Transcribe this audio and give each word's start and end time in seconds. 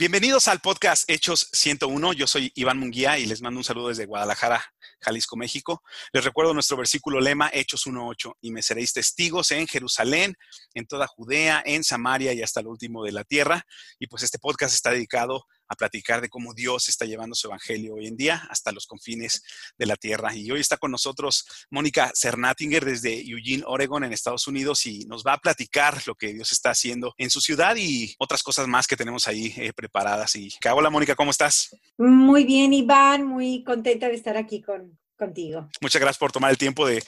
Bienvenidos 0.00 0.46
al 0.46 0.60
podcast 0.60 1.10
Hechos 1.10 1.48
101. 1.52 2.12
Yo 2.12 2.28
soy 2.28 2.52
Iván 2.54 2.78
Munguía 2.78 3.18
y 3.18 3.26
les 3.26 3.42
mando 3.42 3.58
un 3.58 3.64
saludo 3.64 3.88
desde 3.88 4.06
Guadalajara, 4.06 4.64
Jalisco, 5.00 5.36
México. 5.36 5.82
Les 6.12 6.24
recuerdo 6.24 6.54
nuestro 6.54 6.76
versículo 6.76 7.18
lema, 7.18 7.50
Hechos 7.52 7.84
1.8, 7.84 8.34
y 8.40 8.52
me 8.52 8.62
seréis 8.62 8.92
testigos 8.92 9.50
en 9.50 9.66
Jerusalén, 9.66 10.36
en 10.74 10.86
toda 10.86 11.08
Judea, 11.08 11.64
en 11.66 11.82
Samaria 11.82 12.32
y 12.32 12.42
hasta 12.42 12.60
el 12.60 12.68
último 12.68 13.02
de 13.02 13.10
la 13.10 13.24
tierra. 13.24 13.66
Y 13.98 14.06
pues 14.06 14.22
este 14.22 14.38
podcast 14.38 14.72
está 14.72 14.92
dedicado 14.92 15.46
a 15.68 15.76
platicar 15.76 16.20
de 16.20 16.28
cómo 16.28 16.54
Dios 16.54 16.88
está 16.88 17.04
llevando 17.04 17.34
su 17.34 17.46
evangelio 17.46 17.94
hoy 17.94 18.06
en 18.06 18.16
día 18.16 18.46
hasta 18.50 18.72
los 18.72 18.86
confines 18.86 19.42
de 19.76 19.86
la 19.86 19.96
tierra. 19.96 20.34
Y 20.34 20.50
hoy 20.50 20.60
está 20.60 20.76
con 20.76 20.90
nosotros 20.90 21.46
Mónica 21.70 22.12
Cernatinger 22.14 22.84
desde 22.84 23.20
Eugene, 23.28 23.64
Oregon, 23.66 24.04
en 24.04 24.12
Estados 24.12 24.46
Unidos, 24.46 24.86
y 24.86 25.04
nos 25.06 25.24
va 25.24 25.34
a 25.34 25.38
platicar 25.38 26.02
lo 26.06 26.14
que 26.14 26.32
Dios 26.32 26.52
está 26.52 26.70
haciendo 26.70 27.14
en 27.18 27.30
su 27.30 27.40
ciudad 27.40 27.76
y 27.76 28.14
otras 28.18 28.42
cosas 28.42 28.66
más 28.66 28.86
que 28.86 28.96
tenemos 28.96 29.28
ahí 29.28 29.54
eh, 29.56 29.72
preparadas. 29.72 30.34
Y 30.36 30.50
hola 30.72 30.90
Mónica, 30.90 31.14
¿cómo 31.14 31.30
estás? 31.30 31.76
Muy 31.96 32.44
bien, 32.44 32.72
Iván, 32.72 33.26
muy 33.26 33.62
contenta 33.64 34.08
de 34.08 34.14
estar 34.14 34.36
aquí 34.36 34.62
con, 34.62 34.98
contigo. 35.16 35.68
Muchas 35.80 36.00
gracias 36.00 36.18
por 36.18 36.32
tomar 36.32 36.50
el 36.50 36.58
tiempo 36.58 36.86
de, 36.86 37.02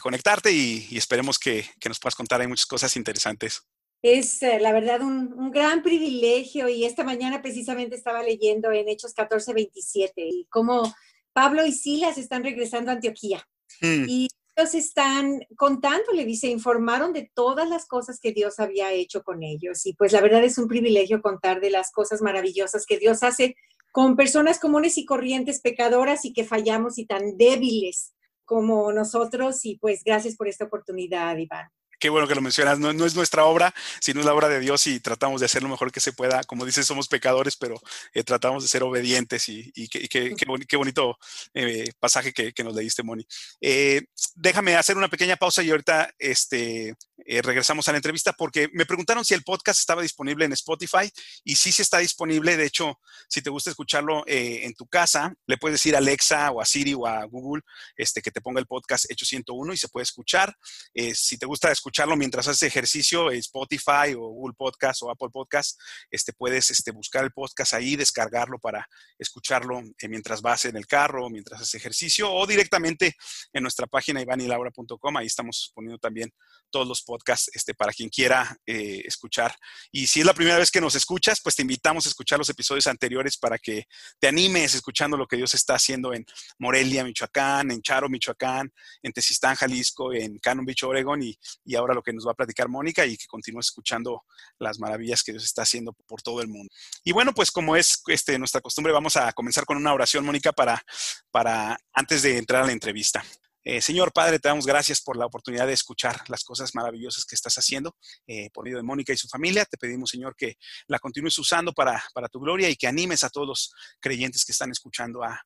conectarte 0.00 0.52
y, 0.52 0.96
esperemos 0.96 1.38
que, 1.38 1.66
que, 1.78 1.88
nos 1.88 1.98
puedas 1.98 2.14
contar. 2.14 2.40
Hay 2.40 2.46
muchas 2.46 2.66
cosas 2.66 2.96
interesantes. 2.96 3.62
Es 4.02 4.42
eh, 4.42 4.58
la 4.60 4.72
verdad 4.72 5.02
un, 5.02 5.50
gran 5.50 5.82
privilegio 5.82 6.68
y 6.68 6.84
esta 6.84 7.04
mañana 7.04 7.42
precisamente 7.42 7.96
estaba 7.96 8.22
leyendo 8.22 8.72
en 8.72 8.88
Hechos 8.88 9.12
14, 9.14 9.52
27 9.52 10.26
y 10.26 10.46
cómo 10.48 10.94
Pablo 11.32 11.66
y 11.66 11.72
Silas 11.72 12.16
están 12.16 12.42
regresando 12.42 12.90
a 12.90 12.94
Antioquía. 12.94 13.46
Mm. 13.82 14.04
Y 14.08 14.28
ellos 14.56 14.74
están 14.74 15.40
contando, 15.56 16.12
le 16.12 16.24
dice, 16.24 16.48
informaron 16.48 17.12
de 17.12 17.30
todas 17.34 17.68
las 17.68 17.86
cosas 17.86 18.18
que 18.20 18.32
Dios 18.32 18.58
había 18.58 18.92
hecho 18.92 19.22
con 19.22 19.42
ellos. 19.42 19.84
Y 19.84 19.94
pues 19.94 20.12
la 20.12 20.22
verdad 20.22 20.44
es 20.44 20.56
un 20.56 20.68
privilegio 20.68 21.20
contar 21.20 21.60
de 21.60 21.70
las 21.70 21.92
cosas 21.92 22.22
maravillosas 22.22 22.86
que 22.86 22.98
Dios 22.98 23.22
hace 23.22 23.54
con 23.92 24.16
personas 24.16 24.58
comunes 24.58 24.96
y 24.98 25.04
corrientes, 25.04 25.60
pecadoras 25.60 26.24
y 26.24 26.32
que 26.32 26.44
fallamos 26.44 26.96
y 26.96 27.06
tan 27.06 27.36
débiles 27.36 28.14
como 28.46 28.92
nosotros. 28.92 29.64
Y 29.64 29.76
pues 29.76 30.04
gracias 30.04 30.36
por 30.36 30.48
esta 30.48 30.64
oportunidad, 30.64 31.36
Iván 31.36 31.70
qué 32.00 32.08
bueno 32.08 32.26
que 32.26 32.34
lo 32.34 32.40
mencionas, 32.40 32.78
no, 32.78 32.90
es 33.04 33.14
nuestra 33.14 33.44
obra, 33.44 33.74
sino 34.00 34.20
es 34.20 34.26
la 34.26 34.34
obra 34.34 34.48
de 34.48 34.58
Dios 34.58 34.86
y 34.86 34.98
tratamos 35.00 35.40
de 35.40 35.46
hacer 35.46 35.62
lo 35.62 35.68
mejor 35.68 35.92
que 35.92 36.00
se 36.00 36.12
pueda. 36.12 36.42
Como 36.44 36.64
dices, 36.64 36.86
somos 36.86 37.06
pecadores, 37.06 37.56
pero 37.56 37.80
eh, 38.14 38.24
tratamos 38.24 38.62
de 38.62 38.68
ser 38.70 38.82
obedientes 38.82 39.48
y, 39.48 39.70
qué, 39.88 40.76
bonito 40.76 41.18
eh, 41.54 41.92
pasaje 42.00 42.32
que, 42.32 42.64
nos 42.64 42.74
leíste, 42.74 43.02
Moni. 43.02 43.26
Eh, 43.60 44.02
déjame 44.34 44.76
hacer 44.76 44.96
una 44.96 45.08
pequeña 45.08 45.36
pausa 45.36 45.62
y 45.62 45.70
ahorita 45.70 46.14
este, 46.18 46.94
regresamos 47.26 47.86
a 47.86 47.92
la 47.92 47.98
entrevista 47.98 48.32
porque 48.32 48.70
me 48.72 48.86
preguntaron 48.86 49.24
si 49.24 49.34
el 49.34 49.42
podcast 49.42 49.78
estaba 49.78 50.00
disponible 50.00 50.46
en 50.46 50.52
Spotify 50.52 51.10
y 51.44 51.54
sí, 51.56 51.70
sí 51.70 51.82
está 51.82 51.98
disponible. 51.98 52.56
De 52.56 52.64
hecho, 52.64 52.98
si 53.28 53.42
te 53.42 53.50
gusta 53.50 53.70
escucharlo 53.70 54.24
en 54.26 54.72
tu 54.74 54.86
casa, 54.86 55.34
le 55.46 55.58
puedes 55.58 55.74
decir 55.74 55.94
a 55.94 55.98
Alexa 55.98 56.50
o 56.50 56.62
a 56.62 56.64
Siri 56.64 56.94
o 56.94 57.06
a 57.06 57.24
Google 57.26 57.62
este, 57.94 58.22
que 58.22 58.30
te 58.30 58.40
ponga 58.40 58.58
el 58.58 58.66
podcast 58.66 59.04
Hecho 59.10 59.26
101 59.26 59.74
y 59.74 59.76
se 59.76 59.88
puede 59.88 60.04
escuchar. 60.04 60.56
si 60.94 61.36
te 61.36 61.44
gusta 61.44 61.70
escuchar 61.70 61.89
escucharlo 61.90 62.16
mientras 62.16 62.46
haces 62.46 62.62
ejercicio, 62.62 63.32
Spotify 63.32 64.14
o 64.16 64.28
Google 64.28 64.54
Podcast 64.56 65.02
o 65.02 65.10
Apple 65.10 65.30
Podcast, 65.32 65.76
este, 66.08 66.32
puedes 66.32 66.70
este, 66.70 66.92
buscar 66.92 67.24
el 67.24 67.32
podcast 67.32 67.74
ahí, 67.74 67.96
descargarlo 67.96 68.60
para 68.60 68.88
escucharlo 69.18 69.80
eh, 69.80 70.08
mientras 70.08 70.40
vas 70.40 70.66
en 70.66 70.76
el 70.76 70.86
carro, 70.86 71.28
mientras 71.30 71.60
haces 71.60 71.74
ejercicio 71.74 72.32
o 72.32 72.46
directamente 72.46 73.16
en 73.52 73.62
nuestra 73.62 73.88
página 73.88 74.22
ivanilaura.com. 74.22 75.16
Ahí 75.16 75.26
estamos 75.26 75.72
poniendo 75.74 75.98
también 75.98 76.30
todos 76.70 76.86
los 76.86 77.02
podcasts 77.02 77.50
este, 77.54 77.74
para 77.74 77.92
quien 77.92 78.08
quiera 78.08 78.56
eh, 78.66 79.02
escuchar. 79.04 79.54
Y 79.92 80.06
si 80.06 80.20
es 80.20 80.26
la 80.26 80.34
primera 80.34 80.58
vez 80.58 80.70
que 80.70 80.80
nos 80.80 80.94
escuchas, 80.94 81.40
pues 81.42 81.56
te 81.56 81.62
invitamos 81.62 82.06
a 82.06 82.08
escuchar 82.08 82.38
los 82.38 82.48
episodios 82.48 82.86
anteriores 82.86 83.36
para 83.36 83.58
que 83.58 83.84
te 84.18 84.28
animes 84.28 84.74
escuchando 84.74 85.16
lo 85.16 85.26
que 85.26 85.36
Dios 85.36 85.54
está 85.54 85.74
haciendo 85.74 86.14
en 86.14 86.24
Morelia, 86.58 87.04
Michoacán, 87.04 87.70
en 87.70 87.82
Charo, 87.82 88.08
Michoacán, 88.08 88.72
en 89.02 89.12
Tezistán, 89.12 89.56
Jalisco, 89.56 90.12
en 90.12 90.38
Cannon 90.38 90.64
Beach, 90.64 90.82
Oregon 90.84 91.22
y, 91.22 91.36
y 91.64 91.74
ahora 91.74 91.94
lo 91.94 92.02
que 92.02 92.12
nos 92.12 92.26
va 92.26 92.32
a 92.32 92.34
platicar 92.34 92.68
Mónica 92.68 93.04
y 93.06 93.16
que 93.16 93.26
continúe 93.26 93.60
escuchando 93.60 94.24
las 94.58 94.78
maravillas 94.78 95.22
que 95.22 95.32
Dios 95.32 95.44
está 95.44 95.62
haciendo 95.62 95.92
por 95.92 96.22
todo 96.22 96.40
el 96.40 96.48
mundo. 96.48 96.72
Y 97.04 97.12
bueno, 97.12 97.32
pues 97.32 97.50
como 97.50 97.76
es 97.76 98.02
este, 98.06 98.38
nuestra 98.38 98.60
costumbre, 98.60 98.92
vamos 98.92 99.16
a 99.16 99.32
comenzar 99.32 99.64
con 99.64 99.76
una 99.76 99.92
oración, 99.92 100.24
Mónica, 100.24 100.52
para, 100.52 100.82
para 101.30 101.78
antes 101.92 102.22
de 102.22 102.38
entrar 102.38 102.62
a 102.62 102.66
la 102.66 102.72
entrevista. 102.72 103.24
Eh, 103.62 103.82
Señor 103.82 104.12
Padre, 104.12 104.38
te 104.38 104.48
damos 104.48 104.66
gracias 104.66 105.02
por 105.02 105.16
la 105.16 105.26
oportunidad 105.26 105.66
de 105.66 105.74
escuchar 105.74 106.22
las 106.28 106.44
cosas 106.44 106.74
maravillosas 106.74 107.24
que 107.24 107.34
estás 107.34 107.56
haciendo 107.56 107.96
eh, 108.26 108.48
por 108.52 108.64
medio 108.64 108.78
de 108.78 108.82
Mónica 108.82 109.12
y 109.12 109.16
su 109.16 109.28
familia. 109.28 109.64
Te 109.64 109.76
pedimos, 109.76 110.10
Señor, 110.10 110.34
que 110.36 110.56
la 110.86 110.98
continúes 110.98 111.38
usando 111.38 111.72
para, 111.72 112.02
para 112.14 112.28
tu 112.28 112.40
gloria 112.40 112.70
y 112.70 112.76
que 112.76 112.86
animes 112.86 113.22
a 113.24 113.30
todos 113.30 113.46
los 113.46 113.74
creyentes 114.00 114.44
que 114.44 114.52
están 114.52 114.70
escuchando 114.70 115.22
a, 115.22 115.40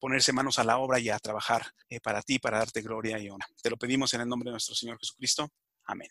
ponerse 0.00 0.34
manos 0.34 0.58
a 0.58 0.64
la 0.64 0.76
obra 0.76 0.98
y 1.00 1.08
a 1.08 1.18
trabajar 1.18 1.66
eh, 1.88 1.98
para 2.00 2.20
ti, 2.20 2.38
para 2.38 2.58
darte 2.58 2.82
gloria 2.82 3.18
y 3.18 3.30
honra. 3.30 3.46
Te 3.62 3.70
lo 3.70 3.78
pedimos 3.78 4.12
en 4.12 4.20
el 4.20 4.28
nombre 4.28 4.48
de 4.48 4.52
nuestro 4.52 4.74
Señor 4.74 4.98
Jesucristo. 4.98 5.50
Amén. 5.86 6.08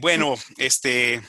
Bueno, 0.00 0.34
este, 0.56 1.22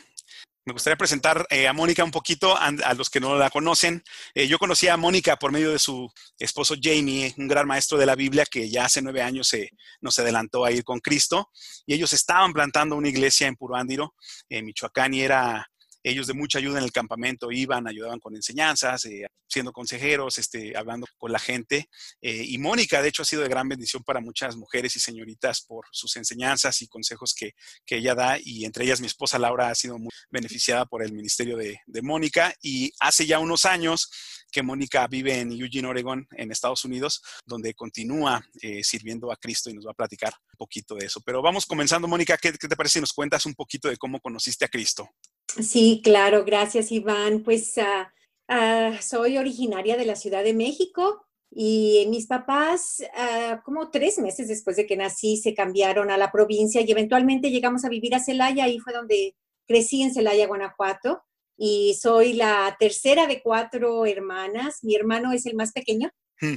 me 0.70 0.74
gustaría 0.74 0.98
presentar 0.98 1.48
eh, 1.50 1.68
a 1.68 1.74
Mónica 1.74 2.04
un 2.04 2.12
poquito 2.12 2.56
a, 2.56 2.94
los 2.94 3.10
que 3.10 3.20
no 3.20 3.36
la 3.36 3.50
conocen. 3.50 4.04
Eh, 4.36 4.48
yo 4.48 4.60
conocí 4.60 4.88
a 4.88 4.98
Mónica 4.98 5.36
por 5.36 5.52
medio 5.52 5.72
de 5.72 5.80
su 5.80 6.12
esposo 6.38 6.76
Jamie, 6.80 7.34
un 7.38 7.48
gran 7.48 7.66
maestro 7.66 7.98
de 7.98 8.06
la 8.06 8.14
Biblia 8.14 8.46
que 8.46 8.70
ya 8.70 8.86
hace 8.86 9.02
nueve 9.02 9.24
años 9.24 9.48
se, 9.48 9.72
nos 10.00 10.20
adelantó 10.20 10.64
a 10.64 10.72
ir 10.72 10.84
con 10.84 11.00
Cristo. 11.00 11.50
Y 11.88 11.96
ellos 11.96 12.14
estaban 12.14 12.54
plantando 12.54 12.96
una 12.96 13.10
iglesia 13.10 13.48
en 13.48 13.56
Puruándiro, 13.56 14.14
en 14.48 14.66
Michoacán, 14.66 15.12
y 15.16 15.22
era 15.22 15.68
ellos 16.04 16.28
de 16.28 16.34
mucha 16.34 16.60
ayuda 16.60 16.80
en 16.80 16.86
el 16.86 16.92
campamento 16.92 17.52
iban, 17.52 17.88
ayudaban 17.88 18.20
con 18.20 18.36
enseñanzas, 18.36 19.06
eh, 19.06 19.28
siendo 19.50 19.72
consejeros, 19.74 20.38
este, 20.38 20.78
hablando 20.78 21.08
con 21.18 21.32
la 21.32 21.40
gente. 21.40 21.90
Eh, 22.22 22.44
y 22.46 22.58
Mónica, 22.58 23.02
de 23.02 23.10
hecho, 23.10 23.24
ha 23.24 23.26
sido 23.26 23.42
de 23.42 23.50
gran 23.50 23.68
bendición 23.68 24.04
para 24.04 24.22
muchas 24.22 24.56
mujeres 24.56 24.96
y 24.96 25.00
señoritas 25.00 25.62
por 25.62 25.86
sus 25.92 26.16
enseñanzas 26.18 26.82
y 26.82 26.88
consejos 26.88 27.34
que, 27.34 27.54
que 27.86 27.98
ella 27.98 28.16
da. 28.16 28.38
Y 28.42 28.66
entre 28.66 28.86
ellas 28.86 29.02
mi 29.02 29.08
esposa 29.08 29.40
Laura 29.40 29.70
ha 29.70 29.76
sido 29.76 29.98
muy 29.98 30.12
beneficiada 30.30 30.86
por 30.86 31.04
el 31.04 31.12
ministerio 31.12 31.58
de, 31.58 31.80
Mónica. 32.02 32.54
Y 32.62 32.92
hace 33.00 33.26
ya 33.26 33.40
unos 33.40 33.66
años 33.66 34.10
que 34.52 34.64
Mónica 34.64 35.06
vive 35.08 35.40
en 35.40 35.52
Eugene, 35.52 35.88
Oregon, 35.88 36.28
en 36.32 36.52
Estados 36.52 36.86
Unidos, 36.86 37.22
donde 37.46 37.74
continúa 37.74 38.42
eh, 38.62 38.84
sirviendo 38.84 39.32
a 39.32 39.38
Cristo 39.38 39.70
y 39.70 39.74
nos 39.74 39.86
va 39.86 39.92
a 39.92 39.96
platicar 39.96 40.34
un 40.54 40.58
poquito 40.58 40.96
de 40.96 41.08
eso. 41.08 41.22
Pero 41.22 41.42
vamos 41.42 41.66
comenzando, 41.66 42.08
Mónica, 42.08 42.38
¿qué, 42.38 42.54
¿qué, 42.54 42.68
te 42.68 42.76
parece 42.76 42.94
si 42.94 43.02
nos 43.02 43.14
cuentas 43.14 43.46
un 43.46 43.54
poquito 43.54 43.90
de 43.90 43.98
cómo 43.98 44.20
conociste 44.20 44.66
a 44.66 44.70
Cristo? 44.70 45.10
Sí, 45.58 46.02
claro, 46.04 46.46
gracias 46.46 46.92
Iván. 46.92 47.44
Pues 47.44 47.78
ah, 47.78 48.12
ah, 48.48 48.98
soy 49.02 49.38
originaria 49.38 49.98
de 49.98 50.06
la 50.06 50.16
Ciudad 50.16 50.44
de 50.44 50.54
México 50.54 51.26
y 51.52 52.06
mis 52.10 52.28
papás, 52.28 53.04
ah, 53.16 53.62
como 53.66 53.90
tres 53.90 54.20
meses 54.20 54.48
después 54.48 54.76
de 54.78 54.86
que 54.86 54.96
nací, 54.96 55.38
se 55.38 55.54
cambiaron 55.54 56.12
a 56.12 56.18
la 56.18 56.32
provincia 56.32 56.82
y 56.82 56.92
eventualmente 56.92 57.50
llegamos 57.50 57.84
a 57.86 57.90
vivir 57.90 58.14
a 58.16 58.20
Celaya, 58.20 58.66
ahí 58.66 58.80
fue 58.80 58.94
donde 58.94 59.36
crecí 59.68 60.02
en 60.02 60.14
Celaya, 60.14 60.48
Guanajuato. 60.48 61.24
Y 61.62 61.98
soy 62.00 62.34
la 62.34 62.78
tercera 62.80 63.28
de 63.28 63.42
cuatro 63.42 64.06
hermanas. 64.06 64.80
Mi 64.82 64.96
hermano 64.96 65.34
es 65.34 65.46
el 65.46 65.56
más 65.56 65.74
pequeño. 65.74 66.10
Hmm. 66.40 66.56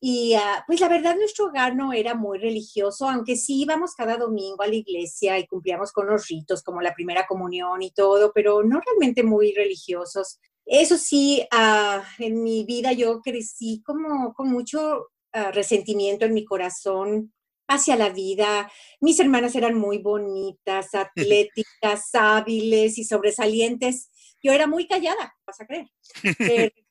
Y 0.00 0.34
ah, 0.34 0.62
pues 0.66 0.80
la 0.80 0.88
verdad 0.88 1.16
nuestro 1.16 1.46
hogar 1.46 1.74
no 1.74 1.92
era 1.92 2.14
muy 2.14 2.38
religioso, 2.38 3.08
aunque 3.08 3.36
sí 3.36 3.62
íbamos 3.62 3.94
cada 3.94 4.16
domingo 4.16 4.62
a 4.62 4.66
la 4.66 4.74
iglesia 4.74 5.38
y 5.38 5.46
cumplíamos 5.46 5.92
con 5.92 6.06
los 6.06 6.28
ritos 6.28 6.62
como 6.62 6.82
la 6.82 6.94
primera 6.94 7.26
comunión 7.26 7.80
y 7.80 7.90
todo, 7.90 8.32
pero 8.34 8.62
no 8.62 8.80
realmente 8.80 9.22
muy 9.22 9.54
religiosos. 9.54 10.40
Eso 10.66 10.98
sí, 10.98 11.46
ah, 11.50 12.02
en 12.18 12.42
mi 12.42 12.64
vida 12.64 12.92
yo 12.92 13.20
crecí 13.20 13.82
como 13.84 14.34
con 14.34 14.50
mucho 14.50 15.08
ah, 15.32 15.50
resentimiento 15.52 16.24
en 16.24 16.34
mi 16.34 16.44
corazón 16.44 17.32
hacia 17.68 17.96
la 17.96 18.10
vida. 18.10 18.70
Mis 19.00 19.18
hermanas 19.20 19.54
eran 19.54 19.74
muy 19.74 19.98
bonitas, 19.98 20.94
atléticas, 20.94 22.14
hábiles 22.14 22.98
y 22.98 23.04
sobresalientes. 23.04 24.10
Yo 24.42 24.52
era 24.52 24.66
muy 24.66 24.86
callada, 24.86 25.34
vas 25.46 25.60
a 25.60 25.66
creer. 25.66 25.88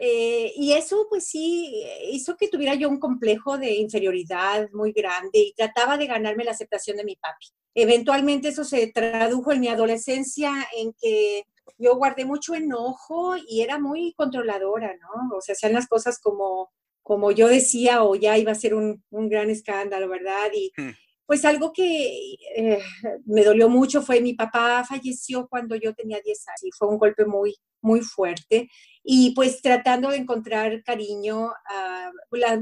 Eh, 0.00 0.52
y 0.56 0.72
eso 0.72 1.06
pues 1.08 1.28
sí 1.28 1.84
hizo 2.10 2.36
que 2.36 2.48
tuviera 2.48 2.74
yo 2.74 2.88
un 2.88 2.98
complejo 2.98 3.58
de 3.58 3.74
inferioridad 3.74 4.68
muy 4.72 4.92
grande 4.92 5.38
y 5.38 5.54
trataba 5.54 5.96
de 5.96 6.06
ganarme 6.06 6.44
la 6.44 6.50
aceptación 6.50 6.96
de 6.96 7.04
mi 7.04 7.16
papi. 7.16 7.46
Eventualmente 7.74 8.48
eso 8.48 8.64
se 8.64 8.86
tradujo 8.88 9.52
en 9.52 9.60
mi 9.60 9.68
adolescencia 9.68 10.52
en 10.76 10.92
que 11.00 11.44
yo 11.78 11.96
guardé 11.96 12.24
mucho 12.24 12.54
enojo 12.54 13.36
y 13.36 13.62
era 13.62 13.78
muy 13.78 14.14
controladora, 14.14 14.94
¿no? 14.96 15.36
O 15.36 15.40
sea, 15.40 15.54
hacían 15.54 15.72
las 15.72 15.86
cosas 15.86 16.20
como, 16.20 16.70
como 17.02 17.30
yo 17.32 17.48
decía 17.48 18.04
o 18.04 18.14
ya 18.14 18.38
iba 18.38 18.52
a 18.52 18.56
ser 18.56 18.74
un, 18.74 19.02
un 19.10 19.28
gran 19.28 19.50
escándalo, 19.50 20.08
¿verdad? 20.08 20.50
Y, 20.54 20.72
hmm. 20.76 20.90
Pues 21.26 21.44
algo 21.44 21.72
que 21.72 22.34
eh, 22.56 22.78
me 23.24 23.44
dolió 23.44 23.68
mucho 23.68 24.02
fue 24.02 24.20
mi 24.20 24.34
papá 24.34 24.84
falleció 24.86 25.48
cuando 25.48 25.74
yo 25.76 25.94
tenía 25.94 26.20
10 26.22 26.48
años 26.48 26.64
y 26.64 26.70
fue 26.70 26.88
un 26.88 26.98
golpe 26.98 27.24
muy, 27.24 27.56
muy 27.80 28.00
fuerte. 28.00 28.68
Y 29.02 29.34
pues 29.34 29.62
tratando 29.62 30.10
de 30.10 30.16
encontrar 30.16 30.82
cariño, 30.82 31.52
ah, 31.70 32.10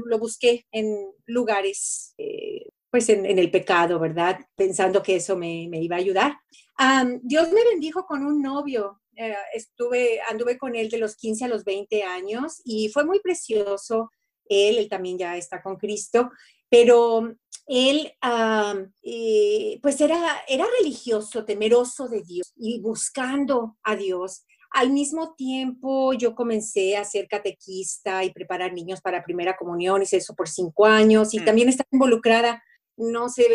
lo 0.05 0.19
busqué 0.19 0.65
en 0.71 1.11
lugares, 1.25 2.13
eh, 2.17 2.69
pues 2.89 3.09
en, 3.09 3.25
el 3.25 3.49
pecado, 3.51 3.99
¿verdad? 3.99 4.39
Pensando 4.55 5.01
que 5.01 5.15
eso 5.15 5.35
me, 5.35 5.63
iba 5.63 5.95
a 5.95 5.99
ayudar. 5.99 6.37
Dios 7.23 7.51
me 7.51 7.63
bendijo 7.65 8.05
con 8.05 8.25
un 8.25 8.41
novio 8.41 9.01
eh, 9.15 9.35
estuve, 9.53 10.19
anduve 10.29 10.57
con 10.57 10.75
él 10.75 10.89
de 10.89 10.97
los 10.97 11.15
15 11.15 11.45
a 11.45 11.47
los 11.47 11.63
20 11.63 12.03
años 12.03 12.61
y 12.63 12.89
fue 12.89 13.05
muy 13.05 13.19
precioso. 13.19 14.11
Él, 14.45 14.77
él 14.77 14.89
también 14.89 15.17
ya 15.17 15.37
está 15.37 15.61
con 15.61 15.77
Cristo, 15.77 16.31
pero 16.69 17.35
él 17.65 18.11
eh, 19.03 19.79
pues 19.81 20.01
era, 20.01 20.43
era 20.47 20.65
religioso, 20.79 21.45
temeroso 21.45 22.07
de 22.07 22.21
Dios 22.21 22.51
y 22.55 22.79
buscando 22.81 23.77
a 23.83 23.95
Dios. 23.95 24.45
Al 24.71 24.89
mismo 24.91 25.35
tiempo, 25.35 26.13
yo 26.13 26.33
comencé 26.33 26.97
a 26.97 27.05
ser 27.05 27.27
catequista 27.27 28.23
y 28.23 28.31
preparar 28.31 28.73
niños 28.73 29.01
para 29.01 29.23
primera 29.23 29.55
comunión, 29.55 30.01
hice 30.01 30.17
eso 30.17 30.33
por 30.35 30.49
cinco 30.49 30.85
años 30.85 31.33
y 31.33 31.39
mm. 31.39 31.45
también 31.45 31.69
estaba 31.69 31.87
involucrada, 31.91 32.63
no 32.97 33.29
sé, 33.29 33.45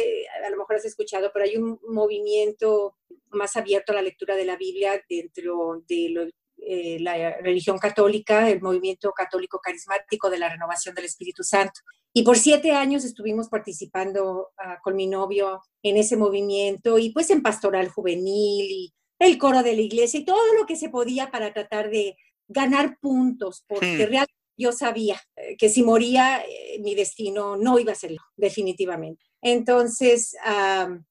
a 0.45 0.51
lo 0.51 0.57
mejor 0.57 0.77
has 0.77 0.85
escuchado, 0.85 1.31
pero 1.33 1.45
hay 1.45 1.57
un 1.57 1.79
movimiento 1.89 2.97
más 3.31 3.57
abierto 3.57 3.93
a 3.93 3.97
la 3.97 4.03
lectura 4.03 4.37
de 4.37 4.45
la 4.45 4.57
Biblia 4.57 5.03
dentro 5.09 5.83
de 5.89 6.33
eh, 6.61 6.99
la 7.01 7.37
religión 7.39 7.79
católica, 7.79 8.51
el 8.51 8.61
movimiento 8.61 9.13
católico 9.13 9.61
carismático 9.61 10.29
de 10.29 10.39
la 10.39 10.49
renovación 10.49 10.95
del 10.95 11.05
Espíritu 11.05 11.43
Santo. 11.43 11.81
Y 12.13 12.23
por 12.25 12.37
siete 12.37 12.73
años 12.73 13.05
estuvimos 13.05 13.49
participando 13.49 14.49
ah, 14.59 14.79
con 14.83 14.97
mi 14.97 15.07
novio 15.07 15.63
en 15.83 15.97
ese 15.97 16.17
movimiento 16.17 16.99
y 16.99 17.11
pues 17.11 17.31
en 17.31 17.43
pastoral 17.43 17.89
juvenil 17.89 18.67
y 18.71 18.93
el 19.21 19.39
coro 19.39 19.63
de 19.63 19.75
la 19.75 19.83
iglesia 19.83 20.21
y 20.21 20.25
todo 20.25 20.55
lo 20.59 20.67
que 20.67 20.77
se 20.77 20.89
podía 20.89 21.31
para 21.31 21.53
tratar 21.53 21.91
de 21.91 22.17
ganar 22.49 22.99
puntos, 23.01 23.65
porque 23.69 24.07
hmm. 24.07 24.09
realmente 24.09 24.35
yo 24.57 24.73
sabía 24.73 25.21
eh, 25.37 25.57
que 25.57 25.69
si 25.69 25.83
moría 25.83 26.41
eh, 26.41 26.81
mi 26.81 26.95
destino 26.95 27.57
no 27.57 27.79
iba 27.79 27.93
a 27.93 27.97
ser 27.97 28.17
definitivamente. 28.37 29.25
Entonces, 29.41 30.35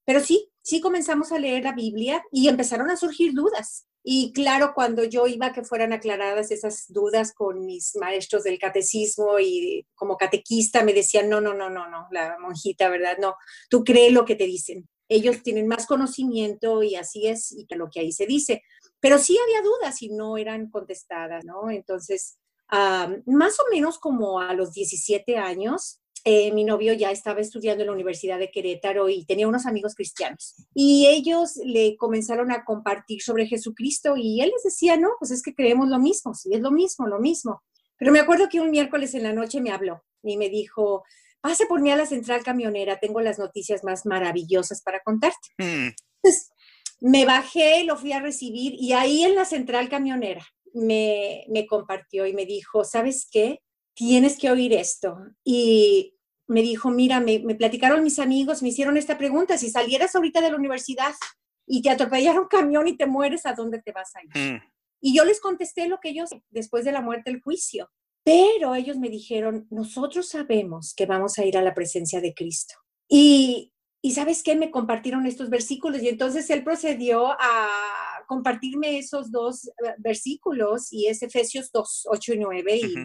pero 0.04 0.20
sí, 0.20 0.50
sí 0.62 0.82
comenzamos 0.82 1.32
a 1.32 1.40
leer 1.40 1.64
la 1.64 1.72
Biblia 1.72 2.22
y 2.30 2.50
empezaron 2.50 2.90
a 2.90 2.98
surgir 2.98 3.34
dudas. 3.34 3.87
Y 4.04 4.32
claro, 4.32 4.72
cuando 4.74 5.04
yo 5.04 5.28
iba 5.28 5.52
que 5.52 5.64
fueran 5.64 5.92
aclaradas 5.92 6.52
esas 6.52 6.86
dudas 6.88 7.34
con 7.34 7.66
mis 7.66 7.96
maestros 7.96 8.44
del 8.44 8.58
catecismo 8.58 9.40
y 9.40 9.86
como 9.96 10.18
catequista 10.18 10.84
me 10.84 10.94
decían, 10.94 11.30
no, 11.30 11.42
no, 11.42 11.54
no, 11.54 11.70
no, 11.70 11.90
no, 11.90 12.08
la 12.12 12.38
monjita, 12.40 12.90
¿verdad? 12.90 13.18
No, 13.20 13.36
tú 13.70 13.84
crees 13.84 14.14
lo 14.14 14.24
que 14.24 14.36
te 14.36 14.46
dicen. 14.46 14.88
Ellos 15.10 15.44
tienen 15.44 15.68
más 15.68 15.86
conocimiento 15.86 16.84
y 16.84 16.96
así 16.96 17.28
es 17.28 17.52
y 17.52 17.66
lo 17.76 17.90
que 17.90 18.00
ahí 18.00 18.12
se 18.12 18.26
dice. 18.26 18.64
Pero 19.00 19.20
sí 19.20 19.38
había 19.38 19.62
dudas 19.62 20.02
y 20.02 20.10
no 20.10 20.38
eran 20.38 20.70
contestadas, 20.70 21.44
¿no? 21.46 21.70
Entonces, 21.70 22.38
más 23.26 23.60
o 23.60 23.64
menos 23.72 24.00
como 24.00 24.40
a 24.40 24.54
los 24.54 24.74
17 24.74 25.38
años, 25.38 26.02
eh, 26.30 26.52
mi 26.52 26.66
novio 26.66 26.92
ya 26.92 27.10
estaba 27.10 27.40
estudiando 27.40 27.84
en 27.84 27.88
la 27.88 27.94
Universidad 27.94 28.38
de 28.38 28.52
Querétaro 28.52 29.08
y 29.08 29.24
tenía 29.24 29.48
unos 29.48 29.66
amigos 29.66 29.96
cristianos. 29.96 30.56
Y 30.74 31.08
ellos 31.08 31.56
le 31.64 31.96
comenzaron 31.96 32.52
a 32.52 32.66
compartir 32.66 33.22
sobre 33.22 33.48
Jesucristo 33.48 34.16
y 34.18 34.42
él 34.42 34.52
les 34.54 34.64
decía, 34.64 34.98
no, 34.98 35.12
pues 35.20 35.32
es 35.32 35.42
que 35.42 35.56
creemos 35.56 35.88
lo 35.88 36.00
mismo, 36.00 36.34
sí, 36.34 36.50
es 36.52 36.60
lo 36.60 36.70
mismo, 36.70 37.08
lo 37.08 37.20
mismo. 37.20 37.64
Pero 37.98 38.12
me 38.12 38.20
acuerdo 38.20 38.50
que 38.50 38.60
un 38.60 38.72
miércoles 38.72 39.14
en 39.14 39.24
la 39.24 39.32
noche 39.32 39.62
me 39.62 39.72
habló 39.72 40.04
y 40.22 40.36
me 40.36 40.50
dijo, 40.50 41.06
pase 41.40 41.66
por 41.66 41.80
mí 41.80 41.92
a 41.92 41.96
la 41.96 42.06
central 42.06 42.44
camionera, 42.44 43.00
tengo 43.00 43.22
las 43.22 43.40
noticias 43.40 43.86
más 43.86 44.06
maravillosas 44.06 44.82
para 44.82 45.00
contarte. 45.00 45.48
Mm. 45.60 45.96
Entonces, 46.22 46.50
me 47.00 47.24
bajé, 47.24 47.86
lo 47.86 47.96
fui 47.96 48.12
a 48.12 48.20
recibir 48.20 48.74
y 48.78 48.92
ahí 48.92 49.24
en 49.24 49.34
la 49.34 49.46
central 49.46 49.88
camionera 49.88 50.46
me, 50.74 51.46
me 51.48 51.66
compartió 51.68 52.26
y 52.26 52.34
me 52.34 52.46
dijo, 52.46 52.84
¿sabes 52.84 53.30
qué? 53.32 53.62
Tienes 53.94 54.38
que 54.38 54.52
oír 54.52 54.74
esto. 54.74 55.16
Y 55.46 56.16
me 56.48 56.62
dijo, 56.62 56.90
mira, 56.90 57.20
me, 57.20 57.40
platicaron 57.56 58.04
mis 58.04 58.20
amigos, 58.20 58.62
me 58.62 58.70
hicieron 58.70 58.98
esta 58.98 59.18
pregunta, 59.18 59.58
si 59.58 59.70
salieras 59.70 60.16
ahorita 60.16 60.42
de 60.42 60.52
la 60.52 60.58
universidad 60.58 61.14
y 61.66 61.82
te 61.82 61.90
atropellaron 61.90 62.44
un 62.44 62.48
camión 62.48 62.88
y 62.88 62.96
te 62.96 63.06
mueres, 63.06 63.46
¿a 63.46 63.54
dónde 63.54 63.82
te 63.82 63.92
vas 63.92 64.16
a 64.16 64.24
ir? 64.24 64.54
Mm. 64.54 64.62
Y 65.02 65.16
yo 65.16 65.26
les 65.26 65.42
contesté 65.42 65.88
lo 65.88 66.00
que 66.00 66.10
ellos, 66.10 66.30
después 66.50 66.86
de 66.86 66.92
la 66.92 67.02
muerte, 67.02 67.30
el 67.30 67.42
juicio. 67.42 67.90
Pero 68.24 68.76
ellos 68.76 68.98
me 68.98 69.10
dijeron, 69.10 69.68
nosotros 69.70 70.30
sabemos 70.30 70.94
que 70.96 71.06
vamos 71.06 71.38
a 71.38 71.46
ir 71.46 71.58
a 71.58 71.62
la 71.62 71.74
presencia 71.74 72.20
de 72.20 72.34
Cristo. 72.34 72.76
Y, 73.08 73.74
y 74.02 74.12
¿sabes 74.12 74.44
qué? 74.44 74.56
Me 74.56 74.72
compartieron 74.72 75.26
estos 75.26 75.50
versículos 75.50 76.02
y 76.02 76.10
entonces 76.10 76.50
él 76.50 76.64
procedió 76.64 77.32
a 77.32 77.70
compartirme 78.28 78.98
esos 78.98 79.32
dos 79.32 79.68
eh, 79.68 79.72
versículos 79.98 80.92
y 80.92 81.08
es 81.08 81.24
Efesios 81.24 81.72
2, 81.72 82.08
8 82.10 82.34
y 82.34 82.38
9. 82.38 82.78
Y, 82.78 82.96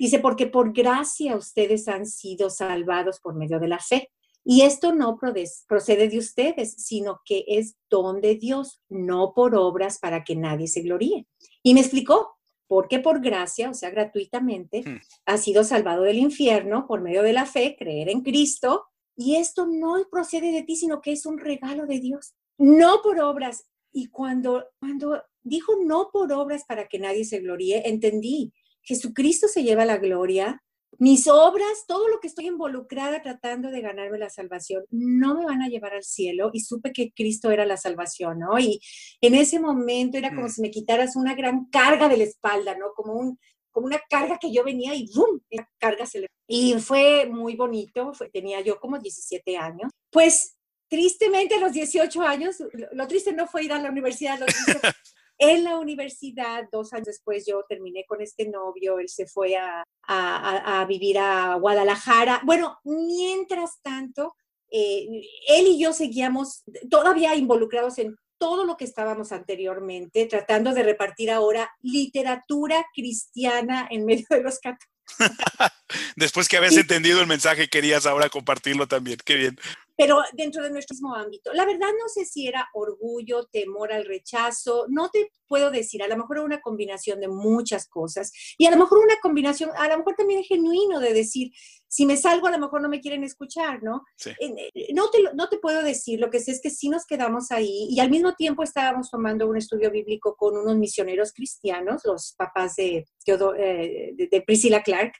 Dice, 0.00 0.18
porque 0.18 0.46
por 0.46 0.72
gracia 0.72 1.36
ustedes 1.36 1.86
han 1.86 2.06
sido 2.06 2.48
salvados 2.48 3.20
por 3.20 3.34
medio 3.34 3.60
de 3.60 3.68
la 3.68 3.78
fe. 3.78 4.08
Y 4.42 4.62
esto 4.62 4.94
no 4.94 5.18
procede 5.18 6.08
de 6.08 6.16
ustedes, 6.16 6.72
sino 6.78 7.20
que 7.26 7.44
es 7.46 7.76
don 7.90 8.22
de 8.22 8.36
Dios, 8.36 8.80
no 8.88 9.34
por 9.34 9.54
obras 9.54 9.98
para 9.98 10.24
que 10.24 10.36
nadie 10.36 10.68
se 10.68 10.80
gloríe. 10.80 11.26
Y 11.62 11.74
me 11.74 11.80
explicó, 11.80 12.38
porque 12.66 12.98
por 12.98 13.20
gracia, 13.20 13.68
o 13.68 13.74
sea, 13.74 13.90
gratuitamente, 13.90 14.80
hmm. 14.86 15.00
ha 15.26 15.36
sido 15.36 15.64
salvado 15.64 16.04
del 16.04 16.16
infierno 16.16 16.86
por 16.86 17.02
medio 17.02 17.22
de 17.22 17.34
la 17.34 17.44
fe, 17.44 17.76
creer 17.78 18.08
en 18.08 18.22
Cristo. 18.22 18.86
Y 19.14 19.36
esto 19.36 19.66
no 19.66 19.96
procede 20.10 20.50
de 20.50 20.62
ti, 20.62 20.76
sino 20.76 21.02
que 21.02 21.12
es 21.12 21.26
un 21.26 21.36
regalo 21.36 21.84
de 21.84 22.00
Dios, 22.00 22.32
no 22.56 23.02
por 23.02 23.20
obras. 23.20 23.66
Y 23.92 24.06
cuando, 24.06 24.64
cuando 24.78 25.22
dijo 25.42 25.74
no 25.84 26.08
por 26.10 26.32
obras 26.32 26.64
para 26.66 26.88
que 26.88 26.98
nadie 26.98 27.26
se 27.26 27.40
gloríe, 27.40 27.86
entendí 27.86 28.54
Jesucristo 28.82 29.48
se 29.48 29.62
lleva 29.62 29.84
la 29.84 29.98
gloria. 29.98 30.62
Mis 30.98 31.28
obras, 31.28 31.84
todo 31.86 32.08
lo 32.08 32.20
que 32.20 32.26
estoy 32.26 32.46
involucrada 32.46 33.22
tratando 33.22 33.70
de 33.70 33.80
ganarme 33.80 34.18
la 34.18 34.28
salvación, 34.28 34.84
no 34.90 35.34
me 35.34 35.46
van 35.46 35.62
a 35.62 35.68
llevar 35.68 35.94
al 35.94 36.02
cielo. 36.02 36.50
Y 36.52 36.60
supe 36.60 36.92
que 36.92 37.12
Cristo 37.12 37.50
era 37.50 37.64
la 37.64 37.76
salvación, 37.76 38.40
¿no? 38.40 38.58
Y 38.58 38.80
en 39.20 39.34
ese 39.34 39.60
momento 39.60 40.18
era 40.18 40.30
como 40.30 40.46
mm. 40.46 40.50
si 40.50 40.60
me 40.62 40.70
quitaras 40.70 41.16
una 41.16 41.34
gran 41.34 41.66
carga 41.66 42.08
de 42.08 42.18
la 42.18 42.24
espalda, 42.24 42.76
¿no? 42.76 42.92
Como 42.94 43.14
un, 43.14 43.38
como 43.70 43.86
una 43.86 44.00
carga 44.10 44.38
que 44.38 44.52
yo 44.52 44.64
venía 44.64 44.94
y 44.94 45.06
¡bum! 45.14 45.40
La 45.50 45.68
carga 45.78 46.06
se 46.06 46.20
le... 46.20 46.26
Y 46.46 46.74
fue 46.80 47.26
muy 47.26 47.54
bonito, 47.54 48.12
tenía 48.32 48.60
yo 48.60 48.78
como 48.80 48.98
17 48.98 49.56
años. 49.56 49.90
Pues 50.10 50.56
tristemente 50.90 51.54
a 51.54 51.60
los 51.60 51.72
18 51.72 52.22
años, 52.22 52.56
lo, 52.92 53.06
triste 53.06 53.32
no 53.32 53.46
fue 53.46 53.64
ir 53.64 53.72
a 53.72 53.80
la 53.80 53.88
universidad, 53.88 54.38
lo 54.38 54.46
triste 54.46 54.72
en 55.40 55.64
la 55.64 55.78
universidad, 55.78 56.68
dos 56.70 56.92
años 56.92 57.06
después 57.06 57.46
yo 57.46 57.64
terminé 57.66 58.04
con 58.06 58.20
este 58.20 58.46
novio, 58.46 58.98
él 58.98 59.08
se 59.08 59.26
fue 59.26 59.56
a, 59.56 59.82
a, 60.06 60.80
a 60.80 60.84
vivir 60.84 61.18
a 61.18 61.54
Guadalajara. 61.54 62.42
Bueno, 62.44 62.78
mientras 62.84 63.80
tanto, 63.82 64.36
eh, 64.70 65.08
él 65.48 65.66
y 65.66 65.80
yo 65.80 65.94
seguíamos 65.94 66.62
todavía 66.90 67.34
involucrados 67.34 67.98
en 67.98 68.16
todo 68.38 68.66
lo 68.66 68.76
que 68.76 68.84
estábamos 68.84 69.32
anteriormente, 69.32 70.26
tratando 70.26 70.74
de 70.74 70.82
repartir 70.82 71.30
ahora 71.30 71.70
literatura 71.80 72.86
cristiana 72.94 73.88
en 73.90 74.04
medio 74.04 74.26
de 74.28 74.42
los 74.42 74.58
católicos. 74.58 74.88
Después 76.16 76.48
que 76.48 76.58
habías 76.58 76.76
entendido 76.76 77.20
el 77.20 77.26
mensaje, 77.26 77.68
querías 77.68 78.04
ahora 78.04 78.28
compartirlo 78.28 78.86
también. 78.86 79.18
Qué 79.24 79.36
bien 79.36 79.58
pero 80.00 80.22
dentro 80.32 80.62
de 80.62 80.70
nuestro 80.70 80.94
mismo 80.94 81.14
ámbito. 81.14 81.52
La 81.52 81.66
verdad 81.66 81.88
no 81.88 82.08
sé 82.08 82.24
si 82.24 82.46
era 82.46 82.70
orgullo, 82.72 83.44
temor 83.52 83.92
al 83.92 84.06
rechazo, 84.06 84.86
no 84.88 85.10
te 85.10 85.30
puedo 85.46 85.70
decir, 85.70 86.02
a 86.02 86.08
lo 86.08 86.16
mejor 86.16 86.38
una 86.38 86.62
combinación 86.62 87.20
de 87.20 87.28
muchas 87.28 87.86
cosas 87.86 88.32
y 88.56 88.64
a 88.64 88.70
lo 88.70 88.78
mejor 88.78 88.96
una 88.96 89.16
combinación, 89.20 89.68
a 89.76 89.88
lo 89.88 89.98
mejor 89.98 90.14
también 90.16 90.42
genuino 90.42 91.00
de 91.00 91.12
decir, 91.12 91.52
si 91.90 92.06
me 92.06 92.16
salgo 92.16 92.46
a 92.46 92.52
lo 92.52 92.58
mejor 92.58 92.80
no 92.80 92.88
me 92.88 93.00
quieren 93.00 93.24
escuchar, 93.24 93.82
¿no? 93.82 94.04
Eh, 94.24 94.70
no, 94.94 95.10
te, 95.10 95.18
no 95.34 95.48
te 95.48 95.58
puedo 95.58 95.82
decir, 95.82 96.20
lo 96.20 96.30
que 96.30 96.38
sé 96.38 96.52
es 96.52 96.60
que 96.62 96.70
sí 96.70 96.88
nos 96.88 97.04
quedamos 97.04 97.50
ahí 97.50 97.88
y 97.90 97.98
al 97.98 98.10
mismo 98.10 98.34
tiempo 98.34 98.62
estábamos 98.62 99.10
tomando 99.10 99.48
un 99.48 99.56
estudio 99.56 99.90
bíblico 99.90 100.36
con 100.36 100.56
unos 100.56 100.76
misioneros 100.76 101.32
cristianos, 101.32 102.02
los 102.04 102.32
papás 102.38 102.76
de, 102.76 103.06
eh, 103.26 104.14
de, 104.16 104.42
Priscilla 104.42 104.84
Clark, 104.84 105.14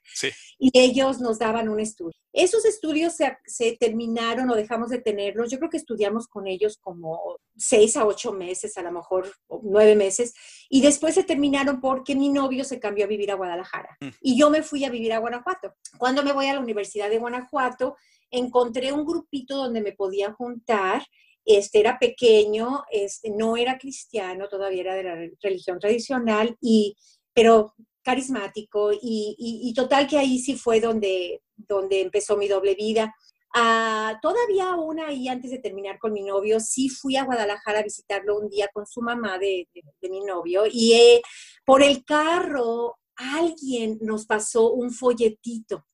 y 0.60 0.70
ellos 0.74 1.20
nos 1.20 1.40
daban 1.40 1.68
un 1.68 1.80
estudio. 1.80 2.14
Esos 2.32 2.64
estudios 2.64 3.14
se, 3.14 3.36
se, 3.44 3.76
terminaron 3.76 4.48
o 4.50 4.54
dejamos 4.54 4.90
de 4.90 5.00
tenerlos. 5.00 5.50
Yo 5.50 5.58
creo 5.58 5.70
que 5.70 5.76
estudiamos 5.76 6.28
con 6.28 6.46
ellos 6.46 6.78
como 6.80 7.38
seis 7.56 7.96
a 7.96 8.06
ocho 8.06 8.32
meses, 8.32 8.78
a 8.78 8.82
lo 8.82 8.92
mejor 8.92 9.32
nueve 9.62 9.96
meses, 9.96 10.34
y 10.68 10.80
después 10.80 11.14
se 11.16 11.24
terminaron 11.24 11.80
porque 11.80 12.14
mi 12.14 12.28
novio 12.28 12.62
se 12.62 12.78
cambió 12.78 13.04
a 13.04 13.08
vivir 13.08 13.32
a 13.32 13.34
Guadalajara 13.34 13.96
mm. 14.00 14.08
y 14.20 14.38
yo 14.38 14.50
me 14.50 14.62
fui 14.62 14.84
a 14.84 14.90
vivir 14.90 15.12
a 15.12 15.18
Guanajuato. 15.18 15.74
Cuando 15.98 16.22
me 16.22 16.32
voy 16.32 16.46
a 16.46 16.59
Universidad 16.60 17.10
de 17.10 17.18
Guanajuato, 17.18 17.96
encontré 18.30 18.92
un 18.92 19.04
grupito 19.04 19.56
donde 19.56 19.80
me 19.80 19.92
podía 19.92 20.32
juntar. 20.32 21.04
Este 21.44 21.80
era 21.80 21.98
pequeño, 21.98 22.84
este, 22.90 23.30
no 23.30 23.56
era 23.56 23.78
cristiano, 23.78 24.48
todavía 24.48 24.82
era 24.82 24.94
de 24.94 25.02
la 25.02 25.16
religión 25.42 25.78
tradicional, 25.78 26.56
y, 26.60 26.96
pero 27.32 27.74
carismático 28.02 28.90
y, 28.92 29.72
total 29.74 30.06
que 30.06 30.18
ahí 30.18 30.38
sí 30.38 30.56
fue 30.56 30.80
donde, 30.80 31.42
donde 31.56 32.00
empezó 32.00 32.36
mi 32.36 32.48
doble 32.48 32.74
vida. 32.74 33.14
Ah, 33.54 34.18
todavía 34.22 34.70
aún 34.70 35.00
ahí, 35.00 35.26
antes 35.28 35.50
de 35.50 35.58
terminar 35.58 35.98
con 35.98 36.12
mi 36.12 36.22
novio, 36.22 36.60
sí 36.60 36.88
fui 36.88 37.16
a 37.16 37.24
Guadalajara 37.24 37.80
a 37.80 37.82
visitarlo 37.82 38.38
un 38.38 38.48
día 38.48 38.68
con 38.72 38.86
su 38.86 39.00
mamá 39.00 39.38
de, 39.38 39.68
de, 39.74 40.08
mi 40.08 40.20
novio 40.20 40.64
y 40.70 40.92
eh, 40.92 41.22
por 41.64 41.82
el 41.82 42.04
carro 42.04 42.98
alguien 43.16 43.98
nos 44.02 44.26
pasó 44.26 44.70
un 44.70 44.92
folletito. 44.92 45.84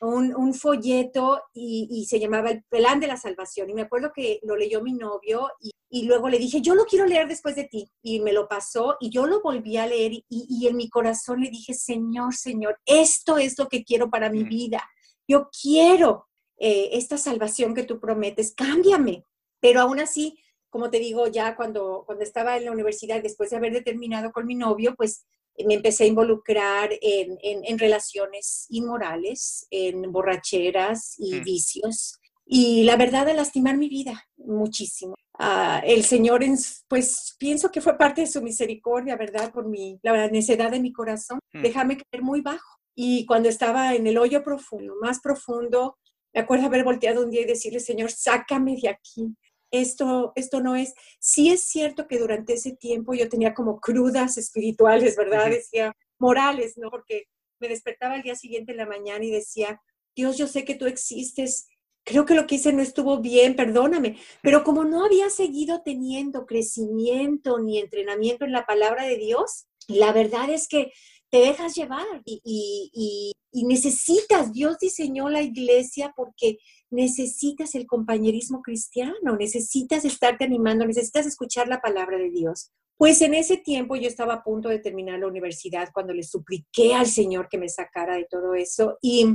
Un, 0.00 0.52
folleto 0.52 1.42
y, 1.54 2.06
se 2.08 2.20
llamaba 2.20 2.50
El 2.50 2.62
Plan 2.64 3.00
de 3.00 3.06
la 3.06 3.16
Salvación. 3.16 3.70
Y 3.70 3.74
me 3.74 3.82
acuerdo 3.82 4.12
que 4.14 4.40
lo 4.42 4.56
leyó 4.56 4.82
mi 4.82 4.92
novio 4.92 5.50
y, 5.88 6.02
luego 6.06 6.28
le 6.28 6.38
dije, 6.38 6.60
yo 6.60 6.74
lo 6.74 6.84
quiero 6.84 7.06
leer 7.06 7.28
después 7.28 7.56
de 7.56 7.64
ti. 7.64 7.90
Y 8.02 8.20
me 8.20 8.32
lo 8.32 8.48
pasó 8.48 8.96
y 9.00 9.10
yo 9.10 9.26
lo 9.26 9.40
volví 9.40 9.76
a 9.76 9.86
leer 9.86 10.12
y, 10.28 10.66
en 10.66 10.76
mi 10.76 10.90
corazón 10.90 11.40
le 11.40 11.50
dije, 11.50 11.74
Señor, 11.74 12.34
Señor, 12.34 12.78
esto 12.84 13.38
es 13.38 13.58
lo 13.58 13.68
que 13.68 13.84
quiero 13.84 14.10
para 14.10 14.30
mi 14.30 14.44
vida. 14.44 14.82
Yo 15.26 15.48
quiero 15.50 16.26
eh, 16.58 16.90
esta 16.92 17.18
salvación 17.18 17.74
que 17.74 17.84
tú 17.84 17.98
prometes, 17.98 18.54
cámbiame. 18.54 19.24
Pero 19.60 19.80
aún 19.80 20.00
así, 20.00 20.38
como 20.68 20.90
te 20.90 20.98
digo, 20.98 21.26
ya 21.28 21.56
cuando, 21.56 22.02
cuando 22.04 22.22
estaba 22.22 22.56
en 22.56 22.66
la 22.66 22.72
universidad, 22.72 23.22
después 23.22 23.50
de 23.50 23.56
haber 23.56 23.72
determinado 23.72 24.30
con 24.32 24.46
mi 24.46 24.54
novio, 24.54 24.94
pues 24.94 25.24
me 25.64 25.74
empecé 25.74 26.04
a 26.04 26.08
involucrar 26.08 26.90
en, 27.00 27.38
en, 27.42 27.78
relaciones 27.78 28.66
inmorales, 28.68 29.66
en 29.70 30.10
borracheras 30.12 31.14
y 31.18 31.40
vicios. 31.40 32.18
Y 32.44 32.84
la 32.84 32.96
verdad, 32.96 33.28
a 33.28 33.34
lastimar 33.34 33.76
mi 33.76 33.88
vida 33.88 34.28
muchísimo. 34.36 35.14
Ah, 35.38 35.82
el 35.84 36.04
Señor, 36.04 36.42
pues 36.88 37.36
pienso 37.38 37.70
que 37.70 37.80
fue 37.80 37.98
parte 37.98 38.22
de 38.22 38.26
su 38.26 38.40
misericordia, 38.42 39.16
¿verdad? 39.16 39.52
Por 39.52 39.68
mi, 39.68 39.98
la 40.02 40.28
necedad 40.28 40.70
de 40.70 40.80
mi 40.80 40.92
corazón. 40.92 41.38
Déjame 41.52 41.96
caer 41.96 42.22
muy 42.22 42.40
bajo. 42.40 42.78
Y 42.94 43.26
cuando 43.26 43.48
estaba 43.48 43.94
en 43.94 44.06
el 44.06 44.16
hoyo 44.16 44.42
profundo, 44.42 44.94
más 45.00 45.20
profundo, 45.20 45.98
me 46.32 46.40
acuerdo 46.40 46.66
haber 46.66 46.84
volteado 46.84 47.22
un 47.22 47.30
día 47.30 47.42
y 47.42 47.46
decirle, 47.46 47.80
Señor, 47.80 48.10
sácame 48.10 48.76
de 48.80 48.88
aquí 48.88 49.34
esto, 49.70 50.32
esto 50.36 50.60
no 50.60 50.76
es. 50.76 50.94
Sí 51.20 51.50
es 51.50 51.62
cierto 51.64 52.06
que 52.06 52.18
durante 52.18 52.54
ese 52.54 52.72
tiempo 52.72 53.14
yo 53.14 53.28
tenía 53.28 53.54
como 53.54 53.80
crudas 53.80 54.38
espirituales, 54.38 55.16
¿verdad? 55.16 55.50
Decía, 55.50 55.96
morales, 56.18 56.76
¿no? 56.76 56.90
Porque 56.90 57.24
me 57.58 57.68
despertaba 57.68 58.14
al 58.14 58.22
día 58.22 58.34
siguiente 58.34 58.72
en 58.72 58.78
la 58.78 58.86
mañana 58.86 59.24
y 59.24 59.30
decía, 59.30 59.80
Dios, 60.14 60.38
yo 60.38 60.46
sé 60.46 60.64
que 60.64 60.74
tú 60.74 60.86
existes, 60.86 61.68
creo 62.04 62.24
que 62.24 62.34
lo 62.34 62.46
que 62.46 62.54
hice 62.54 62.72
no 62.72 62.82
estuvo 62.82 63.20
bien, 63.20 63.56
perdóname. 63.56 64.18
Pero 64.42 64.64
como 64.64 64.84
no 64.84 65.04
había 65.04 65.28
seguido 65.28 65.82
teniendo 65.82 66.46
crecimiento 66.46 67.58
ni 67.58 67.78
entrenamiento 67.78 68.44
en 68.44 68.52
la 68.52 68.64
palabra 68.64 69.04
de 69.04 69.18
Dios, 69.18 69.66
la 69.88 70.12
verdad 70.12 70.48
es 70.50 70.68
que 70.68 70.92
te 71.30 71.38
dejas 71.38 71.74
llevar 71.74 72.06
y, 72.24 72.40
y, 72.44 73.32
y, 73.52 73.64
necesitas, 73.64 74.52
Dios 74.52 74.78
diseñó 74.78 75.28
la 75.28 75.42
iglesia 75.42 76.12
porque 76.16 76.58
necesitas 76.90 77.74
el 77.74 77.86
compañerismo 77.86 78.62
cristiano, 78.62 79.36
necesitas 79.38 80.04
estarte 80.04 80.44
animando, 80.44 80.86
necesitas 80.86 81.26
escuchar 81.26 81.68
la 81.68 81.80
palabra 81.80 82.18
de 82.18 82.30
Dios. 82.30 82.70
Pues 82.96 83.20
en 83.20 83.34
ese 83.34 83.58
tiempo 83.58 83.96
yo 83.96 84.08
estaba 84.08 84.34
a 84.34 84.42
punto 84.42 84.68
de 84.68 84.78
terminar 84.78 85.18
la 85.18 85.26
universidad 85.26 85.90
cuando 85.92 86.14
le 86.14 86.22
supliqué 86.22 86.94
al 86.94 87.06
Señor 87.06 87.48
que 87.48 87.58
me 87.58 87.68
sacara 87.68 88.16
de 88.16 88.26
todo 88.30 88.54
eso 88.54 88.98
y 89.02 89.26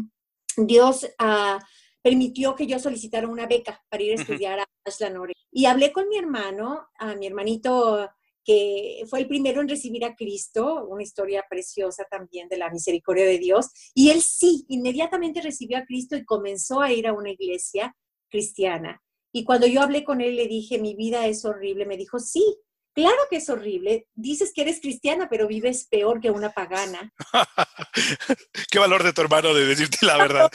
Dios 0.57 1.07
ah, 1.19 1.59
permitió 2.01 2.55
que 2.55 2.65
yo 2.65 2.79
solicitara 2.79 3.27
una 3.27 3.45
beca 3.45 3.83
para 3.89 4.03
ir 4.03 4.13
a 4.13 4.21
estudiar 4.21 4.59
a 4.59 4.65
Ashland, 4.85 5.31
Y 5.51 5.65
hablé 5.65 5.91
con 5.91 6.09
mi 6.09 6.17
hermano, 6.17 6.87
a 6.97 7.15
mi 7.15 7.27
hermanito 7.27 8.09
que 8.43 9.03
fue 9.09 9.19
el 9.19 9.27
primero 9.27 9.61
en 9.61 9.69
recibir 9.69 10.03
a 10.05 10.15
Cristo, 10.15 10.85
una 10.87 11.03
historia 11.03 11.45
preciosa 11.49 12.05
también 12.09 12.49
de 12.49 12.57
la 12.57 12.69
misericordia 12.69 13.25
de 13.25 13.37
Dios. 13.37 13.67
Y 13.93 14.09
él 14.09 14.21
sí, 14.21 14.65
inmediatamente 14.69 15.41
recibió 15.41 15.77
a 15.77 15.85
Cristo 15.85 16.15
y 16.15 16.25
comenzó 16.25 16.81
a 16.81 16.91
ir 16.91 17.07
a 17.07 17.13
una 17.13 17.31
iglesia 17.31 17.95
cristiana. 18.29 19.01
Y 19.33 19.43
cuando 19.43 19.67
yo 19.67 19.81
hablé 19.81 20.03
con 20.03 20.21
él, 20.21 20.35
le 20.35 20.47
dije, 20.47 20.79
mi 20.79 20.95
vida 20.95 21.27
es 21.27 21.45
horrible. 21.45 21.85
Me 21.85 21.97
dijo, 21.97 22.19
sí, 22.19 22.57
claro 22.93 23.19
que 23.29 23.37
es 23.37 23.49
horrible. 23.49 24.07
Dices 24.13 24.51
que 24.53 24.61
eres 24.61 24.81
cristiana, 24.81 25.27
pero 25.29 25.47
vives 25.47 25.87
peor 25.89 26.19
que 26.19 26.31
una 26.31 26.51
pagana. 26.51 27.13
Qué 28.71 28.79
valor 28.79 29.03
de 29.03 29.13
tu 29.13 29.21
hermano 29.21 29.53
de 29.53 29.65
decirte 29.65 30.05
la 30.05 30.17
verdad. 30.17 30.51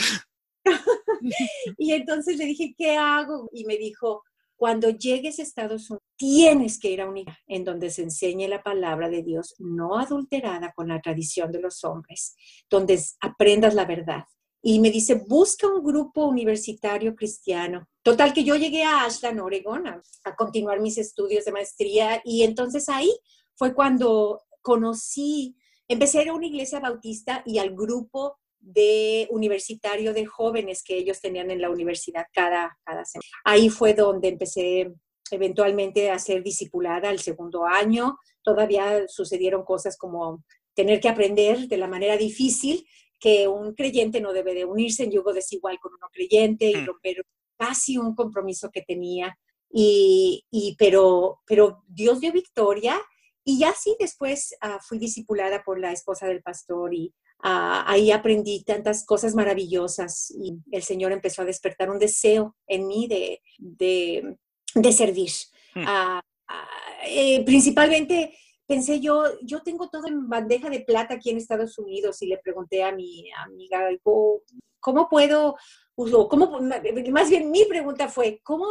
y 1.78 1.92
entonces 1.92 2.36
le 2.36 2.44
dije, 2.44 2.74
¿qué 2.76 2.96
hago? 2.96 3.48
Y 3.52 3.64
me 3.64 3.76
dijo, 3.76 4.24
cuando 4.56 4.90
llegues 4.90 5.38
a 5.38 5.42
Estados 5.42 5.90
Unidos, 5.90 6.06
tienes 6.16 6.78
que 6.78 6.90
ir 6.90 7.02
a 7.02 7.08
un 7.08 7.18
iglesia 7.18 7.38
en 7.46 7.64
donde 7.64 7.90
se 7.90 8.02
enseñe 8.02 8.48
la 8.48 8.62
palabra 8.62 9.08
de 9.08 9.22
Dios, 9.22 9.54
no 9.58 9.98
adulterada 9.98 10.72
con 10.74 10.88
la 10.88 11.00
tradición 11.00 11.52
de 11.52 11.60
los 11.60 11.84
hombres, 11.84 12.34
donde 12.70 13.00
aprendas 13.20 13.74
la 13.74 13.84
verdad. 13.84 14.24
Y 14.62 14.80
me 14.80 14.90
dice, 14.90 15.22
busca 15.28 15.68
un 15.68 15.84
grupo 15.84 16.26
universitario 16.26 17.14
cristiano. 17.14 17.86
Total 18.02 18.32
que 18.32 18.44
yo 18.44 18.56
llegué 18.56 18.82
a 18.82 19.04
Ashland, 19.04 19.40
Oregon, 19.40 19.86
a, 19.86 20.02
a 20.24 20.34
continuar 20.34 20.80
mis 20.80 20.98
estudios 20.98 21.44
de 21.44 21.52
maestría 21.52 22.20
y 22.24 22.42
entonces 22.42 22.88
ahí 22.88 23.10
fue 23.54 23.74
cuando 23.74 24.42
conocí, 24.62 25.56
empecé 25.86 26.18
a 26.18 26.22
ir 26.22 26.28
a 26.30 26.34
una 26.34 26.46
iglesia 26.46 26.80
bautista 26.80 27.42
y 27.46 27.58
al 27.58 27.74
grupo 27.74 28.38
de 28.66 29.28
universitario 29.30 30.12
de 30.12 30.26
jóvenes 30.26 30.82
que 30.82 30.96
ellos 30.96 31.20
tenían 31.20 31.52
en 31.52 31.60
la 31.60 31.70
universidad 31.70 32.26
cada, 32.32 32.76
cada 32.84 33.04
semana. 33.04 33.28
Ahí 33.44 33.68
fue 33.68 33.94
donde 33.94 34.28
empecé 34.28 34.92
eventualmente 35.30 36.10
a 36.10 36.18
ser 36.18 36.42
discipulada 36.42 37.08
al 37.08 37.20
segundo 37.20 37.64
año. 37.64 38.18
Todavía 38.42 39.06
sucedieron 39.06 39.64
cosas 39.64 39.96
como 39.96 40.42
tener 40.74 41.00
que 41.00 41.08
aprender 41.08 41.68
de 41.68 41.76
la 41.76 41.86
manera 41.86 42.16
difícil 42.16 42.84
que 43.20 43.46
un 43.46 43.72
creyente 43.74 44.20
no 44.20 44.32
debe 44.32 44.52
de 44.52 44.64
unirse 44.64 45.04
en 45.04 45.12
yugo 45.12 45.32
desigual 45.32 45.78
con 45.78 45.92
uno 45.94 46.08
creyente 46.12 46.68
y 46.68 46.76
mm. 46.76 46.86
romper 46.86 47.24
casi 47.56 47.98
un 47.98 48.16
compromiso 48.16 48.70
que 48.72 48.82
tenía. 48.82 49.38
Y, 49.70 50.74
pero, 50.76 51.40
pero 51.46 51.84
Dios 51.86 52.20
dio 52.20 52.32
victoria 52.32 53.00
y 53.44 53.60
ya 53.60 53.72
sí 53.72 53.94
después 54.00 54.56
ah, 54.60 54.80
fui 54.80 54.98
discipulada 54.98 55.62
por 55.62 55.78
la 55.78 55.92
esposa 55.92 56.26
del 56.26 56.42
pastor 56.42 56.94
y 56.94 57.14
Ah, 57.42 57.84
ahí 57.86 58.10
aprendí 58.10 58.64
tantas 58.64 59.04
cosas 59.04 59.34
maravillosas 59.34 60.30
y 60.30 60.54
el 60.72 60.82
Señor 60.82 61.12
empezó 61.12 61.42
a 61.42 61.46
despertar 61.46 61.90
un 61.90 61.98
deseo 61.98 62.56
en 62.66 62.86
mí 62.86 63.06
de, 63.08 63.42
de, 64.74 64.92
servir. 64.92 65.30
Hmm. 65.74 65.84
Ah, 65.86 66.22
ah, 66.48 66.68
eh, 67.06 67.44
principalmente 67.44 68.36
pensé 68.66 69.00
yo, 69.00 69.24
yo 69.42 69.62
tengo 69.62 69.88
todo 69.88 70.06
en 70.08 70.28
bandeja 70.28 70.70
de 70.70 70.80
plata 70.80 71.14
aquí 71.14 71.30
en 71.30 71.36
Estados 71.36 71.78
Unidos 71.78 72.20
y 72.22 72.26
le 72.26 72.38
pregunté 72.38 72.82
a 72.82 72.92
mi 72.92 73.30
amiga, 73.44 73.88
¿cómo 74.80 75.08
puedo, 75.08 75.56
cómo, 75.94 76.60
más 76.60 77.30
bien 77.30 77.50
mi 77.50 77.64
pregunta 77.66 78.08
fue, 78.08 78.40
¿cómo 78.42 78.66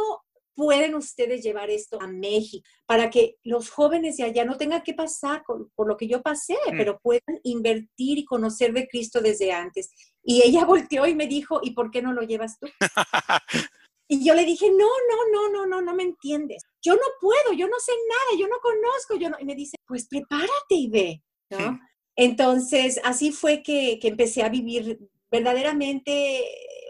pueden 0.56 0.94
ustedes 0.94 1.44
llevar 1.44 1.70
esto 1.70 2.00
a 2.00 2.08
México 2.08 2.66
para 2.86 3.10
que 3.10 3.36
los 3.44 3.70
jóvenes 3.70 4.16
de 4.16 4.24
allá 4.24 4.44
no 4.44 4.56
tengan 4.56 4.82
que 4.82 4.94
pasar 4.94 5.44
por 5.44 5.86
lo 5.86 5.96
que 5.96 6.08
yo 6.08 6.22
pasé, 6.22 6.56
mm. 6.66 6.76
pero 6.76 6.98
puedan 6.98 7.38
invertir 7.44 8.18
y 8.18 8.24
conocer 8.24 8.72
de 8.72 8.88
Cristo 8.88 9.20
desde 9.20 9.52
antes? 9.52 9.90
Y 10.24 10.42
ella 10.42 10.64
volteó 10.66 11.06
y 11.06 11.14
me 11.14 11.26
dijo, 11.26 11.60
¿y 11.62 11.72
por 11.72 11.90
qué 11.90 12.02
no 12.02 12.12
lo 12.12 12.22
llevas 12.22 12.58
tú? 12.58 12.66
y 14.08 14.26
yo 14.26 14.34
le 14.34 14.44
dije, 14.44 14.70
no, 14.70 14.76
no, 14.76 15.30
no, 15.32 15.50
no, 15.50 15.66
no, 15.66 15.82
no 15.82 15.94
me 15.94 16.02
entiendes. 16.02 16.64
Yo 16.82 16.94
no 16.94 17.06
puedo, 17.20 17.52
yo 17.52 17.68
no 17.68 17.78
sé 17.78 17.92
nada, 18.08 18.40
yo 18.40 18.48
no 18.48 18.56
conozco, 18.60 19.16
yo 19.16 19.30
no. 19.30 19.36
Y 19.38 19.44
me 19.44 19.54
dice, 19.54 19.76
pues 19.86 20.08
prepárate 20.08 20.74
y 20.74 20.88
ve, 20.88 21.22
¿no? 21.50 21.78
Entonces, 22.16 22.98
así 23.04 23.30
fue 23.30 23.62
que, 23.62 23.98
que 24.00 24.08
empecé 24.08 24.42
a 24.42 24.48
vivir 24.48 24.98
verdaderamente 25.36 26.44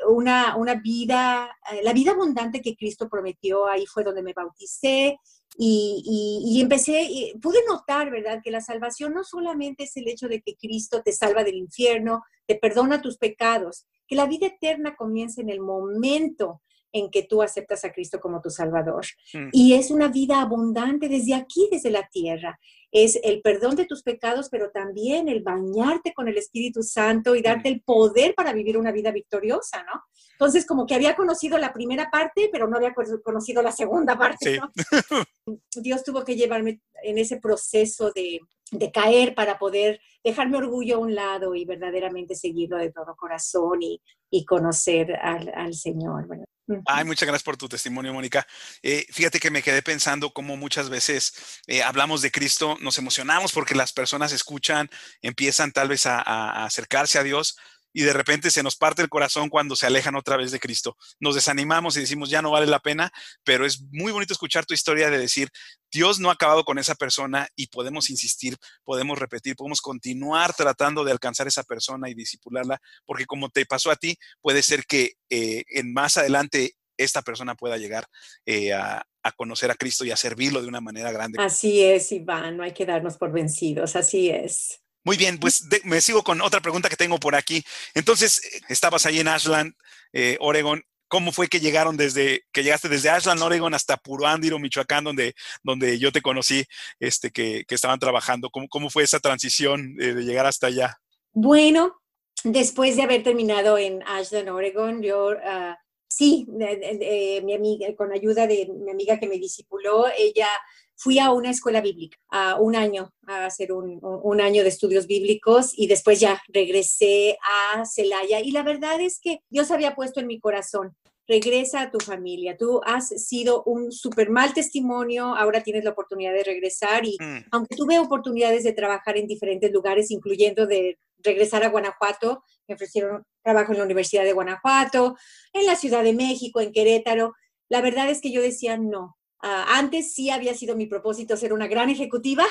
una, 0.09 0.57
una 0.57 0.75
vida, 0.75 1.50
eh, 1.73 1.81
la 1.83 1.93
vida 1.93 2.12
abundante 2.12 2.61
que 2.61 2.76
Cristo 2.76 3.09
prometió, 3.09 3.67
ahí 3.69 3.87
fue 3.87 4.05
donde 4.05 4.23
me 4.23 4.33
bauticé 4.33 5.19
y, 5.59 6.43
y, 6.45 6.61
empecé, 6.61 7.03
y 7.03 7.38
pude 7.41 7.59
notar, 7.67 8.11
¿verdad?, 8.11 8.41
que 8.45 8.50
la 8.50 8.61
salvación 8.61 9.15
no 9.15 9.25
solamente 9.25 9.85
es 9.85 9.97
el 9.97 10.09
hecho 10.09 10.29
de 10.29 10.43
que 10.43 10.55
Cristo 10.55 11.03
te 11.03 11.12
salva 11.12 11.45
del 11.45 11.57
infierno, 11.57 12.23
te 12.47 12.57
perdona 12.57 13.00
tus 13.00 13.17
pecados, 13.17 13.87
que 14.07 14.17
la 14.17 14.26
vida 14.26 14.49
eterna 14.49 14.95
comienza 14.97 15.41
en 15.41 15.49
el 15.49 15.61
momento 15.61 16.62
en 16.93 17.11
que 17.11 17.23
tú 17.23 17.43
aceptas 17.43 17.85
a 17.85 17.93
Cristo 17.93 18.21
como 18.21 18.41
tu 18.41 18.50
Salvador. 18.50 19.05
Mm. 19.33 19.49
Y 19.53 19.75
es 19.75 19.91
una 19.91 20.09
vida 20.09 20.41
abundante 20.41 21.09
desde 21.09 21.35
aquí, 21.35 21.69
desde 21.71 21.91
la 21.91 22.09
tierra. 22.09 22.59
Es 22.99 23.21
el 23.23 23.43
perdón 23.43 23.76
de 23.76 23.85
tus 23.85 24.03
pecados, 24.03 24.49
pero 24.50 24.71
también 24.71 25.29
el 25.29 25.43
bañarte 25.43 26.15
con 26.15 26.29
el 26.29 26.38
Espíritu 26.38 26.83
Santo 26.83 27.37
y 27.37 27.43
darte 27.43 27.69
el 27.69 27.83
poder 27.83 28.35
para 28.35 28.55
vivir 28.55 28.79
una 28.79 28.91
vida 28.91 29.12
victoriosa, 29.12 29.83
¿no? 29.83 30.00
Entonces, 30.33 30.65
como 30.65 30.87
que 30.87 30.95
había 30.95 31.15
conocido 31.15 31.59
la 31.59 31.75
primera 31.75 32.09
parte, 32.11 32.49
pero 32.50 32.67
no 32.69 32.79
había 32.79 32.95
conocido 33.23 33.61
la 33.61 33.73
segunda 33.73 34.17
parte, 34.19 34.59
¿no? 34.59 34.73
Dios 35.76 36.05
tuvo 36.05 36.25
que 36.25 36.37
llevarme 36.37 36.81
en 37.03 37.19
ese 37.19 37.37
proceso 37.37 38.12
de, 38.15 38.41
de 38.71 38.91
caer 38.91 39.35
para 39.35 39.59
poder 39.59 40.01
dejarme 40.25 40.59
orgullo 40.59 40.97
a 40.97 41.01
un 41.01 41.15
lado 41.15 41.55
y 41.55 41.65
verdaderamente 41.65 42.35
seguirlo 42.35 42.79
de 42.79 42.93
todo 42.93 43.15
corazón 43.17 43.83
y, 43.83 44.03
y 44.31 44.45
conocer 44.45 45.15
al, 45.17 45.53
al 45.55 45.75
Señor. 45.75 46.27
Bueno, 46.27 46.45
Ay, 46.87 47.05
muchas 47.05 47.27
gracias 47.29 47.45
por 47.45 47.57
tu 47.57 47.69
testimonio, 47.69 48.13
Mónica. 48.13 48.47
Eh, 48.83 49.07
fíjate 49.11 49.39
que 49.39 49.51
me 49.51 49.63
quedé 49.63 49.83
pensando 49.83 50.33
cómo 50.33 50.57
muchas 50.57 50.89
veces 50.89 51.61
eh, 51.69 51.83
hablamos 51.83 52.23
de 52.23 52.33
Cristo, 52.33 52.77
nos 52.81 52.99
emocionamos 52.99 53.53
porque 53.53 53.77
las 53.77 53.93
personas 53.93 54.33
escuchan, 54.33 54.91
empiezan 55.23 55.71
tal 55.71 55.89
vez 55.89 56.07
a, 56.07 56.65
acercarse 56.65 57.19
a 57.19 57.23
Dios 57.23 57.57
y 57.97 58.03
de 58.03 58.12
repente 58.12 58.50
se 58.50 58.62
nos 58.62 58.76
parte 58.76 59.00
el 59.00 59.09
corazón 59.09 59.49
cuando 59.49 59.75
se 59.75 59.87
alejan 59.87 60.17
otra 60.17 60.37
vez 60.37 60.50
de 60.50 60.61
Cristo. 60.61 60.99
Nos 61.19 61.35
desanimamos 61.35 61.97
y 61.97 62.00
decimos, 62.00 62.29
ya 62.29 62.43
no 62.43 62.50
vale 62.50 62.67
la 62.67 62.79
pena, 62.79 63.11
pero 63.43 63.65
es 63.65 63.81
muy 63.91 64.12
bonito 64.12 64.35
escuchar 64.35 64.67
tu 64.67 64.75
historia 64.75 65.09
de 65.09 65.17
decir, 65.17 65.49
Dios 65.91 66.21
no 66.21 66.29
ha 66.29 66.35
acabado 66.35 66.65
con 66.65 66.79
esa 66.79 66.95
persona 66.95 67.49
y 67.57 67.69
podemos 67.69 68.11
insistir, 68.11 68.59
podemos 68.85 69.19
repetir, 69.19 69.57
podemos 69.57 69.81
continuar 69.81 70.53
tratando 70.53 71.05
de 71.05 71.12
alcanzar 71.12 71.47
a 71.47 71.49
esa 71.49 71.62
persona 71.62 72.11
y 72.11 72.15
disipularla, 72.15 72.83
porque 73.07 73.25
como 73.25 73.49
te 73.49 73.65
pasó 73.65 73.91
a 73.91 73.97
ti, 73.97 74.19
puede 74.43 74.62
ser 74.62 74.85
que 74.85 75.15
eh, 75.31 75.65
en 75.69 75.95
más 75.95 76.19
adelante 76.19 76.75
esta 76.99 77.23
persona 77.23 77.55
pueda 77.55 77.79
llegar 77.79 78.05
eh, 78.45 78.75
a, 78.75 79.07
conocer 79.38 79.71
a 79.71 79.75
Cristo 79.75 80.05
y 80.05 80.11
a 80.11 80.17
servirlo 80.17 80.61
de 80.61 80.69
una 80.69 80.83
manera 80.83 81.11
grande. 81.12 81.43
Así 81.43 81.83
es, 81.83 82.12
Iván, 82.12 82.59
no 82.59 82.62
hay 82.62 82.73
que 82.73 82.85
darnos 82.85 83.17
por 83.17 83.33
vencidos, 83.33 83.97
así 83.97 84.29
es. 84.29 84.83
Muy 85.07 85.17
bien, 85.17 85.39
pues 85.39 85.69
me 85.85 86.01
sigo 86.01 86.25
con 86.25 86.41
otra 86.41 86.61
pregunta 86.61 86.89
que 86.89 86.97
tengo 86.97 87.19
por 87.19 87.37
aquí. 87.37 87.63
Entonces, 87.95 88.45
eh, 88.45 88.61
estabas 88.69 89.07
ahí 89.07 89.21
en 89.21 89.29
Ashland, 89.29 89.73
eh, 90.13 90.37
Oregon. 90.41 90.83
¿Cómo 91.07 91.31
fue 91.31 91.47
que 91.47 91.61
llegaron 91.61 91.97
desde, 91.97 92.43
que 92.51 92.65
llegaste 92.65 92.89
desde 92.89 93.11
Ashland, 93.11 93.41
Oregon, 93.41 93.73
hasta 93.73 93.97
Puruándiro, 93.99 94.59
Michoacán, 94.59 95.05
donde, 95.05 95.37
donde 95.63 96.01
yo 96.01 96.11
te 96.11 96.23
conocí, 96.23 96.65
este, 96.99 97.31
que, 97.31 97.65
estaban 97.69 98.01
trabajando? 98.01 98.51
¿Cómo, 98.51 98.67
¿Cómo, 98.69 98.91
fue 98.91 99.05
esa 99.05 99.21
transición 99.21 99.95
de 99.95 100.13
llegar 100.25 100.45
hasta 100.45 100.67
allá? 100.67 100.99
Bueno, 101.33 102.03
después 102.43 102.97
de 102.97 103.03
haber 103.03 103.23
terminado 103.23 103.79
en 103.79 104.03
Ashland, 104.09 104.49
Oregon, 104.49 105.01
yo 105.05 105.37
ah, 105.45 105.79
sí, 106.09 106.49
mi 106.49 107.55
amiga, 107.55 107.95
con 107.95 108.13
ayuda 108.13 108.49
de 108.49 108.67
mi 108.67 108.91
amiga 108.91 109.21
que 109.21 109.29
me 109.29 109.39
discipuló, 109.39 110.07
ella 110.19 110.49
fui 110.97 111.19
a 111.19 111.31
una 111.31 111.50
escuela 111.50 111.81
bíblica, 111.81 112.17
a 112.31 112.57
un 112.57 112.75
año, 112.75 113.12
a 113.26 113.47
hacer 113.47 113.73
un, 113.73 113.99
un, 114.03 114.41
año 114.41 114.62
de 114.62 114.71
estudios 114.71 115.07
bíblicos 115.07 115.73
y 115.76 115.87
después 115.87 116.19
ya 116.21 116.43
regresé 116.49 117.38
a 117.75 117.85
Celaya. 117.85 118.41
Y 118.41 118.50
la 118.50 118.62
verdad 118.62 119.00
es 119.00 119.21
que 119.21 119.41
Dios 119.50 119.71
había 119.71 119.95
puesto 119.95 120.21
en 120.21 120.26
mi 120.26 120.41
corazón, 120.41 120.97
regresa 121.29 121.83
a 121.83 121.91
tu 121.91 121.99
familia. 121.99 122.57
Tú 122.57 122.81
has 122.85 123.09
sido 123.09 123.62
un 123.65 123.93
súper 123.93 124.31
mal 124.31 124.55
testimonio, 124.55 125.35
ahora 125.37 125.62
tienes 125.62 125.85
la 125.85 125.91
oportunidad 125.91 126.33
de 126.33 126.45
regresar 126.45 127.05
y 127.05 127.17
mm. 127.21 127.47
aunque 127.50 127.76
tuve 127.76 127.99
oportunidades 127.99 128.65
de 128.65 128.73
trabajar 128.73 129.17
en 129.17 129.26
diferentes 129.26 129.73
lugares, 129.73 130.11
incluyendo 130.11 130.67
de 130.67 130.99
regresar 131.19 131.65
a 131.65 131.69
Guanajuato, 131.69 132.43
me 132.69 132.75
ofrecieron 132.75 133.25
trabajo 133.43 133.73
en 133.73 133.79
la 133.79 133.85
Universidad 133.85 134.25
de 134.25 134.33
Guanajuato, 134.33 135.17
en 135.53 135.67
la 135.67 135.76
Ciudad 135.76 136.05
de 136.05 136.15
México, 136.15 136.61
en 136.61 136.73
Querétaro. 136.73 137.35
La 137.69 137.81
verdad 137.81 138.09
es 138.09 138.21
que 138.21 138.31
yo 138.31 138.41
decía, 138.41 138.76
no, 138.76 139.16
antes 139.40 140.12
sí 140.14 140.31
había 140.31 140.55
sido 140.55 140.76
mi 140.76 140.87
propósito 140.87 141.37
ser 141.37 141.52
una 141.52 141.66
gran 141.66 141.90
ejecutiva, 141.90 142.45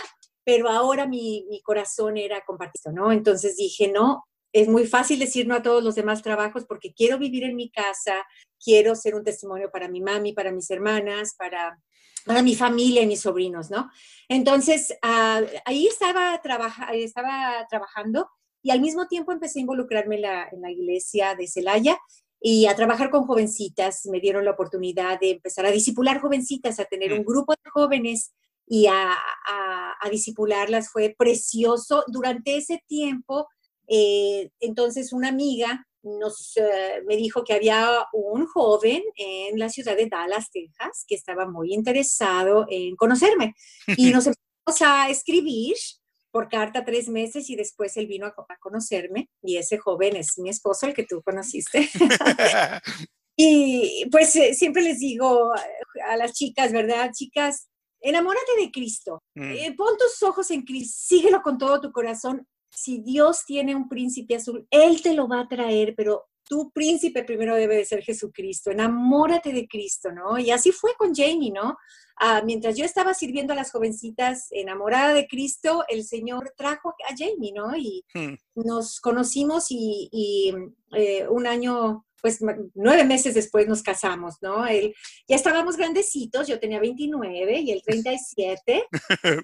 pero 0.43 0.69
ahora 0.69 1.07
mi, 1.07 1.45
mi 1.49 1.61
corazón 1.61 2.17
era 2.17 2.41
compartido, 2.45 2.91
¿no? 2.93 3.11
Entonces 3.11 3.57
dije, 3.57 3.91
no, 3.91 4.23
es 4.55 4.69
muy 4.69 4.87
fácil 4.87 5.19
decir 5.19 5.47
no 5.47 5.55
a 5.55 5.61
todos 5.61 5.83
los 5.83 5.95
demás 5.95 6.21
trabajos 6.21 6.65
porque 6.65 6.93
quiero 6.93 7.17
vivir 7.17 7.43
en 7.43 7.57
mi 7.57 7.69
casa, 7.69 8.25
quiero 8.63 8.95
ser 8.95 9.13
un 9.13 9.23
testimonio 9.25 9.69
para 9.69 9.89
mi 9.89 9.99
mami, 9.99 10.31
para 10.31 10.53
mis 10.53 10.71
hermanas, 10.71 11.35
para, 11.37 11.77
para 12.25 12.41
mi 12.41 12.55
familia 12.55 13.01
y 13.01 13.07
mis 13.07 13.19
sobrinos, 13.19 13.69
¿no? 13.69 13.89
Entonces, 14.29 14.93
ah, 15.01 15.41
ahí 15.65 15.87
estaba, 15.87 16.39
estaba 16.93 17.67
trabajando 17.69 18.29
y 18.63 18.71
al 18.71 18.79
mismo 18.79 19.07
tiempo 19.07 19.33
empecé 19.33 19.59
a 19.59 19.61
involucrarme 19.61 20.15
en 20.15 20.61
la 20.61 20.71
iglesia 20.71 21.35
de 21.35 21.47
Celaya 21.47 21.99
y 22.41 22.65
a 22.67 22.75
trabajar 22.75 23.09
con 23.09 23.25
jovencitas. 23.25 24.05
Me 24.05 24.19
dieron 24.19 24.45
la 24.45 24.51
oportunidad 24.51 25.19
de 25.19 25.31
empezar 25.31 25.65
a 25.65 25.71
disipular 25.71 26.19
jovencitas, 26.19 26.79
a 26.79 26.85
tener 26.85 27.13
un 27.13 27.21
mm. 27.21 27.25
grupo 27.25 27.53
de 27.53 27.69
jóvenes 27.69 28.33
y 28.67 28.87
a, 28.87 29.11
a, 29.11 29.95
a 29.99 30.09
disipularlas. 30.09 30.89
Fue 30.89 31.15
precioso. 31.17 32.03
Durante 32.07 32.57
ese 32.57 32.83
tiempo, 32.87 33.47
eh, 33.87 34.49
entonces 34.59 35.13
una 35.13 35.29
amiga 35.29 35.85
nos, 36.05 36.55
eh, 36.57 37.01
me 37.07 37.17
dijo 37.17 37.43
que 37.43 37.53
había 37.53 38.05
un 38.13 38.45
joven 38.45 39.01
en 39.15 39.57
la 39.59 39.69
ciudad 39.69 39.97
de 39.97 40.07
Dallas, 40.07 40.51
Texas, 40.51 41.03
que 41.07 41.15
estaba 41.15 41.47
muy 41.47 41.73
interesado 41.73 42.65
en 42.69 42.95
conocerme. 42.95 43.55
Y 43.87 44.11
nos 44.11 44.27
empezamos 44.27 44.81
a 44.81 45.09
escribir 45.09 45.75
por 46.35 46.49
carta 46.49 46.83
tres 46.83 47.07
meses 47.07 47.49
y 47.49 47.55
después 47.55 47.95
él 47.95 48.07
vino 48.07 48.27
a, 48.27 48.35
conocerme 48.59 49.29
y 49.41 49.55
ese 49.55 49.77
joven 49.77 50.17
es 50.17 50.37
mi 50.37 50.49
esposo, 50.49 50.85
el 50.85 50.93
que 50.93 51.05
tú 51.05 51.21
conociste. 51.23 51.89
y 53.37 54.05
pues 54.11 54.35
eh, 54.35 54.53
siempre 54.53 54.81
les 54.81 54.99
digo 54.99 55.53
a 56.05 56.17
las 56.17 56.33
chicas, 56.33 56.73
¿verdad? 56.73 57.11
Chicas, 57.13 57.69
enamórate 58.01 58.51
de 58.59 58.69
Cristo, 58.69 59.23
mm. 59.35 59.49
eh, 59.49 59.73
pon 59.77 59.95
tus 59.97 60.21
ojos 60.23 60.51
en 60.51 60.63
Cristo, 60.63 60.93
síguelo 61.07 61.41
con 61.41 61.57
todo 61.57 61.79
tu 61.79 61.93
corazón. 61.93 62.45
Si 62.69 63.01
Dios 63.01 63.45
tiene 63.45 63.73
un 63.73 63.87
príncipe 63.87 64.35
azul, 64.35 64.67
Él 64.71 65.01
te 65.01 65.13
lo 65.13 65.29
va 65.29 65.39
a 65.39 65.47
traer, 65.47 65.93
pero 65.95 66.25
tu 66.47 66.71
príncipe 66.71 67.23
primero 67.23 67.55
debe 67.55 67.77
de 67.77 67.85
ser 67.85 68.03
Jesucristo, 68.03 68.71
enamórate 68.71 69.51
de 69.51 69.67
Cristo, 69.67 70.11
¿no? 70.11 70.37
Y 70.37 70.51
así 70.51 70.71
fue 70.71 70.91
con 70.97 71.13
Jamie, 71.13 71.51
¿no? 71.51 71.77
Ah, 72.17 72.41
mientras 72.45 72.77
yo 72.77 72.85
estaba 72.85 73.13
sirviendo 73.13 73.53
a 73.53 73.55
las 73.55 73.71
jovencitas 73.71 74.47
enamorada 74.51 75.13
de 75.13 75.27
Cristo, 75.27 75.83
el 75.89 76.05
Señor 76.05 76.53
trajo 76.55 76.89
a 76.89 77.15
Jamie, 77.17 77.51
¿no? 77.53 77.75
Y 77.75 78.05
hmm. 78.13 78.35
nos 78.63 79.01
conocimos 79.01 79.65
y, 79.69 80.53
eh, 80.93 81.27
un 81.27 81.45
año, 81.45 82.05
pues 82.21 82.39
nueve 82.73 83.03
meses 83.03 83.33
después 83.33 83.67
nos 83.67 83.83
casamos, 83.83 84.35
¿no? 84.41 84.65
Él, 84.65 84.95
ya 85.27 85.35
estábamos 85.35 85.75
grandecitos, 85.75 86.47
yo 86.47 86.59
tenía 86.59 86.79
29 86.79 87.59
y 87.59 87.71
él 87.71 87.81
37, 87.85 88.87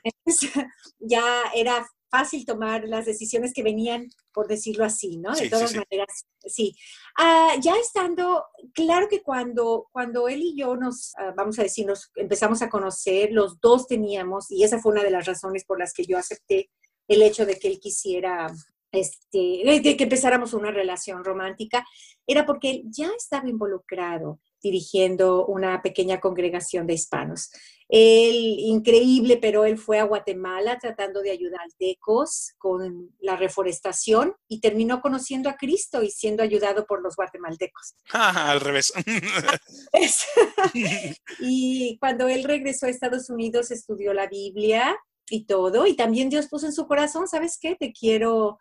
entonces 0.04 0.52
ya 1.00 1.26
era 1.54 1.86
fácil 2.12 2.46
tomar 2.46 2.88
las 2.88 3.06
decisiones 3.06 3.54
que 3.54 3.64
venían, 3.64 4.10
por 4.34 4.48
decirlo 4.48 4.84
así, 4.86 5.18
¿no? 5.18 5.34
De 5.34 5.50
todas 5.50 5.74
maneras, 5.74 6.28
sí. 6.46 6.76
Ah, 7.18 7.56
ya 7.62 7.76
estando, 7.78 8.46
claro 8.74 9.08
que 9.10 9.24
cuando, 9.24 9.88
cuando 9.92 10.28
él 10.28 10.42
y 10.42 10.56
yo 10.56 10.76
nos, 10.76 11.14
ah, 11.18 11.34
vamos 11.36 11.58
a 11.58 11.64
decir, 11.64 11.86
nos 11.88 12.12
empezamos 12.16 12.62
a 12.62 12.70
conocer, 12.70 13.32
los 13.32 13.60
dos 13.62 13.88
teníamos, 13.88 14.52
y 14.52 14.64
esa 14.64 14.80
fue 14.80 14.92
una 14.92 15.04
de 15.04 15.12
las 15.12 15.26
razones 15.26 15.64
por 15.66 15.80
las 15.80 15.94
que 15.94 16.06
yo 16.06 16.18
acepté 16.18 16.70
el 17.08 17.22
hecho 17.22 17.46
de 17.46 17.58
que 17.58 17.70
él 17.70 17.80
quisiera, 17.80 18.54
este, 18.92 19.82
de 19.82 19.98
que 19.98 20.04
empezáramos 20.04 20.54
una 20.54 20.72
relación 20.72 21.24
romántica, 21.24 21.86
era 22.28 22.46
porque 22.46 22.72
él 22.72 22.84
ya 22.86 23.10
estaba 23.18 23.48
involucrado 23.50 24.40
dirigiendo 24.62 25.46
una 25.46 25.82
pequeña 25.82 26.20
congregación 26.20 26.88
de 26.88 26.94
hispanos. 26.94 27.52
Él, 27.94 28.56
increíble, 28.60 29.38
pero 29.42 29.66
él 29.66 29.78
fue 29.78 30.00
a 30.00 30.06
Guatemala 30.06 30.78
tratando 30.80 31.22
de 31.22 31.32
ayudar 31.32 31.60
a 31.60 31.76
tecos 31.78 32.54
con 32.58 33.14
la 33.20 33.36
reforestación 33.36 34.34
y 34.48 34.62
terminó 34.62 35.02
conociendo 35.02 35.50
a 35.50 35.58
Cristo 35.58 36.02
y 36.02 36.10
siendo 36.10 36.42
ayudado 36.42 36.86
por 36.86 37.02
los 37.02 37.16
guatemaltecos. 37.16 37.96
Ah, 38.14 38.52
al 38.52 38.62
revés. 38.62 38.94
y 41.40 41.98
cuando 42.00 42.30
él 42.30 42.44
regresó 42.46 42.86
a 42.86 42.90
Estados 42.90 43.30
Unidos, 43.30 43.72
estudió 43.72 44.14
la 44.14 44.28
Biblia 44.28 44.98
y 45.30 45.46
todo, 45.46 45.86
y 45.86 45.96
también 45.96 46.30
Dios 46.30 46.48
puso 46.48 46.68
en 46.68 46.74
su 46.74 46.88
corazón, 46.88 47.28
¿sabes 47.28 47.58
qué? 47.60 47.76
Te 47.76 47.92
quiero 47.92 48.60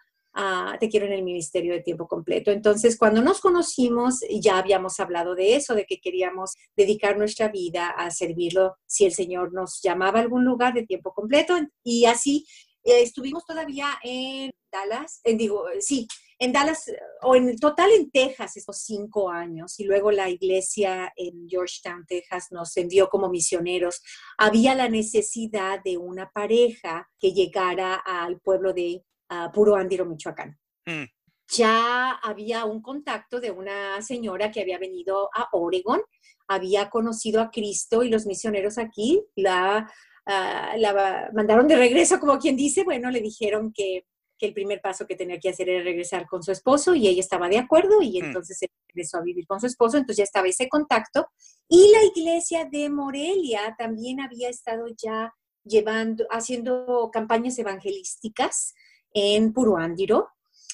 te 0.79 0.89
quiero 0.89 1.07
en 1.07 1.13
el 1.13 1.23
ministerio 1.23 1.73
de 1.73 1.83
tiempo 1.83 2.07
completo. 2.07 2.51
Entonces, 2.51 2.97
cuando 2.97 3.21
nos 3.23 3.41
conocimos, 3.41 4.21
ya 4.31 4.59
habíamos 4.59 5.01
hablado 5.01 5.35
de 5.35 5.57
eso, 5.57 5.75
de 5.75 5.85
que 5.85 6.01
queríamos 6.01 6.55
dedicar 6.77 7.19
nuestra 7.19 7.49
vida 7.49 7.91
a 7.91 8.11
servirlo 8.11 8.77
si 8.87 9.05
el 9.05 9.13
Señor 9.13 9.53
nos 9.53 9.81
llamaba 9.83 10.19
a 10.19 10.23
algún 10.23 10.45
lugar 10.45 10.75
de 10.75 10.87
tiempo 10.87 11.13
completo. 11.13 11.55
Y 11.83 12.05
así 12.05 12.47
eh, 12.85 13.03
estuvimos 13.03 13.45
todavía 13.45 13.99
en 14.03 14.51
Dallas, 14.73 15.21
en, 15.25 15.37
digo, 15.37 15.65
sí, 15.81 16.07
en 16.39 16.53
Dallas, 16.53 16.91
o 17.23 17.37
en 17.37 17.55
total 17.57 17.91
en 17.93 18.11
Texas, 18.11 18.57
estos 18.57 18.79
cinco 18.79 19.29
años, 19.29 19.79
y 19.79 19.85
luego 19.85 20.11
la 20.11 20.31
iglesia 20.31 21.13
en 21.17 21.47
Georgetown, 21.47 22.07
Texas, 22.07 22.47
nos 22.51 22.75
envió 22.79 23.11
como 23.11 23.29
misioneros. 23.29 24.01
Había 24.39 24.75
la 24.75 24.89
necesidad 24.89 25.83
de 25.85 25.99
una 25.99 26.31
pareja 26.31 27.11
que 27.19 27.33
llegara 27.33 27.95
al 27.95 28.41
pueblo 28.41 28.73
de 28.73 29.05
Puro 29.53 29.77
Andiro, 29.77 30.07
Michoacán. 30.07 30.59
Mm. 30.87 31.05
Ya 31.53 32.13
había 32.13 32.65
un 32.65 32.81
contacto 32.81 33.41
de 33.41 33.51
una 33.51 34.01
señora 34.03 34.51
que 34.51 34.61
había 34.61 34.79
venido 34.79 35.31
a 35.35 35.49
Oregon, 35.53 36.01
había 36.47 36.91
conocido 36.91 37.41
a 37.41 37.51
Cristo 37.51 38.03
y 38.03 38.09
los 38.09 38.27
misioneros 38.27 38.79
aquí 38.79 39.23
la, 39.35 39.91
ah, 40.27 40.75
la 40.77 41.31
mandaron 41.35 41.67
de 41.67 41.77
regreso, 41.77 42.21
como 42.21 42.39
quien 42.39 42.57
dice, 42.57 42.85
bueno, 42.85 43.11
le 43.11 43.21
dijeron 43.21 43.73
que, 43.73 44.05
que, 44.39 44.47
el 44.47 44.55
primer 44.55 44.81
paso 44.81 45.07
que 45.07 45.17
tenía 45.17 45.41
que 45.41 45.49
hacer 45.49 45.69
era 45.69 45.83
regresar 45.83 46.27
con 46.27 46.43
su 46.43 46.53
esposo 46.53 46.95
y 46.95 47.09
ella 47.09 47.21
estaba 47.21 47.49
de 47.49 47.59
acuerdo 47.59 48.01
y 48.01 48.21
mm. 48.21 48.27
entonces 48.27 48.59
se 48.59 48.69
regresó 48.89 49.19
a 49.19 49.23
vivir 49.23 49.47
con 49.47 49.61
su 49.61 49.67
esposo, 49.67 49.97
entonces 49.97 50.19
ya 50.19 50.25
estaba 50.25 50.47
ese 50.47 50.69
contacto. 50.69 51.27
Y 51.69 51.91
la 51.93 52.05
iglesia 52.05 52.65
de 52.71 52.91
Morelia 52.91 53.75
también 53.77 54.21
había 54.21 54.49
estado 54.49 54.87
ya 54.97 55.33
llevando, 55.65 56.27
haciendo 56.31 57.11
campañas 57.13 57.59
evangelísticas 57.59 58.75
en 59.13 59.53
Puruándiro 59.53 60.29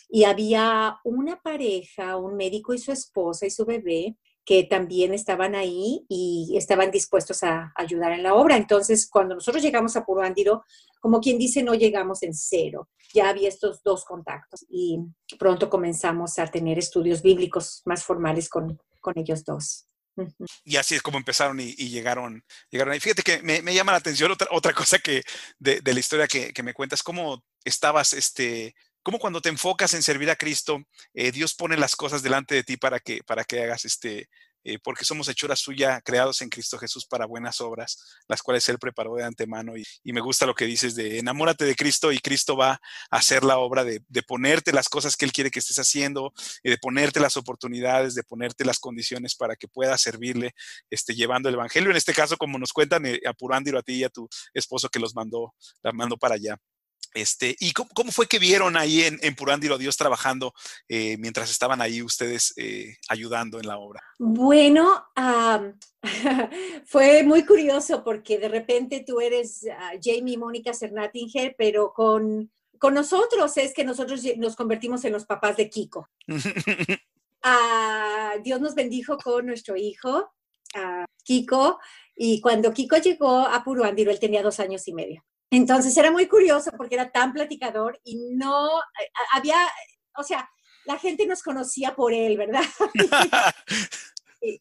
y 0.09 0.25
había 0.25 0.99
una 1.05 1.40
pareja, 1.40 2.16
un 2.16 2.37
médico 2.37 2.75
y 2.75 2.79
su 2.79 2.92
esposa 2.92 3.46
y 3.46 3.51
su 3.51 3.64
bebé, 3.64 4.16
que 4.44 4.62
también 4.62 5.12
estaban 5.12 5.57
ahí 5.57 6.07
y 6.09 6.55
estaban 6.57 6.92
dispuestos 6.92 7.42
a 7.42 7.72
ayudar 7.75 8.12
en 8.12 8.22
la 8.22 8.35
obra. 8.35 8.57
Entonces, 8.57 9.09
cuando 9.11 9.35
nosotros 9.35 9.62
llegamos 9.62 9.96
a 9.96 10.05
Puruándiro, 10.05 10.62
como 11.01 11.20
quien 11.20 11.37
dice, 11.37 11.64
no 11.64 11.75
llegamos 11.75 12.22
en 12.22 12.33
cero. 12.33 12.88
Ya 13.12 13.29
había 13.29 13.49
estos 13.49 13.83
dos 13.83 14.05
contactos 14.05 14.64
y 14.68 15.01
pronto 15.38 15.68
comenzamos 15.68 16.38
a 16.38 16.46
tener 16.46 16.79
estudios 16.79 17.22
bíblicos 17.22 17.83
más 17.85 18.05
formales 18.05 18.49
con, 18.49 18.81
con 19.01 19.18
ellos 19.18 19.44
dos. 19.44 19.87
Y 20.64 20.76
así 20.76 20.94
es 20.94 21.02
como 21.02 21.18
empezaron 21.18 21.61
y, 21.61 21.74
llegaron, 21.74 22.42
llegaron 22.70 22.92
ahí. 22.92 23.00
Fíjate 23.00 23.22
que 23.22 23.42
me, 23.42 23.74
llama 23.74 23.92
la 23.92 23.98
atención 23.98 24.31
otra, 24.33 24.48
otra 24.50 24.72
cosa 24.72 24.98
que 24.98 25.22
de, 25.59 25.81
la 25.85 26.00
historia 26.00 26.26
que, 26.26 26.52
que, 26.52 26.62
me 26.62 26.74
cuentas, 26.74 27.02
cómo 27.02 27.44
estabas 27.64 28.12
este, 28.12 28.74
cómo 29.07 29.20
cuando 29.20 29.40
te 29.40 29.50
enfocas 29.50 29.94
en 29.94 30.02
servir 30.02 30.31
a 30.31 30.37
Cristo, 30.37 30.83
eh, 31.14 31.31
Dios 31.31 31.55
pone 31.55 31.76
las 31.76 31.94
cosas 31.94 32.24
delante 32.24 32.57
de 32.57 32.64
ti 32.64 32.76
para 32.76 32.98
que, 32.98 33.22
para 33.22 33.44
que 33.44 33.62
hagas 33.62 33.85
este, 33.85 34.29
eh, 34.68 34.81
porque 34.83 35.05
somos 35.05 35.29
hechura 35.29 35.55
suya, 35.55 36.00
creados 36.00 36.42
en 36.42 36.48
Cristo 36.48 36.76
Jesús 36.76 37.07
para 37.07 37.24
buenas 37.24 37.61
obras, 37.61 38.02
las 38.26 38.42
cuales 38.42 38.68
Él 38.68 38.81
preparó 38.81 39.14
de 39.14 39.22
antemano. 39.22 39.74
Y, 39.76 39.85
me 40.12 40.20
gusta 40.20 40.44
lo 40.44 40.57
que 40.57 40.64
dices 40.64 40.96
de 40.96 41.20
enamórate 41.20 41.64
de 41.64 41.76
Cristo 41.76 42.11
y 42.11 42.18
Cristo 42.18 42.57
va 42.57 42.72
a 42.72 43.16
hacer 43.16 43.44
la 43.44 43.59
obra 43.59 43.85
de, 43.85 44.02
ponerte 44.26 44.72
las 44.72 44.88
cosas 44.88 45.16
que 45.16 45.24
Él 45.24 45.31
quiere 45.31 45.52
que 45.52 45.61
estés 45.61 45.79
haciendo, 45.79 46.33
de 46.64 46.79
ponerte 46.79 47.20
las 47.20 47.37
oportunidades, 47.37 48.16
de 48.16 48.24
ponerte 48.24 48.64
las 48.64 48.81
condiciones 48.81 49.37
para 49.37 49.55
que 49.55 49.68
puedas 49.68 50.00
servirle, 50.00 50.52
este, 50.90 51.14
llevando 51.14 51.48
el 51.48 51.55
Evangelio. 51.55 51.90
En 51.90 51.96
este 51.96 52.12
caso, 52.12 52.37
como 52.37 52.59
nos 52.59 52.72
cuentan, 52.72 53.07
eh, 53.07 53.20
apurándolo 53.24 53.79
a 53.79 53.83
ti 53.83 53.94
y 53.94 54.05
a 54.05 54.09
tu 54.09 54.29
esposo 54.52 54.88
que 54.88 54.98
los 54.98 55.14
mandó, 55.14 55.55
la 55.83 55.92
mandó 55.92 56.16
para 56.16 56.35
allá. 56.35 56.59
Este, 57.16 57.57
¿Y 57.61 57.72
cómo, 57.72 58.12
fue 58.12 58.26
que 58.26 58.38
vieron 58.38 58.76
ahí 58.76 59.00
en, 59.00 59.18
en 59.22 59.35
Purándiro 59.35 59.76
a 59.76 59.79
Dios 59.79 59.96
trabajando 59.96 60.52
eh, 60.87 61.16
mientras 61.16 61.50
estaban 61.50 61.81
ahí 61.81 62.02
ustedes 62.02 62.52
eh, 62.59 62.98
ayudando 63.09 63.59
en 63.59 63.66
la 63.66 63.79
obra? 63.79 64.02
Bueno, 64.18 65.07
fue 66.85 67.22
muy 67.22 67.46
curioso 67.46 68.05
porque 68.05 68.38
de 68.38 68.50
repente 68.50 69.02
tú 69.07 69.18
eres 69.22 69.62
uh, 69.62 69.98
Jamie 69.98 70.37
Mónica 70.37 70.74
Cernatinger, 70.74 71.55
pero 71.57 71.94
con, 71.94 72.52
con 72.79 72.92
nosotros 72.92 73.57
es 73.57 73.72
que 73.72 73.85
nosotros 73.85 74.20
nos 74.37 74.55
convertimos 74.55 75.02
en 75.07 75.14
los 75.14 75.24
papás 75.24 75.57
de 75.57 75.70
Kiko. 75.70 76.09
Ah, 77.48 78.33
Dios 78.42 78.61
nos 78.61 78.74
bendijo 78.74 79.16
con 79.18 79.46
nuestro 79.46 79.76
hijo, 79.76 80.33
Kiko, 81.22 81.79
y 82.16 82.40
cuando 82.40 82.72
Kiko 82.72 82.96
llegó 82.96 83.38
a 83.38 83.62
Puruándiro, 83.62 84.11
él 84.11 84.18
tenía 84.18 84.42
dos 84.42 84.59
años 84.59 84.88
y 84.88 84.92
medio. 84.92 85.24
Entonces 85.50 85.96
era 85.96 86.11
muy 86.11 86.26
curioso 86.26 86.70
porque 86.76 86.96
era 86.96 87.11
tan 87.11 87.32
platicador 87.32 88.00
y 88.04 88.16
no 88.35 88.68
había, 89.32 89.56
o 90.16 90.22
sea, 90.22 90.50
la 90.85 90.98
gente 90.98 91.26
nos 91.26 91.42
conocía 91.42 91.94
por 91.94 92.12
él, 92.12 92.37
¿verdad? 92.37 92.64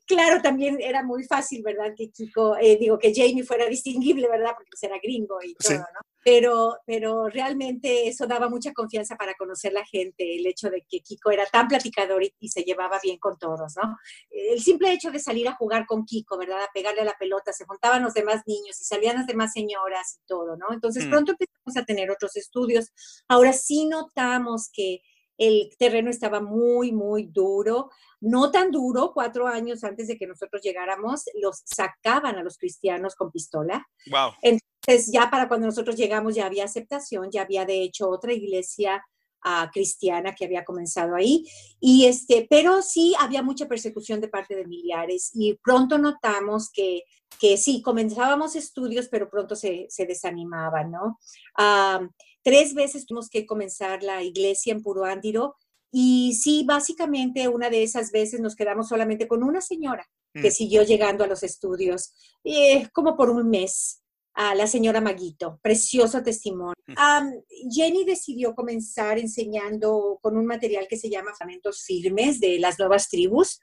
claro, 0.06 0.42
también 0.42 0.78
era 0.82 1.04
muy 1.04 1.24
fácil, 1.24 1.62
¿verdad? 1.64 1.94
Que 1.96 2.10
Kiko, 2.10 2.58
eh, 2.58 2.78
digo, 2.80 2.98
que 2.98 3.14
Jamie 3.14 3.44
fuera 3.44 3.66
distinguible, 3.68 4.28
¿verdad? 4.28 4.52
Porque 4.56 4.70
pues, 4.72 4.84
era 4.84 5.00
gringo 5.02 5.38
y 5.44 5.54
todo, 5.56 5.78
¿no? 5.78 6.02
Pero, 6.24 6.78
pero 6.88 7.30
realmente 7.30 8.08
eso 8.08 8.26
daba 8.26 8.50
mucha 8.50 8.74
confianza 8.74 9.16
para 9.16 9.36
conocer 9.36 9.74
la 9.74 9.86
gente, 9.86 10.36
el 10.36 10.48
hecho 10.48 10.72
de 10.72 10.84
que 10.90 11.02
Kiko 11.02 11.30
era 11.30 11.46
tan 11.46 11.68
platicador 11.68 12.24
y, 12.24 12.50
se 12.50 12.64
llevaba 12.64 13.00
bien 13.02 13.18
con 13.20 13.38
todos, 13.38 13.76
¿no? 13.76 13.98
El 14.32 14.60
simple 14.62 14.92
hecho 14.92 15.12
de 15.12 15.20
salir 15.20 15.48
a 15.48 15.56
jugar 15.56 15.86
con 15.86 16.06
Kiko, 16.06 16.38
¿verdad? 16.38 16.64
A 16.64 16.72
pegarle 16.74 17.02
a 17.02 17.06
la 17.06 17.16
pelota, 17.20 17.54
se 17.54 17.66
juntaban 17.66 18.02
los 18.02 18.14
demás 18.14 18.42
niños 18.48 18.80
y 18.82 18.86
salían 18.86 19.18
las 19.18 19.28
demás 19.28 19.54
señoras 19.54 20.20
y 20.20 20.26
todo, 20.26 20.58
¿no? 20.58 20.74
Entonces 20.74 21.06
mm. 21.06 21.10
pronto 21.10 21.32
empezamos 21.34 21.78
a 21.78 21.86
tener 21.86 22.10
otros 22.10 22.36
estudios. 22.36 22.92
Ahora 23.28 23.54
sí 23.54 23.86
notamos 23.86 24.70
que 24.74 25.02
el 25.38 25.70
terreno 25.78 26.10
estaba 26.10 26.40
muy, 26.40 26.92
muy 26.92 27.24
duro, 27.24 27.90
no 28.22 28.52
tan 28.52 28.72
duro, 28.72 29.12
cuatro 29.14 29.48
años 29.48 29.84
antes 29.84 30.08
de 30.08 30.18
que 30.18 30.28
nosotros 30.28 30.62
llegáramos, 30.62 31.24
los 31.42 31.62
sacaban 31.66 32.38
a 32.38 32.44
los 32.44 32.58
cristianos 32.58 33.16
con 33.16 33.32
pistola. 33.32 33.86
Wow. 34.10 34.32
Entonces, 34.42 35.12
ya 35.12 35.30
para 35.30 35.48
cuando 35.48 35.68
nosotros 35.68 35.96
llegamos 35.96 36.36
ya 36.36 36.46
había 36.46 36.66
aceptación, 36.66 37.30
ya 37.32 37.42
había 37.42 37.66
de 37.66 37.82
hecho 37.82 38.10
otra 38.10 38.34
iglesia 38.34 39.04
uh, 39.46 39.70
cristiana 39.72 40.34
que 40.34 40.46
había 40.46 40.64
comenzado 40.64 41.16
ahí. 41.16 41.46
Y 41.80 42.06
este, 42.06 42.48
pero 42.50 42.82
sí 42.82 43.16
había 43.20 43.44
mucha 43.44 43.68
persecución 43.68 44.22
de 44.22 44.28
parte 44.28 44.56
de 44.56 44.66
miliares 44.66 45.32
y 45.34 45.58
pronto 45.64 45.98
notamos 45.98 46.72
que, 46.72 47.04
que 47.40 47.58
sí, 47.58 47.82
comenzábamos 47.82 48.56
estudios, 48.56 49.08
pero 49.10 49.30
pronto 49.30 49.56
se, 49.56 49.88
se 49.90 50.06
desanimaban, 50.06 50.92
¿no? 50.92 51.20
Uh, 51.58 52.08
Tres 52.46 52.76
veces 52.76 53.08
tuvimos 53.08 53.28
que 53.28 53.48
comenzar 53.48 54.04
la 54.04 54.22
iglesia 54.22 54.72
en 54.72 54.84
Puruándiro 54.84 55.56
y 55.92 56.36
sí, 56.36 56.64
básicamente 56.64 57.48
una 57.48 57.72
de 57.72 57.82
esas 57.82 58.12
veces 58.12 58.40
nos 58.40 58.56
quedamos 58.56 58.88
solamente 58.88 59.28
con 59.28 59.42
una 59.42 59.62
señora 59.62 60.08
que 60.32 60.50
mm. 60.50 60.52
siguió 60.52 60.84
llegando 60.84 61.24
a 61.24 61.28
los 61.28 61.42
estudios, 61.42 62.14
eh, 62.44 62.88
como 62.94 63.18
por 63.18 63.32
un 63.32 63.50
mes, 63.50 64.04
a 64.36 64.54
la 64.54 64.68
señora 64.68 65.02
Maguito. 65.02 65.60
Precioso 65.64 66.22
testimonio. 66.22 66.76
Mm. 66.86 67.72
Jenny 67.72 68.04
decidió 68.04 68.54
comenzar 68.54 69.18
enseñando 69.18 70.20
con 70.22 70.38
un 70.38 70.46
material 70.46 70.86
que 70.88 70.98
se 70.98 71.10
llama 71.10 71.32
Fundamentos 71.32 71.84
Firmes 71.84 72.40
de 72.40 72.60
las 72.60 72.78
Nuevas 72.78 73.10
Tribus. 73.10 73.60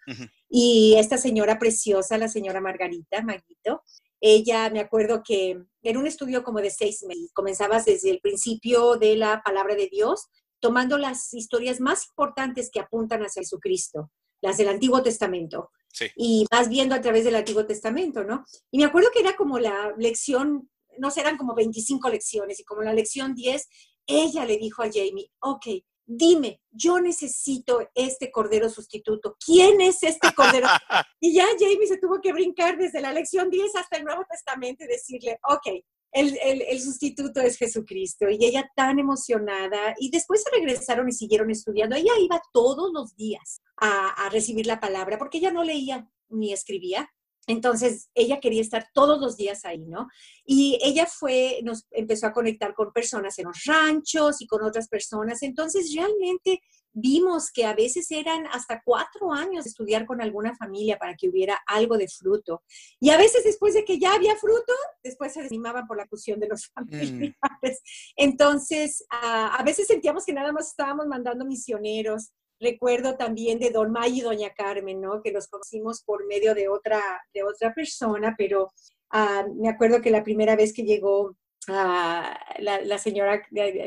Y 0.49 0.97
esta 0.99 1.19
señora 1.19 1.59
preciosa, 1.59 2.19
la 2.19 2.29
señora 2.29 2.61
Margarita 2.61 3.23
Maguito, 3.23 3.83
ella, 4.23 4.71
me 4.71 4.79
acuerdo 4.79 5.23
que 5.25 5.61
era 5.83 5.99
un 5.99 6.07
estudio 6.07 6.45
como 6.45 6.61
de 6.61 6.71
seis 6.71 7.03
meses. 7.03 7.33
Comenzabas 7.35 7.85
desde 7.85 8.09
el 8.09 8.21
principio 8.21 8.95
de 8.95 9.17
la 9.17 9.43
palabra 9.45 9.75
de 9.75 9.89
Dios, 9.89 10.29
tomando 10.61 10.97
las 10.97 11.35
historias 11.35 11.81
más 11.81 12.07
importantes 12.07 12.71
que 12.73 12.79
apuntan 12.79 13.23
hacia 13.23 13.43
Jesucristo, 13.43 14.13
las 14.41 14.59
del 14.59 14.69
Antiguo 14.69 15.03
Testamento. 15.03 15.71
Y 16.17 16.47
vas 16.51 16.69
viendo 16.69 16.95
a 16.95 17.01
través 17.01 17.25
del 17.25 17.35
Antiguo 17.35 17.67
Testamento, 17.67 18.23
¿no? 18.23 18.45
Y 18.71 18.79
me 18.79 18.85
acuerdo 18.85 19.11
que 19.13 19.21
era 19.21 19.35
como 19.35 19.59
la 19.59 19.93
lección, 19.99 20.71
no 20.99 21.11
sé, 21.11 21.21
eran 21.21 21.37
como 21.37 21.55
25 21.57 22.09
lecciones, 22.09 22.61
y 22.61 22.65
como 22.65 22.83
la 22.83 22.95
lección 22.95 23.35
10, 23.35 23.69
ella 24.07 24.45
le 24.47 24.57
dijo 24.57 24.83
a 24.83 24.91
Jamie, 24.91 25.31
ok, 25.41 25.67
dime, 26.07 26.61
yo 26.71 27.01
necesito 27.01 27.89
este 27.95 28.31
cordero 28.31 28.69
sustituto. 28.69 29.37
¿Quién 29.45 29.81
es 29.81 30.03
este 30.03 30.33
cordero? 30.35 30.67
y 31.21 31.35
ya 31.35 31.47
Jamie 31.59 31.87
se 31.87 31.99
tuvo 31.99 32.21
que 32.21 32.33
brincar 32.33 32.77
desde 32.77 33.01
la 33.01 33.13
lección 33.13 33.51
10 33.51 33.77
hasta 33.77 33.97
el 33.97 34.05
Nuevo 34.05 34.25
Testamento 34.29 34.85
y 34.85 34.89
decirle, 34.89 35.39
ok, 35.49 35.83
el, 36.13 36.39
el, 36.43 36.81
sustituto 36.81 37.41
es 37.41 37.57
Jesucristo. 37.57 38.29
Y 38.29 38.45
ella 38.45 38.71
tan 38.77 38.99
emocionada. 38.99 39.95
Y 39.99 40.11
después 40.11 40.43
se 40.43 40.51
regresaron 40.51 41.09
y 41.09 41.13
siguieron 41.13 41.51
estudiando. 41.51 41.97
Ella 41.97 42.13
iba 42.21 42.41
todos 42.53 42.91
los 42.93 43.17
días 43.17 43.63
a, 43.77 44.09
a 44.09 44.29
recibir 44.29 44.67
la 44.67 44.81
palabra 44.81 45.19
porque 45.19 45.39
ella 45.39 45.51
no 45.51 45.65
leía 45.65 46.09
ni 46.29 46.53
escribía. 46.53 47.11
Entonces, 47.47 48.09
ella 48.15 48.39
quería 48.41 48.61
estar 48.61 48.89
todos 48.95 49.21
los 49.21 49.37
días 49.37 49.65
ahí, 49.65 49.85
¿no? 49.85 50.09
Y 50.45 50.79
ella 50.83 51.07
fue, 51.07 51.61
nos 51.65 51.87
empezó 51.91 52.27
a 52.27 52.33
conectar 52.33 52.75
con 52.75 52.93
personas 52.93 53.39
en 53.39 53.47
los 53.47 53.65
ranchos 53.65 54.41
y 54.41 54.47
con 54.47 54.63
otras 54.63 54.89
personas. 54.89 55.43
Entonces, 55.43 55.93
realmente 55.95 56.61
vimos 56.93 57.51
que 57.51 57.65
a 57.65 57.75
veces 57.75 58.11
eran 58.11 58.47
hasta 58.53 58.83
cuatro 58.85 59.33
años 59.33 59.65
de 59.65 59.71
estudiar 59.71 60.07
con 60.07 60.21
alguna 60.21 60.55
familia 60.55 60.99
para 60.99 61.17
que 61.17 61.29
hubiera 61.29 61.59
algo 61.67 61.97
de 61.97 62.07
fruto. 62.07 62.63
Y 63.01 63.11
a 63.11 63.17
veces 63.17 63.45
después 63.45 63.75
de 63.75 63.85
que 63.85 63.99
ya 63.99 64.15
había 64.15 64.37
fruto, 64.37 64.73
después 65.03 65.33
se 65.33 65.43
desanimaban 65.43 65.87
por 65.87 65.97
la 65.97 66.07
fusión 66.07 66.39
de 66.39 66.49
los 66.49 66.71
mm. 66.77 66.91
familiares. 66.91 67.83
Entonces, 68.17 69.05
a 69.11 69.63
veces 69.65 69.87
sentíamos 69.87 70.25
que 70.25 70.33
nada 70.33 70.53
más 70.53 70.69
estábamos 70.69 71.07
mandando 71.07 71.45
misioneros 71.45 72.33
Recuerdo 72.63 73.17
también 73.17 73.59
de 73.59 73.71
Don 73.71 73.91
May 73.91 74.19
y 74.19 74.21
Doña 74.21 74.55
Carmen, 74.55 75.01
¿no? 75.01 75.21
Que 75.21 75.33
los 75.33 75.49
conocimos 75.49 76.05
por 76.05 76.25
medio 76.29 76.55
de 76.55 76.69
otra, 76.69 77.03
de 77.35 77.43
otra 77.43 77.75
persona, 77.75 78.37
pero 78.39 78.71
ah, 79.11 79.45
me 79.57 79.69
acuerdo 79.69 80.01
que 80.01 80.13
la 80.13 80.23
primera 80.23 80.55
vez 80.55 80.73
que 80.73 80.85
llegó 80.85 81.37
ah, 81.67 82.39
la, 82.61 82.99
señora 82.99 83.43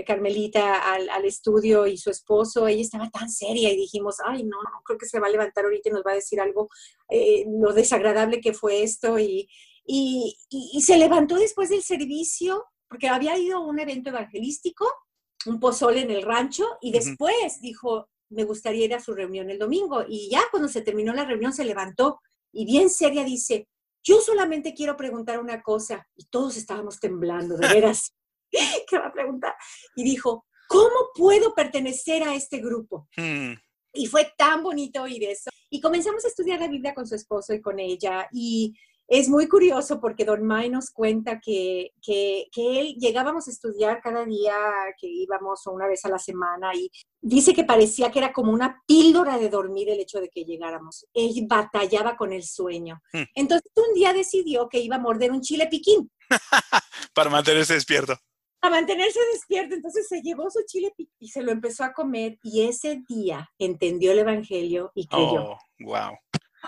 Carmelita 0.05 0.93
al, 0.93 1.23
estudio 1.23 1.87
y 1.87 1.97
su 1.97 2.09
esposo, 2.09 2.67
ella 2.67 2.81
estaba 2.81 3.09
tan 3.09 3.29
seria 3.29 3.71
y 3.71 3.77
dijimos, 3.77 4.17
ay, 4.25 4.43
no, 4.43 4.57
no 4.61 4.81
creo 4.83 4.99
que 4.99 5.05
se 5.05 5.21
va 5.21 5.27
a 5.27 5.31
levantar 5.31 5.63
ahorita 5.63 5.87
y 5.87 5.93
nos 5.93 6.03
va 6.05 6.11
a 6.11 6.15
decir 6.15 6.41
algo, 6.41 6.67
eh, 7.07 7.45
lo 7.47 7.71
desagradable 7.71 8.41
que 8.41 8.51
fue 8.51 8.83
esto. 8.83 9.17
Y, 9.17 9.47
y, 9.85 10.35
y, 10.49 10.81
se 10.81 10.97
levantó 10.97 11.35
después 11.35 11.69
del 11.69 11.81
servicio, 11.81 12.65
porque 12.89 13.07
había 13.07 13.37
ido 13.37 13.59
a 13.59 13.65
un 13.65 13.79
evento 13.79 14.09
evangelístico, 14.09 14.85
un 15.45 15.61
pozole 15.61 16.01
en 16.01 16.11
el 16.11 16.23
rancho, 16.23 16.65
y 16.81 16.91
después 16.91 17.61
dijo, 17.61 18.09
me 18.29 18.43
gustaría 18.43 18.85
ir 18.85 18.93
a 18.95 18.99
su 18.99 19.13
reunión 19.13 19.49
el 19.49 19.59
domingo. 19.59 20.03
Y 20.07 20.29
ya 20.29 20.41
cuando 20.51 20.67
se 20.67 20.81
terminó 20.81 21.13
la 21.13 21.25
reunión 21.25 21.53
se 21.53 21.65
levantó 21.65 22.19
y 22.51 22.65
bien 22.65 22.89
seria 22.89 23.23
dice, 23.23 23.67
yo 24.03 24.21
solamente 24.21 24.73
quiero 24.73 24.95
preguntar 24.95 25.39
una 25.39 25.61
cosa. 25.61 26.07
Y 26.15 26.25
todos 26.25 26.57
estábamos 26.57 26.99
temblando, 26.99 27.57
de 27.57 27.67
veras. 27.67 28.15
¿Qué 28.87 28.97
va 28.97 29.07
a 29.07 29.13
preguntar? 29.13 29.55
Y 29.95 30.03
dijo, 30.03 30.45
¿cómo 30.67 31.09
puedo 31.13 31.53
pertenecer 31.53 32.23
a 32.23 32.35
este 32.35 32.59
grupo? 32.59 33.07
Hmm. 33.17 33.53
Y 33.93 34.07
fue 34.07 34.31
tan 34.37 34.61
bonito 34.61 35.01
oír 35.01 35.23
eso. 35.23 35.49
Y 35.69 35.81
comenzamos 35.81 36.23
a 36.25 36.27
estudiar 36.27 36.59
la 36.59 36.67
Biblia 36.67 36.93
con 36.93 37.07
su 37.07 37.15
esposo 37.15 37.53
y 37.53 37.61
con 37.61 37.79
ella. 37.79 38.27
Y, 38.31 38.73
es 39.07 39.29
muy 39.29 39.47
curioso 39.47 39.99
porque 39.99 40.25
Don 40.25 40.43
May 40.43 40.69
nos 40.69 40.89
cuenta 40.89 41.39
que, 41.39 41.91
que, 42.01 42.47
él 42.55 42.95
llegábamos 42.97 43.47
a 43.47 43.51
estudiar 43.51 44.01
cada 44.01 44.25
día, 44.25 44.55
que 44.99 45.07
íbamos 45.07 45.65
una 45.67 45.87
vez 45.87 46.05
a 46.05 46.09
la 46.09 46.17
semana 46.17 46.73
y 46.73 46.89
dice 47.21 47.53
que 47.53 47.63
parecía 47.63 48.11
que 48.11 48.19
era 48.19 48.33
como 48.33 48.51
una 48.51 48.81
píldora 48.87 49.37
de 49.37 49.49
dormir 49.49 49.89
el 49.89 49.99
hecho 49.99 50.19
de 50.19 50.29
que 50.29 50.43
llegáramos. 50.43 51.05
Él 51.13 51.33
batallaba 51.47 52.17
con 52.17 52.33
el 52.33 52.43
sueño. 52.43 52.99
Hmm. 53.13 53.23
Entonces 53.35 53.71
un 53.75 53.93
día 53.93 54.13
decidió 54.13 54.67
que 54.69 54.79
iba 54.79 54.95
a 54.95 54.99
morder 54.99 55.31
un 55.31 55.41
chile 55.41 55.67
piquín. 55.69 56.09
Para 57.13 57.29
mantenerse 57.29 57.75
despierto. 57.75 58.15
Para 58.59 58.77
mantenerse 58.77 59.19
despierto. 59.33 59.75
Entonces 59.75 60.07
se 60.07 60.21
llevó 60.21 60.49
su 60.49 60.63
chile 60.65 60.91
piquín 60.97 61.13
y 61.19 61.27
se 61.27 61.43
lo 61.43 61.51
empezó 61.51 61.83
a 61.83 61.93
comer 61.93 62.39
y 62.41 62.63
ese 62.63 63.03
día 63.07 63.51
entendió 63.59 64.13
el 64.13 64.19
Evangelio 64.19 64.91
y 64.95 65.05
creyó. 65.05 65.51
Oh, 65.51 65.57
wow. 65.81 66.17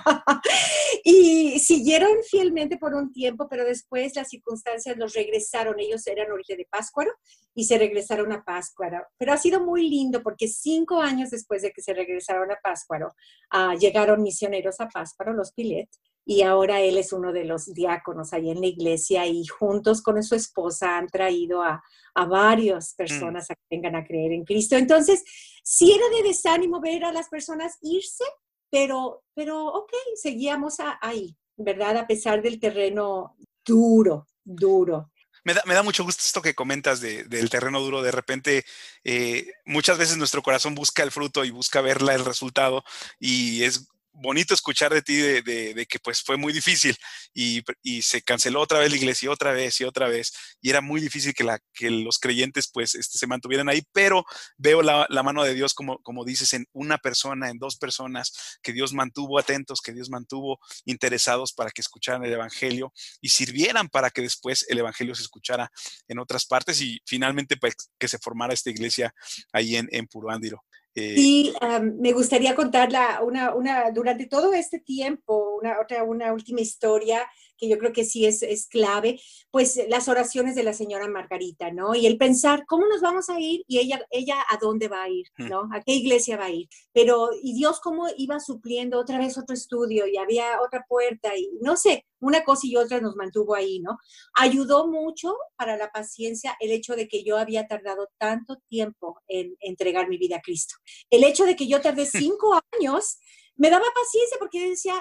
y 1.03 1.59
siguieron 1.59 2.11
fielmente 2.29 2.77
por 2.77 2.93
un 2.93 3.11
tiempo, 3.11 3.47
pero 3.49 3.65
después 3.65 4.15
las 4.15 4.29
circunstancias 4.29 4.97
los 4.97 5.13
regresaron. 5.13 5.79
Ellos 5.79 6.05
eran 6.07 6.31
origen 6.31 6.57
de 6.57 6.67
Páscuaro 6.69 7.11
y 7.53 7.65
se 7.65 7.77
regresaron 7.77 8.31
a 8.31 8.43
Páscuaro. 8.43 9.03
Pero 9.17 9.33
ha 9.33 9.37
sido 9.37 9.63
muy 9.63 9.89
lindo 9.89 10.21
porque 10.21 10.47
cinco 10.47 11.01
años 11.01 11.29
después 11.29 11.61
de 11.61 11.71
que 11.71 11.81
se 11.81 11.93
regresaron 11.93 12.51
a 12.51 12.59
Páscuaro, 12.61 13.13
ah, 13.51 13.75
llegaron 13.75 14.23
misioneros 14.23 14.79
a 14.79 14.87
Páscuaro, 14.87 15.33
los 15.33 15.51
Pilet, 15.53 15.89
y 16.29 16.41
ahora 16.41 16.81
él 16.81 16.97
es 16.97 17.13
uno 17.13 17.31
de 17.31 17.45
los 17.45 17.73
diáconos 17.73 18.33
ahí 18.33 18.49
en 18.49 18.59
la 18.59 18.67
iglesia 18.67 19.25
y 19.25 19.45
juntos 19.45 20.01
con 20.01 20.21
su 20.23 20.35
esposa 20.35 20.97
han 20.97 21.07
traído 21.07 21.63
a, 21.63 21.81
a 22.15 22.25
varias 22.25 22.93
personas 22.95 23.49
a 23.49 23.55
que 23.55 23.61
vengan 23.71 23.95
a 23.95 24.03
creer 24.03 24.33
en 24.33 24.43
Cristo. 24.43 24.75
Entonces, 24.75 25.23
si 25.63 25.89
era 25.89 26.03
de 26.17 26.27
desánimo 26.27 26.81
ver 26.81 27.05
a 27.05 27.13
las 27.13 27.29
personas 27.29 27.77
irse, 27.81 28.25
pero, 28.69 29.23
pero 29.33 29.65
ok, 29.65 29.91
seguíamos 30.15 30.77
ahí, 31.01 31.35
¿verdad? 31.55 31.97
A 31.97 32.07
pesar 32.07 32.41
del 32.41 32.59
terreno 32.59 33.35
duro, 33.65 34.27
duro. 34.43 35.11
Me 35.43 35.53
da, 35.53 35.63
me 35.65 35.73
da, 35.73 35.83
mucho 35.83 36.03
gusto 36.03 36.23
esto 36.25 36.41
que 36.41 36.55
comentas 36.55 36.99
del 36.99 37.49
terreno 37.49 37.79
duro. 37.79 38.01
De 38.01 38.11
repente, 38.11 38.65
eh, 39.05 39.53
muchas 39.65 39.97
veces 39.97 40.17
nuestro 40.17 40.41
corazón 40.41 40.75
busca 40.75 41.03
el 41.03 41.11
fruto 41.11 41.45
y 41.45 41.51
busca 41.51 41.79
verla 41.79 42.13
el 42.13 42.25
resultado 42.25 42.83
y 43.17 43.63
es 43.63 43.87
bonito 44.17 44.53
escuchar 44.53 44.93
de 44.93 45.01
ti 45.01 45.15
de, 45.15 45.85
que 45.87 45.99
pues 45.99 46.21
fue 46.21 46.37
muy 46.37 46.53
difícil 46.53 46.95
y, 47.33 47.63
se 48.01 48.21
canceló 48.21 48.61
otra 48.61 48.79
vez 48.79 48.91
la 48.91 48.97
iglesia 48.97 49.31
otra 49.31 49.51
vez 49.51 49.81
y 49.81 49.83
otra 49.83 50.07
vez 50.07 50.33
y 50.61 50.69
era 50.69 50.81
muy 50.81 51.01
difícil 51.01 51.33
que 51.33 51.89
los 51.89 52.19
creyentes 52.19 52.69
pues 52.71 52.95
este, 52.95 53.17
se 53.17 53.27
mantuvieran 53.27 53.69
ahí, 53.69 53.83
pero 53.91 54.25
veo 54.57 54.81
la, 54.81 55.07
mano 55.23 55.43
de 55.43 55.53
Dios 55.53 55.73
como, 55.73 55.99
como 55.99 56.23
dices 56.23 56.53
en 56.53 56.65
una 56.73 56.97
persona, 56.97 57.49
en 57.49 57.57
dos 57.57 57.77
personas, 57.77 58.59
que 58.61 58.73
Dios 58.73 58.93
mantuvo 58.93 59.39
atentos, 59.39 59.81
que 59.81 59.93
Dios 59.93 60.09
mantuvo 60.09 60.59
interesados 60.85 61.53
para 61.53 61.71
que 61.71 61.81
escucharan 61.81 62.23
el 62.23 62.33
Evangelio 62.33 62.93
y 63.21 63.29
sirvieran 63.29 63.89
para 63.89 64.09
que 64.09 64.21
después 64.21 64.65
el 64.69 64.77
Evangelio 64.77 65.15
se 65.15 65.23
escuchara 65.23 65.71
en 66.07 66.19
otras 66.19 66.45
partes 66.45 66.81
y 66.81 67.01
finalmente 67.05 67.57
pues, 67.57 67.75
que 67.97 68.07
se 68.07 68.19
formara 68.19 68.53
esta 68.53 68.69
iglesia 68.69 69.13
ahí 69.51 69.75
en, 69.75 69.89
en 69.91 70.07
Puruándiro. 70.07 70.63
Y 70.99 71.53
me 71.99 72.11
gustaría 72.13 72.55
contar 72.55 72.89
una, 73.21 73.53
una, 73.53 73.91
durante 73.91 74.25
todo 74.25 74.53
este 74.53 74.79
tiempo, 74.79 75.57
una, 75.61 75.79
otra, 75.79 76.03
una 76.03 76.33
última 76.33 76.61
historia 76.61 77.21
que 77.57 77.67
yo 77.69 77.77
creo 77.77 77.93
que 77.93 78.05
sí 78.05 78.25
es, 78.25 78.43
es 78.43 78.67
clave, 78.67 79.19
pues 79.51 79.79
las 79.89 80.07
oraciones 80.07 80.55
de 80.55 80.63
la 80.63 80.73
señora 80.73 81.07
Margarita, 81.07 81.71
¿no? 81.71 81.95
Y 81.95 82.05
el 82.05 82.17
pensar, 82.17 82.65
¿cómo 82.67 82.87
nos 82.87 83.01
vamos 83.01 83.29
a 83.29 83.39
ir? 83.39 83.63
Y 83.67 83.79
ella, 83.79 84.05
ella 84.11 84.37
¿a 84.49 84.57
dónde 84.57 84.87
va 84.87 85.03
a 85.03 85.09
ir? 85.09 85.25
Hmm. 85.37 85.49
¿No? 85.49 85.69
¿A 85.73 85.81
qué 85.81 85.93
iglesia 85.93 86.37
va 86.37 86.45
a 86.45 86.51
ir? 86.51 86.67
Pero, 86.93 87.29
y 87.41 87.53
Dios 87.53 87.79
cómo 87.79 88.07
iba 88.17 88.39
supliendo 88.39 88.99
otra 88.99 89.17
vez 89.17 89.37
otro 89.37 89.53
estudio 89.53 90.07
y 90.07 90.17
había 90.17 90.61
otra 90.61 90.85
puerta 90.87 91.35
y 91.35 91.49
no 91.61 91.75
sé, 91.77 92.05
una 92.19 92.43
cosa 92.43 92.65
y 92.65 92.75
otra 92.75 92.99
nos 92.99 93.15
mantuvo 93.15 93.55
ahí, 93.55 93.79
¿no? 93.79 93.97
Ayudó 94.35 94.87
mucho 94.87 95.35
para 95.55 95.77
la 95.77 95.91
paciencia 95.91 96.55
el 96.59 96.71
hecho 96.71 96.95
de 96.95 97.07
que 97.07 97.23
yo 97.23 97.37
había 97.37 97.67
tardado 97.67 98.09
tanto 98.17 98.57
tiempo 98.67 99.21
en 99.27 99.55
entregar 99.59 100.09
mi 100.09 100.17
vida 100.17 100.37
a 100.37 100.41
Cristo. 100.41 100.75
El 101.09 101.23
hecho 101.23 101.45
de 101.45 101.55
que 101.55 101.67
yo 101.67 101.81
tardé 101.81 102.05
cinco 102.05 102.59
años 102.73 103.19
me 103.57 103.69
daba 103.69 103.85
paciencia 103.93 104.37
porque 104.39 104.69
decía, 104.69 104.93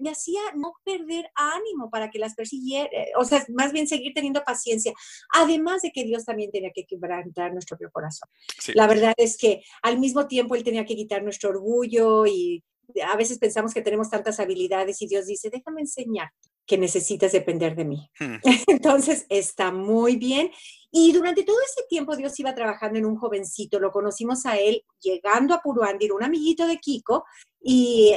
me, 0.00 0.10
hacía 0.10 0.40
no 0.56 0.74
perder 0.84 1.30
ánimo 1.34 1.90
para 1.90 2.10
que 2.10 2.18
las 2.18 2.34
persiguiera, 2.34 2.88
o 3.16 3.24
sea, 3.24 3.44
más 3.48 3.72
bien 3.72 3.86
seguir 3.86 4.12
teniendo 4.14 4.42
paciencia, 4.44 4.92
además 5.34 5.82
de 5.82 5.92
que 5.92 6.04
Dios 6.04 6.24
también 6.24 6.50
tenía 6.50 6.70
que 6.74 6.86
quebrantar 6.86 7.52
nuestro 7.52 7.76
propio 7.76 7.92
corazón. 7.92 8.28
La 8.74 8.86
verdad 8.86 9.14
es 9.16 9.36
que 9.36 9.62
al 9.82 9.98
mismo 9.98 10.26
tiempo 10.26 10.54
Él 10.54 10.64
tenía 10.64 10.84
que 10.84 10.96
quitar 10.96 11.22
nuestro 11.22 11.50
orgullo 11.50 12.26
y 12.26 12.64
a 13.06 13.16
veces 13.16 13.38
pensamos 13.38 13.74
que 13.74 13.82
tenemos 13.82 14.10
tantas 14.10 14.40
habilidades 14.40 15.00
y 15.02 15.06
Dios 15.06 15.26
dice, 15.26 15.50
déjame 15.50 15.82
enseñar 15.82 16.30
que 16.66 16.78
necesitas 16.78 17.32
depender 17.32 17.74
de 17.74 17.84
mí. 17.84 18.10
Hmm. 18.18 18.36
Entonces, 18.66 19.26
está 19.28 19.72
muy 19.72 20.16
bien. 20.16 20.50
Y 20.90 21.12
durante 21.12 21.42
todo 21.42 21.56
ese 21.60 21.86
tiempo 21.88 22.16
Dios 22.16 22.38
iba 22.40 22.54
trabajando 22.54 22.98
en 22.98 23.06
un 23.06 23.16
jovencito. 23.16 23.80
Lo 23.80 23.90
conocimos 23.90 24.46
a 24.46 24.56
él 24.58 24.84
llegando 25.00 25.54
a 25.54 25.60
Puruandir, 25.60 26.12
un 26.12 26.22
amiguito 26.22 26.66
de 26.66 26.78
Kiko, 26.78 27.24
y 27.60 28.14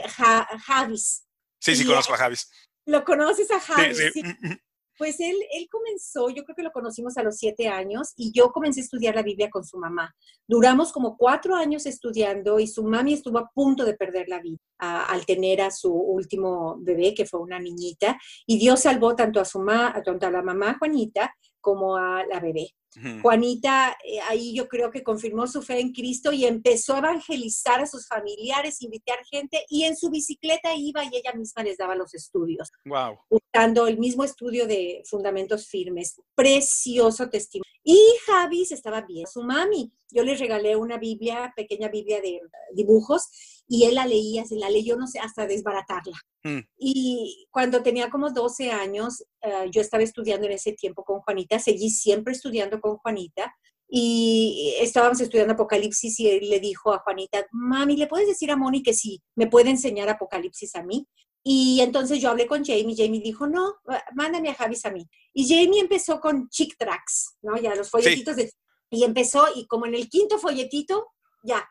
Javis. 0.65 1.25
Sí, 1.59 1.75
sí, 1.75 1.85
conozco 1.85 2.13
a 2.13 2.17
Javis. 2.17 2.49
¿Lo 2.85 3.03
conoces 3.03 3.49
a 3.51 3.59
Javis? 3.59 4.11
Sí, 4.13 4.23
mm, 4.23 4.47
mm. 4.47 4.59
Pues 5.01 5.19
él, 5.19 5.35
él 5.51 5.67
comenzó, 5.67 6.29
yo 6.29 6.43
creo 6.43 6.55
que 6.55 6.61
lo 6.61 6.71
conocimos 6.71 7.17
a 7.17 7.23
los 7.23 7.37
siete 7.37 7.67
años 7.67 8.13
y 8.17 8.31
yo 8.31 8.51
comencé 8.51 8.81
a 8.81 8.83
estudiar 8.83 9.15
la 9.15 9.23
Biblia 9.23 9.49
con 9.49 9.63
su 9.63 9.79
mamá. 9.79 10.13
Duramos 10.47 10.91
como 10.91 11.17
cuatro 11.17 11.55
años 11.55 11.87
estudiando 11.87 12.59
y 12.59 12.67
su 12.67 12.83
mami 12.83 13.13
estuvo 13.13 13.39
a 13.39 13.49
punto 13.49 13.83
de 13.83 13.95
perder 13.95 14.29
la 14.29 14.39
vida 14.39 14.59
al 14.77 15.25
tener 15.25 15.61
a 15.61 15.71
su 15.71 15.91
último 15.91 16.77
bebé, 16.81 17.15
que 17.15 17.25
fue 17.25 17.39
una 17.39 17.57
niñita, 17.57 18.15
y 18.45 18.59
Dios 18.59 18.81
salvó 18.81 19.15
tanto 19.15 19.39
a, 19.39 19.45
su 19.45 19.65
tanto 20.05 20.27
a 20.27 20.29
la 20.29 20.43
mamá 20.43 20.75
Juanita 20.77 21.33
como 21.61 21.95
a 21.95 22.25
la 22.25 22.39
bebé. 22.39 22.73
Juanita 23.21 23.97
eh, 24.03 24.19
ahí 24.27 24.53
yo 24.53 24.67
creo 24.67 24.91
que 24.91 25.01
confirmó 25.01 25.47
su 25.47 25.61
fe 25.61 25.79
en 25.79 25.93
Cristo 25.93 26.33
y 26.33 26.45
empezó 26.45 26.95
a 26.95 26.97
evangelizar 26.97 27.79
a 27.79 27.85
sus 27.85 28.05
familiares, 28.05 28.81
invitar 28.81 29.17
gente 29.29 29.63
y 29.69 29.83
en 29.83 29.95
su 29.95 30.09
bicicleta 30.09 30.75
iba 30.75 31.03
y 31.05 31.15
ella 31.15 31.31
misma 31.33 31.63
les 31.63 31.77
daba 31.77 31.95
los 31.95 32.13
estudios. 32.13 32.69
Wow. 32.83 33.17
Usando 33.29 33.87
el 33.87 33.97
mismo 33.97 34.25
estudio 34.25 34.67
de 34.67 35.03
fundamentos 35.05 35.67
firmes. 35.67 36.19
Precioso 36.35 37.29
testimonio. 37.29 37.71
Y 37.83 37.99
Javis 38.25 38.71
estaba 38.71 39.01
bien, 39.01 39.25
su 39.25 39.41
mami. 39.41 39.91
Yo 40.11 40.23
le 40.23 40.35
regalé 40.35 40.75
una 40.75 40.97
Biblia, 40.97 41.53
pequeña 41.55 41.87
Biblia 41.87 42.21
de 42.21 42.41
dibujos, 42.73 43.60
y 43.73 43.85
él 43.85 43.95
la 43.95 44.05
leía, 44.05 44.43
se 44.45 44.57
la 44.57 44.69
leyó, 44.69 44.97
no 44.97 45.07
sé, 45.07 45.19
hasta 45.19 45.47
desbaratarla. 45.47 46.19
Mm. 46.43 46.59
Y 46.77 47.47
cuando 47.51 47.81
tenía 47.81 48.09
como 48.09 48.29
12 48.29 48.69
años, 48.69 49.23
eh, 49.41 49.69
yo 49.71 49.79
estaba 49.79 50.03
estudiando 50.03 50.45
en 50.45 50.51
ese 50.51 50.73
tiempo 50.73 51.05
con 51.05 51.21
Juanita, 51.21 51.57
seguí 51.57 51.89
siempre 51.89 52.33
estudiando 52.33 52.81
con 52.81 52.97
Juanita, 52.97 53.55
y 53.87 54.75
estábamos 54.81 55.21
estudiando 55.21 55.53
Apocalipsis 55.53 56.19
y 56.19 56.27
él 56.27 56.49
le 56.49 56.59
dijo 56.59 56.93
a 56.93 56.99
Juanita, 56.99 57.47
mami, 57.53 57.95
¿le 57.95 58.07
puedes 58.07 58.27
decir 58.27 58.51
a 58.51 58.57
Moni 58.57 58.83
que 58.83 58.93
sí, 58.93 59.21
me 59.35 59.47
puede 59.47 59.69
enseñar 59.69 60.09
Apocalipsis 60.09 60.75
a 60.75 60.83
mí? 60.83 61.07
Y 61.41 61.79
entonces 61.79 62.19
yo 62.21 62.29
hablé 62.29 62.47
con 62.47 62.65
Jamie, 62.65 62.95
Jamie 62.97 63.21
dijo, 63.21 63.47
no, 63.47 63.75
mándame 64.13 64.49
a 64.49 64.53
Javis 64.53 64.85
a 64.85 64.91
mí. 64.91 65.07
Y 65.33 65.47
Jamie 65.47 65.79
empezó 65.79 66.19
con 66.19 66.49
chick 66.49 66.75
tracks, 66.77 67.37
¿no? 67.41 67.55
Ya 67.55 67.73
los 67.73 67.89
folletitos 67.89 68.35
de... 68.35 68.51
Y 68.89 69.05
empezó, 69.05 69.47
y 69.55 69.65
como 69.67 69.85
en 69.85 69.95
el 69.95 70.09
quinto 70.09 70.37
folletito, 70.39 71.07
ya, 71.43 71.65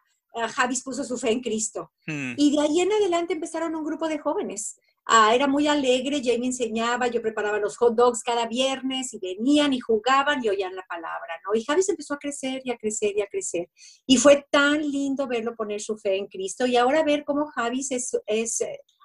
Javis 0.54 0.82
puso 0.82 1.04
su 1.04 1.16
fe 1.18 1.30
en 1.30 1.40
Cristo. 1.40 1.92
Hmm. 2.06 2.34
Y 2.36 2.56
de 2.56 2.62
ahí 2.62 2.80
en 2.80 2.92
adelante 2.92 3.34
empezaron 3.34 3.74
un 3.74 3.84
grupo 3.84 4.08
de 4.08 4.18
jóvenes. 4.18 4.78
Ah, 5.06 5.34
era 5.34 5.48
muy 5.48 5.66
alegre, 5.66 6.22
Jamie 6.22 6.48
enseñaba, 6.48 7.08
yo 7.08 7.20
preparaba 7.20 7.58
los 7.58 7.76
hot 7.78 7.94
dogs 7.96 8.22
cada 8.22 8.46
viernes 8.46 9.12
y 9.14 9.18
venían 9.18 9.72
y 9.72 9.80
jugaban 9.80 10.44
y 10.44 10.48
oían 10.48 10.76
la 10.76 10.84
palabra, 10.88 11.40
¿no? 11.44 11.58
Y 11.58 11.64
Javis 11.64 11.88
empezó 11.88 12.14
a 12.14 12.18
crecer 12.18 12.60
y 12.64 12.70
a 12.70 12.76
crecer 12.76 13.16
y 13.16 13.22
a 13.22 13.26
crecer. 13.26 13.68
Y 14.06 14.18
fue 14.18 14.46
tan 14.50 14.80
lindo 14.80 15.26
verlo 15.26 15.56
poner 15.56 15.80
su 15.80 15.96
fe 15.96 16.16
en 16.16 16.26
Cristo 16.26 16.66
y 16.66 16.76
ahora 16.76 17.02
ver 17.02 17.24
cómo 17.24 17.46
Javis 17.46 17.90
es, 17.90 18.16
es 18.26 18.62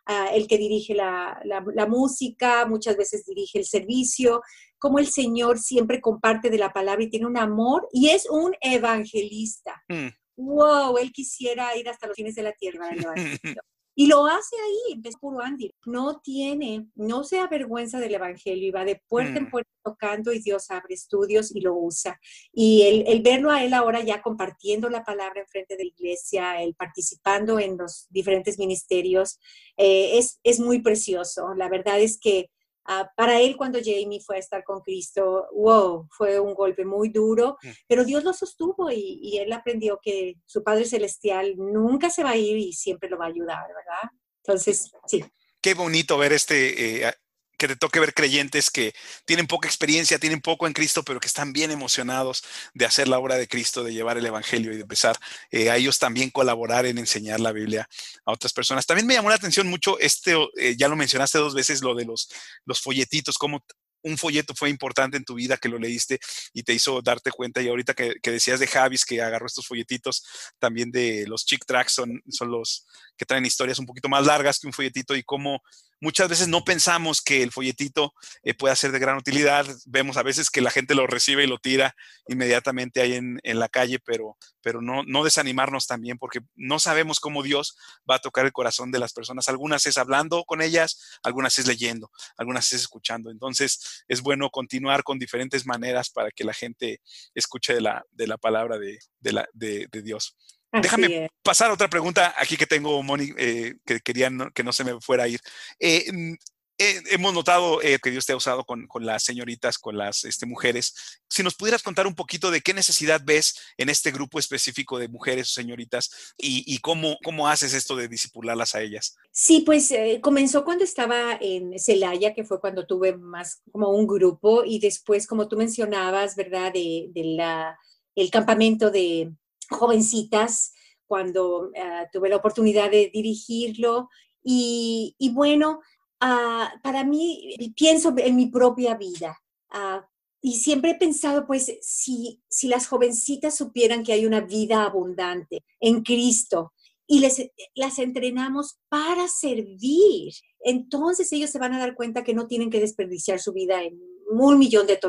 Ah, 0.08 0.30
el 0.34 0.48
que 0.48 0.60
dirige 0.60 0.94
la, 0.94 1.42
música, 1.90 2.68
muchas 2.68 2.96
veces 2.96 3.26
dirige 3.26 3.58
el 3.58 3.66
servicio, 3.66 4.44
como 4.78 5.00
el 5.00 5.08
Señor 5.08 5.58
siempre 5.58 6.00
comparte 6.00 6.52
de 6.52 6.60
la 6.60 6.72
palabra 6.72 7.04
y 7.04 7.10
tiene 7.10 7.26
un 7.26 7.38
amor 7.38 7.88
y 7.92 8.10
es 8.10 8.30
un 8.30 8.54
evangelista. 8.62 9.84
Mm. 9.90 10.10
Wow, 10.38 10.98
él 10.98 11.12
quisiera 11.12 11.76
ir 11.78 11.90
hasta 11.90 12.08
los 12.08 12.16
fines 12.16 12.36
de 12.36 12.44
la 12.44 12.54
tierra. 12.54 12.90
Y 13.98 14.08
lo 14.08 14.26
hace 14.26 14.58
ahí, 14.58 15.00
es 15.06 15.16
puro 15.16 15.40
Andy. 15.40 15.74
No 15.86 16.20
tiene, 16.22 16.86
no 16.96 17.24
se 17.24 17.40
avergüenza 17.40 17.98
del 17.98 18.16
Evangelio 18.16 18.68
y 18.68 18.72
va 18.72 18.84
de 18.84 19.02
puerta 19.08 19.38
en 19.38 19.46
mm. 19.46 19.50
puerta 19.50 19.72
tocando 19.82 20.34
y 20.34 20.40
Dios 20.40 20.70
abre 20.70 20.96
estudios 20.96 21.56
y 21.56 21.62
lo 21.62 21.76
usa. 21.76 22.20
Y 22.52 23.06
el, 23.08 23.22
verlo 23.22 23.52
a 23.52 23.64
él 23.64 23.74
ahora 23.74 24.04
ya 24.04 24.22
compartiendo 24.22 24.90
la 24.90 25.06
palabra 25.06 25.40
en 25.40 25.48
frente 25.48 25.78
de 25.78 25.86
la 25.86 25.92
iglesia, 25.92 26.62
el 26.62 26.76
participando 26.76 27.58
en 27.58 27.78
los 27.78 28.08
diferentes 28.10 28.60
ministerios, 28.60 29.40
eh, 29.78 30.18
es, 30.18 30.42
es 30.44 30.60
muy 30.60 30.82
precioso. 30.82 31.54
La 31.56 31.70
verdad 31.70 32.02
es 32.02 32.20
que 32.20 32.50
Ah, 32.88 33.12
para 33.16 33.42
él 33.42 33.58
cuando 33.58 33.80
Jamie 33.84 34.22
fue 34.22 34.36
a 34.36 34.40
estar 34.40 34.64
con 34.64 34.82
Cristo, 34.82 35.48
wow, 35.54 36.08
fue 36.12 36.40
un 36.40 36.54
golpe 36.54 36.86
muy 36.86 37.10
duro, 37.10 37.58
mm. 37.64 37.70
pero 37.88 38.06
Dios 38.06 38.24
lo 38.24 38.32
sostuvo 38.32 38.92
y, 38.92 39.38
él 39.38 39.52
aprendió 39.54 40.00
que 40.02 40.36
su 40.46 40.64
Padre 40.64 40.86
Celestial 40.86 41.56
nunca 41.58 42.10
se 42.10 42.24
va 42.24 42.32
a 42.32 42.38
ir 42.38 42.58
y 42.58 42.74
siempre 42.74 43.10
lo 43.10 43.18
va 43.18 43.26
a 43.26 43.30
ayudar, 43.30 43.68
¿verdad? 43.68 44.12
Entonces, 44.44 44.92
sí. 45.08 45.26
Qué 45.60 45.74
bonito 45.74 46.18
ver 46.18 46.34
este, 46.34 47.08
eh, 47.08 47.14
que 47.58 47.68
te 47.68 47.76
toque 47.76 48.00
ver 48.00 48.14
creyentes 48.14 48.70
que 48.70 48.94
tienen 49.26 49.48
poca 49.48 49.68
experiencia, 49.68 50.20
tienen 50.20 50.42
poco 50.42 50.68
en 50.68 50.74
Cristo, 50.74 51.04
pero 51.04 51.20
que 51.20 51.28
están 51.28 51.54
bien 51.54 51.72
emocionados 51.72 52.44
de 52.74 52.86
hacer 52.86 53.08
la 53.08 53.20
obra 53.20 53.36
de 53.36 53.48
Cristo, 53.48 53.84
de 53.84 53.94
llevar 53.94 54.18
el 54.18 54.26
Evangelio 54.26 54.72
y 54.74 54.76
de 54.76 54.82
empezar 54.82 55.18
eh, 55.52 55.70
a 55.70 55.78
ellos 55.78 56.00
también 56.00 56.30
colaborar 56.30 56.86
en 56.86 56.98
enseñar 56.98 57.40
la 57.40 57.52
Biblia 57.52 57.88
a 58.26 58.32
otras 58.32 58.54
personas. 58.54 58.86
También 58.86 59.08
me 59.08 59.14
llamó 59.14 59.30
la 59.30 59.36
atención 59.36 59.68
mucho 59.68 60.00
este, 60.00 60.36
eh, 60.58 60.76
ya 60.78 60.88
lo 60.88 60.96
mencionaste 60.96 61.38
dos 61.38 61.54
veces, 61.54 61.82
lo 61.82 61.96
de 61.96 62.06
los, 62.06 62.30
los 62.66 62.82
folletitos, 62.82 63.38
cómo 63.38 63.64
un 64.06 64.18
folleto 64.18 64.54
fue 64.56 64.70
importante 64.70 65.18
en 65.18 65.26
tu 65.26 65.34
vida 65.34 65.58
que 65.58 65.68
lo 65.68 65.80
leíste 65.80 66.20
y 66.54 66.62
te 66.62 66.74
hizo 66.74 67.02
darte 67.02 67.32
cuenta. 67.32 67.62
Y 67.62 67.68
ahorita 67.68 67.96
que, 67.96 68.14
decías 68.24 68.60
de 68.60 68.68
Javis 68.68 69.04
que 69.04 69.22
agarró 69.22 69.48
estos 69.48 69.66
folletitos, 69.66 70.24
también 70.60 70.92
de 70.92 71.26
los 71.28 71.44
chick 71.44 71.66
tracks 71.66 71.94
son, 71.94 72.22
son 72.30 72.52
los 72.52 72.86
que 73.18 73.26
traen 73.26 73.46
historias 73.46 73.80
un 73.80 73.88
poquito 73.88 74.08
más 74.08 74.26
largas 74.26 74.60
que 74.60 74.68
un 74.68 74.74
folletito 74.74 75.16
y 75.16 75.24
cómo 75.24 75.60
muchas 76.06 76.30
veces 76.30 76.48
no 76.48 76.64
pensamos 76.64 77.20
que 77.20 77.42
el 77.42 77.52
folletito 77.52 78.14
eh, 78.44 78.54
pueda 78.54 78.76
ser 78.76 78.92
de 78.92 79.00
gran 79.00 79.18
utilidad. 79.18 79.66
Vemos 79.88 80.18
a 80.18 80.24
veces 80.24 80.52
que 80.52 80.62
la 80.62 80.70
gente 80.70 80.94
lo 80.94 81.08
recibe 81.08 81.44
y 81.44 81.48
lo 81.48 81.58
tira 81.58 81.96
inmediatamente 82.28 83.02
ahí 83.02 83.14
en, 83.14 83.40
la 83.60 83.70
calle, 83.70 83.98
pero, 83.98 84.38
pero 84.62 84.82
no, 84.82 85.02
no 85.02 85.24
desanimarnos 85.24 85.88
también 85.88 86.20
porque 86.20 86.42
no 86.56 86.78
sabemos 86.78 87.20
cómo 87.20 87.42
Dios 87.42 87.76
va 88.10 88.16
a 88.16 88.20
tocar 88.20 88.46
el 88.46 88.52
corazón 88.52 88.92
de 88.92 89.00
las 89.00 89.14
personas. 89.14 89.50
Algunas 89.50 89.88
es 89.88 89.98
hablando 89.98 90.44
con 90.46 90.62
ellas, 90.62 91.20
algunas 91.24 91.58
es 91.58 91.66
leyendo, 91.66 92.12
algunas 92.38 92.72
es 92.72 92.82
escuchando. 92.82 93.32
Entonces 93.32 94.04
es 94.08 94.22
bueno 94.22 94.52
continuar 94.52 95.02
con 95.02 95.18
diferentes 95.18 95.66
maneras 95.66 96.12
para 96.12 96.30
que 96.30 96.44
la 96.44 96.54
gente 96.54 97.02
escuche 97.34 97.74
de 97.74 97.82
la, 97.82 98.06
de 98.12 98.28
la 98.28 98.38
palabra 98.38 98.78
de, 98.78 99.00
de 99.22 100.02
Dios. 100.04 100.36
Déjame 100.82 101.30
pasar 101.42 101.70
a 101.70 101.74
otra 101.74 101.90
pregunta 101.90 102.34
aquí 102.38 102.58
que 102.58 102.68
tengo, 102.68 103.02
Moni, 103.04 103.32
eh, 103.38 103.76
que 103.86 104.00
quería 104.00 104.30
que 104.54 104.64
no 104.64 104.74
se 104.74 104.84
me 104.84 105.00
fuera 105.00 105.24
a 105.24 105.28
ir. 105.28 105.40
Eh, 105.80 106.12
mm, 106.12 106.34
eh, 106.78 107.02
hemos 107.12 107.34
notado 107.34 107.80
que 107.80 108.12
Dios 108.12 108.26
te 108.26 108.34
ha 108.34 108.36
usado 108.36 108.66
con, 108.66 108.88
las 109.00 109.24
señoritas, 109.24 109.78
con 109.78 109.98
las 109.98 110.26
este, 110.26 110.46
mujeres. 110.46 111.22
Si 111.30 111.42
nos 111.42 111.56
pudieras 111.56 111.82
contar 111.82 112.06
un 112.06 112.16
poquito 112.16 112.52
de 112.52 112.60
qué 112.60 112.74
necesidad 112.74 113.22
ves 113.24 113.58
en 113.78 113.88
este 113.88 114.12
grupo 114.12 114.40
específico 114.40 115.00
de 115.00 115.08
mujeres 115.08 115.48
o 115.48 115.54
señoritas 115.54 116.34
y, 116.38 116.78
cómo, 116.80 117.18
cómo 117.24 117.48
haces 117.48 117.74
esto 117.74 117.96
de 117.96 118.10
disipularlas 118.10 118.76
a 118.76 118.82
ellas. 118.82 119.16
Sí, 119.32 119.62
pues 119.66 119.94
comenzó 120.22 120.66
cuando 120.66 120.84
estaba 120.84 121.38
en 121.40 121.80
Celaya, 121.80 122.34
que 122.34 122.44
fue 122.44 122.60
cuando 122.60 122.86
tuve 122.86 123.16
más 123.16 123.62
como 123.72 123.92
un 123.92 124.06
grupo 124.06 124.66
y 124.66 124.80
después, 124.80 125.28
como 125.28 125.48
tú 125.48 125.56
mencionabas, 125.56 126.36
¿verdad? 126.36 126.74
De, 126.74 127.08
de 127.12 127.24
la, 127.24 127.80
el 128.16 128.30
campamento 128.30 128.92
de, 128.92 129.32
jovencitas 129.70 130.74
cuando 131.08 131.72
ah, 131.78 132.06
tuve 132.12 132.30
la 132.30 132.38
oportunidad 132.38 132.92
de 132.92 133.10
dirigirlo. 133.14 134.10
Y, 134.44 135.16
bueno, 135.34 135.82
ah, 136.20 136.74
para 136.84 137.04
mí, 137.04 137.56
pienso 137.76 138.14
en 138.18 138.36
mi 138.36 138.48
propia 138.48 138.96
vida. 138.96 139.42
Ah, 139.70 140.08
y 140.42 140.54
siempre 140.58 140.92
he 140.92 140.96
pensado, 140.96 141.48
pues, 141.48 141.72
si, 141.82 142.42
si 142.48 142.68
las 142.68 142.88
jovencitas 142.88 143.56
supieran 143.56 144.04
que 144.04 144.14
hay 144.14 144.26
una 144.26 144.42
vida 144.42 144.84
abundante 144.84 145.64
en 145.80 146.04
Cristo 146.04 146.74
y 147.08 147.20
les, 147.20 147.50
las 147.74 147.98
entrenamos 147.98 148.78
para 148.90 149.28
servir, 149.28 150.34
entonces 150.60 151.32
ellos 151.34 151.50
se 151.50 151.60
van 151.60 151.74
a 151.74 151.80
dar 151.80 151.96
cuenta 151.96 152.24
que 152.24 152.36
no 152.36 152.46
tienen 152.48 152.70
que 152.70 152.80
desperdiciar 152.80 153.40
su 153.40 153.54
vida 153.54 153.82
en 153.82 154.00
un 154.30 154.60
millón 154.60 154.88
de 154.88 155.00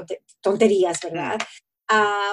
tonterías, 0.41 1.01
¿verdad? 1.03 1.39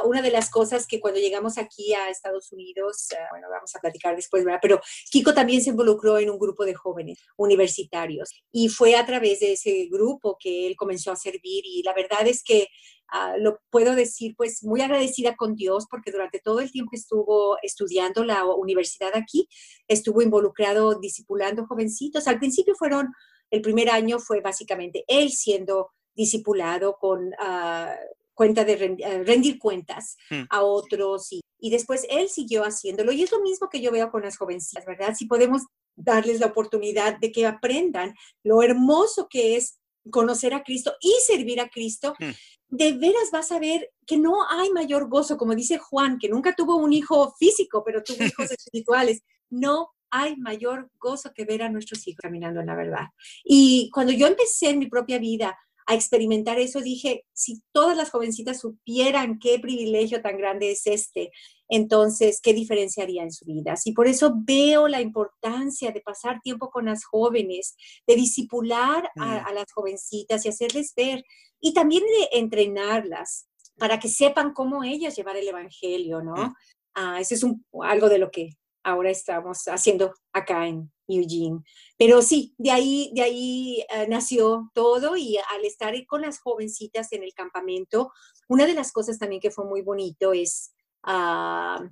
Una 0.05 0.21
de 0.21 0.31
las 0.31 0.49
cosas 0.49 0.87
que 0.87 0.99
cuando 0.99 1.19
llegamos 1.19 1.57
aquí 1.57 1.93
a 1.93 2.09
Estados 2.09 2.51
Unidos, 2.51 3.09
ah, 3.13 3.27
bueno, 3.31 3.47
vamos 3.49 3.75
a 3.75 3.79
platicar 3.79 4.15
después, 4.15 4.43
¿verdad? 4.43 4.59
Pero 4.61 4.81
Kiko 5.11 5.33
también 5.33 5.61
se 5.61 5.69
involucró 5.69 6.17
en 6.17 6.29
un 6.29 6.39
grupo 6.39 6.65
de 6.65 6.73
jóvenes 6.73 7.19
universitarios 7.37 8.33
y 8.51 8.69
fue 8.69 8.95
a 8.95 9.05
través 9.05 9.39
de 9.41 9.53
ese 9.53 9.87
grupo 9.91 10.37
que 10.39 10.67
él 10.67 10.75
comenzó 10.75 11.11
a 11.11 11.15
servir 11.15 11.63
y 11.65 11.83
la 11.83 11.93
verdad 11.93 12.27
es 12.27 12.43
que 12.43 12.67
ah, 13.09 13.35
lo 13.37 13.59
puedo 13.69 13.95
decir 13.95 14.33
pues 14.35 14.63
muy 14.63 14.81
agradecida 14.81 15.35
con 15.35 15.55
Dios 15.55 15.85
porque 15.89 16.11
durante 16.11 16.39
todo 16.39 16.59
el 16.59 16.71
tiempo 16.71 16.91
que 16.91 16.97
estuvo 16.97 17.57
estudiando 17.61 18.23
la 18.23 18.45
universidad 18.45 19.11
aquí, 19.15 19.47
estuvo 19.87 20.21
involucrado 20.21 20.99
discipulando 20.99 21.67
jovencitos. 21.67 22.27
Al 22.27 22.39
principio 22.39 22.73
fueron, 22.75 23.13
el 23.51 23.61
primer 23.61 23.89
año 23.89 24.19
fue 24.19 24.41
básicamente 24.41 25.05
él 25.07 25.31
siendo 25.31 25.91
discipulado 26.15 26.97
con 26.99 27.27
uh, 27.27 27.95
cuenta 28.33 28.65
de 28.65 28.73
eh, 28.73 29.23
rendir, 29.23 29.59
cuentas 29.59 30.17
hmm. 30.29 30.43
a 30.49 30.63
otros 30.63 31.31
y, 31.31 31.41
y, 31.59 31.69
después 31.69 32.05
él 32.09 32.29
siguió 32.29 32.63
haciéndolo. 32.63 33.11
Y 33.11 33.23
es 33.23 33.31
lo 33.31 33.41
mismo 33.41 33.69
que 33.69 33.81
yo 33.81 33.91
veo 33.91 34.11
con 34.11 34.23
las 34.23 34.37
jovencitas, 34.37 34.85
¿verdad? 34.85 35.13
Si 35.15 35.25
podemos 35.25 35.63
darles 35.95 36.39
la 36.39 36.47
oportunidad 36.47 37.19
de 37.19 37.31
que 37.31 37.45
aprendan 37.45 38.15
lo 38.43 38.63
hermoso 38.63 39.27
que 39.29 39.55
es 39.55 39.79
conocer 40.09 40.53
a 40.53 40.63
Cristo 40.63 40.93
y 40.99 41.13
servir 41.25 41.61
a 41.61 41.69
Cristo, 41.69 42.15
hmm. 42.19 42.31
de 42.69 42.91
veras 42.93 43.29
vas 43.31 43.51
a 43.51 43.59
ver 43.59 43.91
que 44.05 44.17
no 44.17 44.47
hay 44.49 44.71
mayor 44.71 45.07
gozo, 45.07 45.37
como 45.37 45.55
dice 45.55 45.77
Juan, 45.77 46.17
que 46.19 46.29
nunca 46.29 46.53
tuvo 46.55 46.75
un 46.75 46.93
hijo 46.93 47.33
físico, 47.37 47.83
pero 47.85 48.03
tuvo 48.03 48.17
hijos 48.25 48.51
espirituales. 48.51 49.21
No 49.49 49.89
hay 50.09 50.35
mayor 50.37 50.89
gozo 50.99 51.31
que 51.33 51.45
ver 51.45 51.63
a 51.63 51.69
nuestros 51.69 52.07
hijos 52.07 52.19
caminando 52.21 52.59
en 52.59 52.67
la 52.67 52.75
verdad. 52.75 53.07
Y 53.43 53.89
cuando 53.91 54.13
yo 54.13 54.27
empecé 54.27 54.69
en 54.69 54.79
mi 54.79 54.87
propia 54.87 55.17
vida 55.17 55.57
a 55.85 55.95
experimentar 55.95 56.59
eso, 56.59 56.81
dije, 56.81 57.25
si 57.33 57.61
todas 57.71 57.97
las 57.97 58.09
jovencitas 58.09 58.59
supieran 58.59 59.39
qué 59.39 59.59
privilegio 59.59 60.21
tan 60.21 60.37
grande 60.37 60.71
es 60.71 60.87
este, 60.87 61.31
entonces, 61.69 62.39
¿qué 62.41 62.53
diferencia 62.53 63.03
haría 63.03 63.23
en 63.23 63.31
su 63.31 63.45
vida? 63.45 63.75
Y 63.83 63.93
por 63.93 64.07
eso 64.07 64.33
veo 64.35 64.87
la 64.87 65.01
importancia 65.01 65.91
de 65.91 66.01
pasar 66.01 66.39
tiempo 66.41 66.69
con 66.69 66.85
las 66.85 67.03
jóvenes, 67.03 67.75
de 68.05 68.15
disipular 68.15 69.09
a, 69.19 69.51
las 69.53 69.71
jovencitas 69.73 70.45
y 70.45 70.49
hacerles 70.49 70.93
ver, 70.95 71.23
y 71.59 71.73
también 71.73 72.03
de 72.03 72.37
entrenarlas 72.39 73.47
para 73.77 73.99
que 73.99 74.09
sepan 74.09 74.53
cómo 74.53 74.83
ellas 74.83 75.15
llevar 75.15 75.35
el 75.37 75.47
Evangelio, 75.47 76.21
¿no? 76.21 76.53
Ah, 76.93 77.19
eso 77.19 77.33
es 77.33 77.43
un, 77.43 77.65
algo 77.81 78.07
de 78.07 78.19
lo 78.19 78.29
que 78.29 78.51
ahora 78.83 79.09
estamos 79.09 79.63
haciendo 79.67 80.13
acá 80.31 80.67
en 80.67 80.91
Eugene. 81.07 81.61
Pero 81.97 82.21
sí, 82.21 82.53
de 82.57 82.71
ahí, 82.71 83.11
de 83.13 83.21
ahí 83.21 83.85
eh, 83.89 84.07
nació 84.07 84.71
todo 84.73 85.17
y 85.17 85.37
al 85.37 85.65
estar 85.65 85.93
con 86.05 86.21
las 86.21 86.39
jovencitas 86.39 87.11
en 87.13 87.23
el 87.23 87.33
campamento, 87.33 88.11
una 88.47 88.65
de 88.65 88.73
las 88.73 88.91
cosas 88.91 89.19
también 89.19 89.41
que 89.41 89.51
fue 89.51 89.65
muy 89.65 89.81
bonito 89.81 90.33
es 90.33 90.73
ah, 91.03 91.83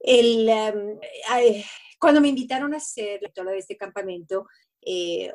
el, 0.00 0.48
em, 0.48 0.98
cuando 1.98 2.20
me 2.20 2.28
invitaron 2.28 2.74
a 2.74 2.80
ser 2.80 3.22
lectora 3.22 3.52
de 3.52 3.58
este 3.58 3.76
campamento, 3.76 4.46
eh, 4.88 5.32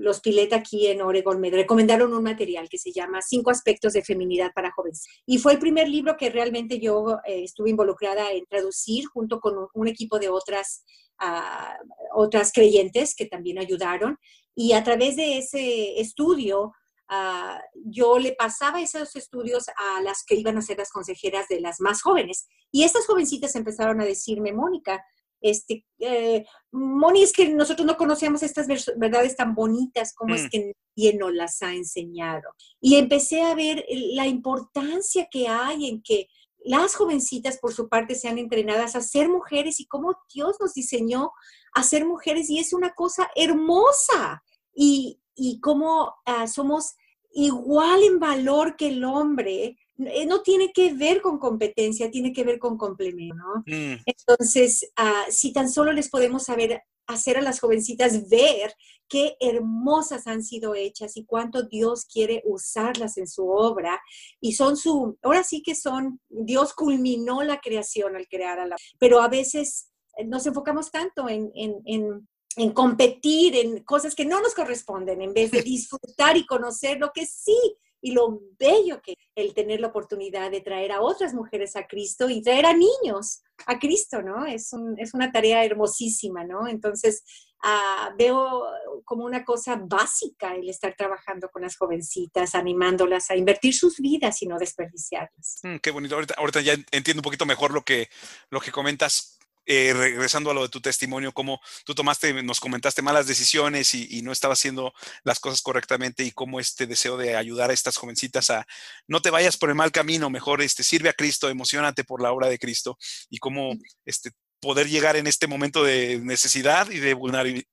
los 0.00 0.20
Pilet 0.20 0.50
aquí 0.54 0.86
en 0.86 1.02
Oregon 1.02 1.38
me 1.38 1.50
recomendaron 1.50 2.14
un 2.14 2.22
material 2.22 2.70
que 2.70 2.78
se 2.78 2.90
llama 2.90 3.20
Cinco 3.20 3.50
aspectos 3.50 3.92
de 3.92 4.02
feminidad 4.02 4.50
para 4.54 4.72
jóvenes. 4.72 5.06
Y 5.26 5.38
fue 5.38 5.52
el 5.52 5.58
primer 5.58 5.88
libro 5.88 6.16
que 6.16 6.30
realmente 6.30 6.80
yo 6.80 7.18
eh, 7.26 7.42
estuve 7.44 7.68
involucrada 7.68 8.32
en 8.32 8.46
traducir 8.46 9.04
junto 9.06 9.40
con 9.40 9.68
un, 9.74 9.88
equipo 9.88 10.18
de 10.18 10.30
otras, 10.30 10.84
uh, 11.20 12.18
otras 12.18 12.50
creyentes 12.50 13.14
que 13.14 13.26
también 13.26 13.58
ayudaron. 13.58 14.18
Y 14.54 14.72
a 14.72 14.82
través 14.82 15.16
de 15.16 15.36
ese 15.36 16.00
estudio, 16.00 16.72
uh, 17.10 17.58
yo 17.84 18.18
le 18.18 18.32
pasaba 18.32 18.80
esos 18.80 19.14
estudios 19.16 19.68
a 19.68 20.00
las 20.00 20.24
que 20.24 20.36
iban 20.36 20.56
a 20.56 20.62
ser 20.62 20.78
las 20.78 20.90
consejeras 20.90 21.46
de 21.48 21.60
las 21.60 21.78
más 21.78 22.00
jóvenes. 22.00 22.46
Y 22.70 22.84
estas 22.84 23.06
jovencitas 23.06 23.54
empezaron 23.54 24.00
a 24.00 24.06
decirme, 24.06 24.54
Mónica, 24.54 25.04
este, 25.42 25.84
eh, 25.98 26.44
Moni, 26.70 27.22
es 27.22 27.32
que 27.32 27.48
nosotros 27.50 27.86
no 27.86 27.96
conocíamos 27.96 28.42
estas 28.42 28.66
verdades 28.96 29.36
tan 29.36 29.54
bonitas, 29.54 30.14
como 30.14 30.34
es 30.34 30.44
mm. 30.44 30.48
que 30.48 30.72
nadie 30.96 31.18
nos 31.18 31.34
las 31.34 31.60
ha 31.62 31.74
enseñado? 31.74 32.48
Y 32.80 32.96
empecé 32.96 33.42
a 33.42 33.54
ver 33.54 33.84
la 33.88 34.26
importancia 34.26 35.28
que 35.30 35.48
hay 35.48 35.88
en 35.88 36.02
que 36.02 36.28
las 36.64 36.94
jovencitas, 36.94 37.58
por 37.58 37.74
su 37.74 37.88
parte, 37.88 38.14
sean 38.14 38.38
entrenadas 38.38 38.94
a 38.94 39.00
ser 39.00 39.28
mujeres 39.28 39.80
y 39.80 39.86
cómo 39.86 40.14
Dios 40.32 40.56
nos 40.60 40.74
diseñó 40.74 41.32
a 41.74 41.82
ser 41.82 42.06
mujeres 42.06 42.48
y 42.48 42.58
es 42.58 42.72
una 42.72 42.94
cosa 42.94 43.28
hermosa. 43.34 44.42
Y, 44.74 45.20
y 45.34 45.60
cómo 45.60 46.14
ah, 46.24 46.46
somos 46.46 46.94
igual 47.32 48.02
en 48.02 48.18
valor 48.18 48.76
que 48.76 48.88
el 48.88 49.04
hombre, 49.04 49.76
no 49.96 50.42
tiene 50.42 50.72
que 50.72 50.94
ver 50.94 51.20
con 51.20 51.38
competencia, 51.38 52.10
tiene 52.10 52.32
que 52.32 52.44
ver 52.44 52.58
con 52.58 52.76
complemento, 52.76 53.34
¿no? 53.34 53.62
Mm. 53.66 54.00
Entonces, 54.06 54.90
ah, 54.96 55.24
si 55.30 55.52
tan 55.52 55.70
solo 55.70 55.92
les 55.92 56.08
podemos 56.08 56.44
saber 56.44 56.82
hacer 57.06 57.36
a 57.36 57.42
las 57.42 57.60
jovencitas 57.60 58.28
ver 58.28 58.74
qué 59.08 59.36
hermosas 59.40 60.26
han 60.26 60.42
sido 60.42 60.74
hechas 60.74 61.16
y 61.16 61.24
cuánto 61.24 61.64
Dios 61.64 62.06
quiere 62.06 62.42
usarlas 62.44 63.18
en 63.18 63.26
su 63.28 63.48
obra. 63.48 64.00
Y 64.40 64.54
son 64.54 64.76
su, 64.76 65.18
ahora 65.22 65.44
sí 65.44 65.62
que 65.62 65.74
son, 65.74 66.20
Dios 66.28 66.72
culminó 66.72 67.42
la 67.42 67.60
creación 67.60 68.16
al 68.16 68.28
crear 68.28 68.58
a 68.58 68.66
la, 68.66 68.76
pero 68.98 69.20
a 69.20 69.28
veces 69.28 69.90
eh, 70.16 70.24
nos 70.24 70.46
enfocamos 70.46 70.90
tanto 70.90 71.28
en, 71.28 71.50
en, 71.54 71.82
en 71.84 72.28
en 72.56 72.72
competir 72.72 73.56
en 73.56 73.82
cosas 73.82 74.14
que 74.14 74.26
no 74.26 74.40
nos 74.40 74.54
corresponden, 74.54 75.22
en 75.22 75.32
vez 75.32 75.50
de 75.50 75.62
disfrutar 75.62 76.36
y 76.36 76.46
conocer 76.46 76.98
lo 76.98 77.10
que 77.12 77.26
sí 77.26 77.58
y 78.02 78.12
lo 78.12 78.40
bello 78.58 79.00
que 79.00 79.16
el 79.34 79.54
tener 79.54 79.80
la 79.80 79.86
oportunidad 79.86 80.50
de 80.50 80.60
traer 80.60 80.92
a 80.92 81.00
otras 81.00 81.32
mujeres 81.32 81.76
a 81.76 81.86
Cristo 81.86 82.28
y 82.28 82.42
traer 82.42 82.66
a 82.66 82.74
niños 82.74 83.42
a 83.66 83.78
Cristo, 83.78 84.20
¿no? 84.22 84.44
Es, 84.44 84.70
es 84.98 85.14
una 85.14 85.30
tarea 85.30 85.64
hermosísima, 85.64 86.44
¿no? 86.44 86.66
Entonces, 86.66 87.22
ah, 87.62 88.12
veo 88.18 88.64
como 89.04 89.24
una 89.24 89.44
cosa 89.44 89.80
básica 89.80 90.54
el 90.56 90.68
estar 90.68 90.94
trabajando 90.96 91.48
con 91.48 91.62
las 91.62 91.76
jovencitas, 91.76 92.56
animándolas 92.56 93.30
a 93.30 93.36
invertir 93.36 93.72
sus 93.72 93.98
vidas 93.98 94.42
y 94.42 94.46
no 94.46 94.58
desperdiciarlas. 94.58 95.60
Mm, 95.62 95.76
qué 95.76 95.92
bonito. 95.92 96.16
Ahorita, 96.16 96.34
ahorita, 96.36 96.60
ya 96.60 96.74
entiendo 96.90 97.20
un 97.20 97.24
poquito 97.24 97.46
mejor 97.46 97.72
lo 97.72 97.84
que, 97.84 98.08
lo 98.50 98.60
que 98.60 98.72
comentas. 98.72 99.31
Eh, 99.64 99.92
regresando 99.94 100.50
a 100.50 100.54
lo 100.54 100.62
de 100.62 100.68
tu 100.68 100.80
testimonio, 100.80 101.32
cómo 101.32 101.60
tú 101.84 101.94
tomaste, 101.94 102.42
nos 102.42 102.58
comentaste 102.58 103.00
malas 103.00 103.28
decisiones 103.28 103.94
y, 103.94 104.22
no 104.22 104.32
estabas 104.32 104.58
haciendo 104.58 104.92
las 105.24 105.38
cosas 105.38 105.62
correctamente 105.62 106.24
y 106.24 106.32
cómo 106.32 106.58
este 106.58 106.86
deseo 106.86 107.16
de 107.16 107.36
ayudar 107.36 107.70
a 107.70 107.72
estas 107.72 107.96
jovencitas 107.96 108.50
a 108.50 108.66
no 109.06 109.22
te 109.22 109.30
vayas 109.30 109.56
por 109.56 109.68
el 109.68 109.76
mal 109.76 109.92
camino, 109.92 110.30
mejor 110.30 110.62
este, 110.62 110.82
sirve 110.82 111.08
a 111.08 111.12
Cristo, 111.12 111.48
emocionate 111.48 112.04
por 112.04 112.22
la 112.22 112.32
obra 112.32 112.48
de 112.48 112.58
Cristo 112.58 112.98
y 113.30 113.38
cómo 113.38 113.72
este, 114.04 114.32
poder 114.62 114.88
llegar 114.88 115.16
en 115.16 115.26
este 115.26 115.48
momento 115.48 115.82
de 115.82 116.20
necesidad 116.20 116.88
y 116.88 117.00
de, 117.00 117.10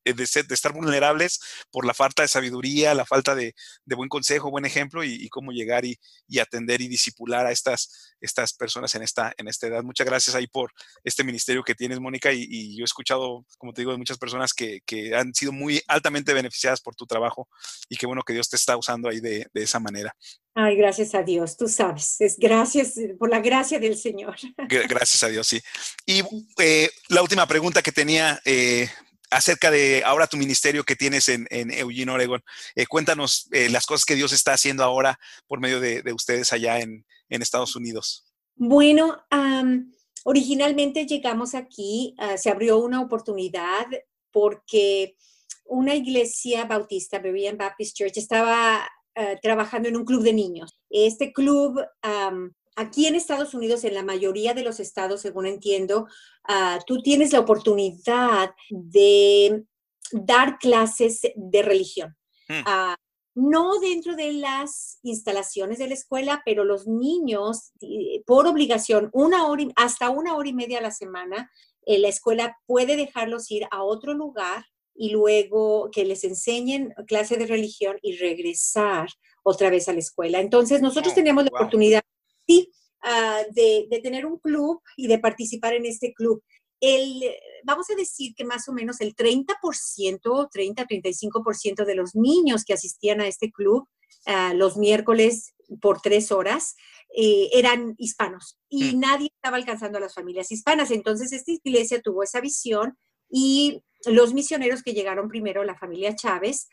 eh, 0.06 0.14
de, 0.14 0.24
estar 0.24 0.74
vulnerables 0.74 1.40
por 1.70 1.86
la 1.86 1.94
falta 1.94 2.24
de 2.24 2.28
sabiduría, 2.28 2.96
la 2.96 3.06
falta 3.06 3.36
de, 3.36 3.54
buen 3.86 4.10
consejo, 4.10 4.50
buen 4.50 4.66
ejemplo 4.66 5.04
y, 5.04 5.30
cómo 5.30 5.52
llegar 5.52 5.86
y, 5.86 6.00
atender 6.40 6.82
y 6.82 6.88
disipular 6.88 7.46
a 7.46 7.52
estas, 7.52 7.88
personas 8.58 8.96
en 8.96 9.04
esta, 9.04 9.34
edad. 9.38 9.84
Muchas 9.84 10.08
gracias 10.08 10.36
ahí 10.36 10.48
por 10.48 10.72
este 11.04 11.24
ministerio 11.24 11.64
que 11.64 11.76
tienes, 11.76 12.00
Mónica, 12.00 12.34
y, 12.34 12.76
yo 12.76 12.82
he 12.82 12.86
escuchado, 12.86 13.46
como 13.60 13.72
te 13.72 13.82
digo, 13.82 13.92
de 13.92 14.00
muchas 14.00 14.18
personas 14.18 14.52
que, 14.54 14.82
han 15.16 15.34
sido 15.36 15.52
muy 15.52 15.82
altamente 15.88 16.34
beneficiadas 16.34 16.82
por 16.82 16.96
tu 16.96 17.06
trabajo 17.06 17.48
y 17.88 17.98
qué 17.98 18.08
bueno 18.08 18.24
que 18.24 18.34
Dios 18.34 18.50
te 18.50 18.56
está 18.56 18.76
usando 18.76 19.10
ahí 19.10 19.20
de, 19.20 19.48
de 19.54 19.64
esa 19.64 19.80
manera. 19.80 20.16
Ay, 20.62 20.76
gracias 20.76 21.16
a 21.16 21.24
Dios, 21.24 21.56
tú 21.56 21.70
sabes, 21.70 22.20
es 22.20 22.38
gracias 22.38 22.98
eh, 22.98 23.16
por 23.18 23.30
la 23.30 23.40
gracia 23.40 23.80
del 23.80 23.96
Señor. 23.98 24.36
Gracias 24.68 25.24
a 25.24 25.30
Dios, 25.30 25.48
sí. 25.48 25.62
Y 26.06 26.22
eh, 26.62 26.90
la 27.08 27.22
última 27.22 27.48
pregunta 27.48 27.82
que 27.82 27.94
tenía 27.94 28.42
eh, 28.44 28.90
acerca 29.32 29.72
de 29.72 30.04
ahora 30.04 30.28
tu 30.28 30.36
ministerio 30.36 30.84
que 30.84 30.98
tienes 30.98 31.30
en, 31.30 31.48
Eugene, 31.50 32.12
Oregon. 32.12 32.44
cuéntanos 32.90 33.48
las 33.52 33.86
cosas 33.86 34.04
que 34.04 34.16
Dios 34.16 34.34
está 34.34 34.52
haciendo 34.52 34.84
ahora 34.84 35.18
por 35.48 35.62
medio 35.62 35.80
de, 35.80 36.04
ustedes 36.12 36.52
allá 36.52 36.82
en, 36.82 37.06
Estados 37.30 37.78
Unidos. 37.78 38.26
Bueno, 38.56 39.24
originalmente 40.26 41.06
llegamos 41.06 41.56
aquí, 41.56 42.16
ah, 42.18 42.38
se 42.38 42.50
abrió 42.50 42.80
una 42.80 43.00
oportunidad 43.00 43.86
porque 44.32 45.16
una 45.64 45.96
iglesia 45.96 46.66
bautista, 46.66 47.20
Berean 47.20 47.58
Baptist 47.58 47.96
Church, 47.96 48.18
estaba 48.18 48.90
eh, 49.20 49.38
trabajando 49.42 49.90
en 49.90 49.98
un 49.98 50.06
club 50.06 50.24
de 50.24 50.32
niños. 50.32 50.80
Este 50.90 51.34
club, 51.34 51.78
aquí 52.78 53.06
en 53.06 53.16
Estados 53.16 53.54
Unidos, 53.54 53.84
en 53.84 53.94
la 53.94 54.02
mayoría 54.02 54.54
de 54.54 54.64
los 54.64 54.80
estados, 54.80 55.20
según 55.20 55.46
entiendo, 55.46 56.08
ah, 56.48 56.80
tú 56.88 57.02
tienes 57.02 57.34
la 57.34 57.42
oportunidad 57.42 58.52
de 58.70 59.66
dar 60.14 60.58
clases 60.58 61.20
de 61.36 61.62
religión. 61.62 62.16
Hmm. 62.48 62.64
Ah, 62.66 62.96
no 63.36 63.80
dentro 63.80 64.16
de 64.16 64.32
las 64.32 65.00
instalaciones 65.04 65.80
de 65.80 65.90
la 65.90 65.96
escuela, 65.96 66.42
pero 66.46 66.64
los 66.64 66.88
niños, 66.88 67.74
por 68.26 68.48
obligación, 68.48 69.10
una 69.12 69.48
hora, 69.48 69.66
hasta 69.76 70.10
una 70.10 70.38
hora 70.38 70.48
y 70.48 70.54
media 70.54 70.78
a 70.78 70.84
la 70.84 70.92
semana, 70.92 71.52
eh, 71.86 72.00
la 72.00 72.08
escuela 72.08 72.58
puede 72.66 72.96
dejarlos 72.96 73.52
ir 73.52 73.66
a 73.70 73.84
otro 73.84 74.14
lugar 74.14 74.66
y 75.02 75.12
luego 75.12 75.90
que 75.94 76.04
les 76.04 76.26
enseñen 76.26 76.94
clase 77.08 77.38
de 77.38 77.48
religión 77.48 77.98
y 78.02 78.18
regresar 78.18 79.08
otra 79.44 79.70
vez 79.70 79.88
a 79.88 79.94
la 79.94 80.00
escuela. 80.00 80.42
Entonces, 80.42 80.82
nosotros 80.82 81.16
teníamos 81.16 81.46
la 81.46 81.52
oportunidad, 81.54 82.02
sí, 82.46 82.70
ah, 83.02 83.44
de, 83.52 83.88
tener 84.04 84.26
un 84.26 84.40
club 84.40 84.82
y 84.98 85.08
de 85.08 85.18
participar 85.18 85.74
en 85.74 85.86
este 85.86 86.14
club. 86.14 86.44
El, 86.82 87.24
vamos 87.64 87.90
a 87.90 87.96
decir 87.96 88.34
que 88.36 88.44
más 88.44 88.68
o 88.68 88.74
menos 88.74 89.00
el 89.00 89.16
30%, 89.16 89.46
30-35% 90.22 91.86
de 91.86 91.96
los 91.96 92.14
niños 92.14 92.66
que 92.66 92.74
asistían 92.74 93.22
a 93.22 93.28
este 93.28 93.52
club 93.52 93.88
ah, 94.26 94.54
los 94.54 94.76
miércoles 94.76 95.54
por 95.80 96.02
tres 96.02 96.30
horas 96.34 96.76
eh, 97.16 97.50
eran 97.54 97.96
hispanos 97.98 98.58
y 98.68 98.96
mm. 98.96 99.00
nadie 99.00 99.32
estaba 99.34 99.56
alcanzando 99.56 99.98
a 99.98 100.02
las 100.02 100.14
familias 100.14 100.52
hispanas. 100.52 100.92
Entonces, 100.92 101.32
esta 101.32 101.54
iglesia 101.54 102.02
tuvo 102.02 102.22
esa 102.22 102.42
visión 102.42 102.98
y 103.30 103.84
los 104.06 104.34
misioneros 104.34 104.84
que 104.84 104.94
llegaron 104.94 105.30
primero, 105.30 105.64
la 105.64 105.78
familia 105.78 106.16
Chávez, 106.16 106.70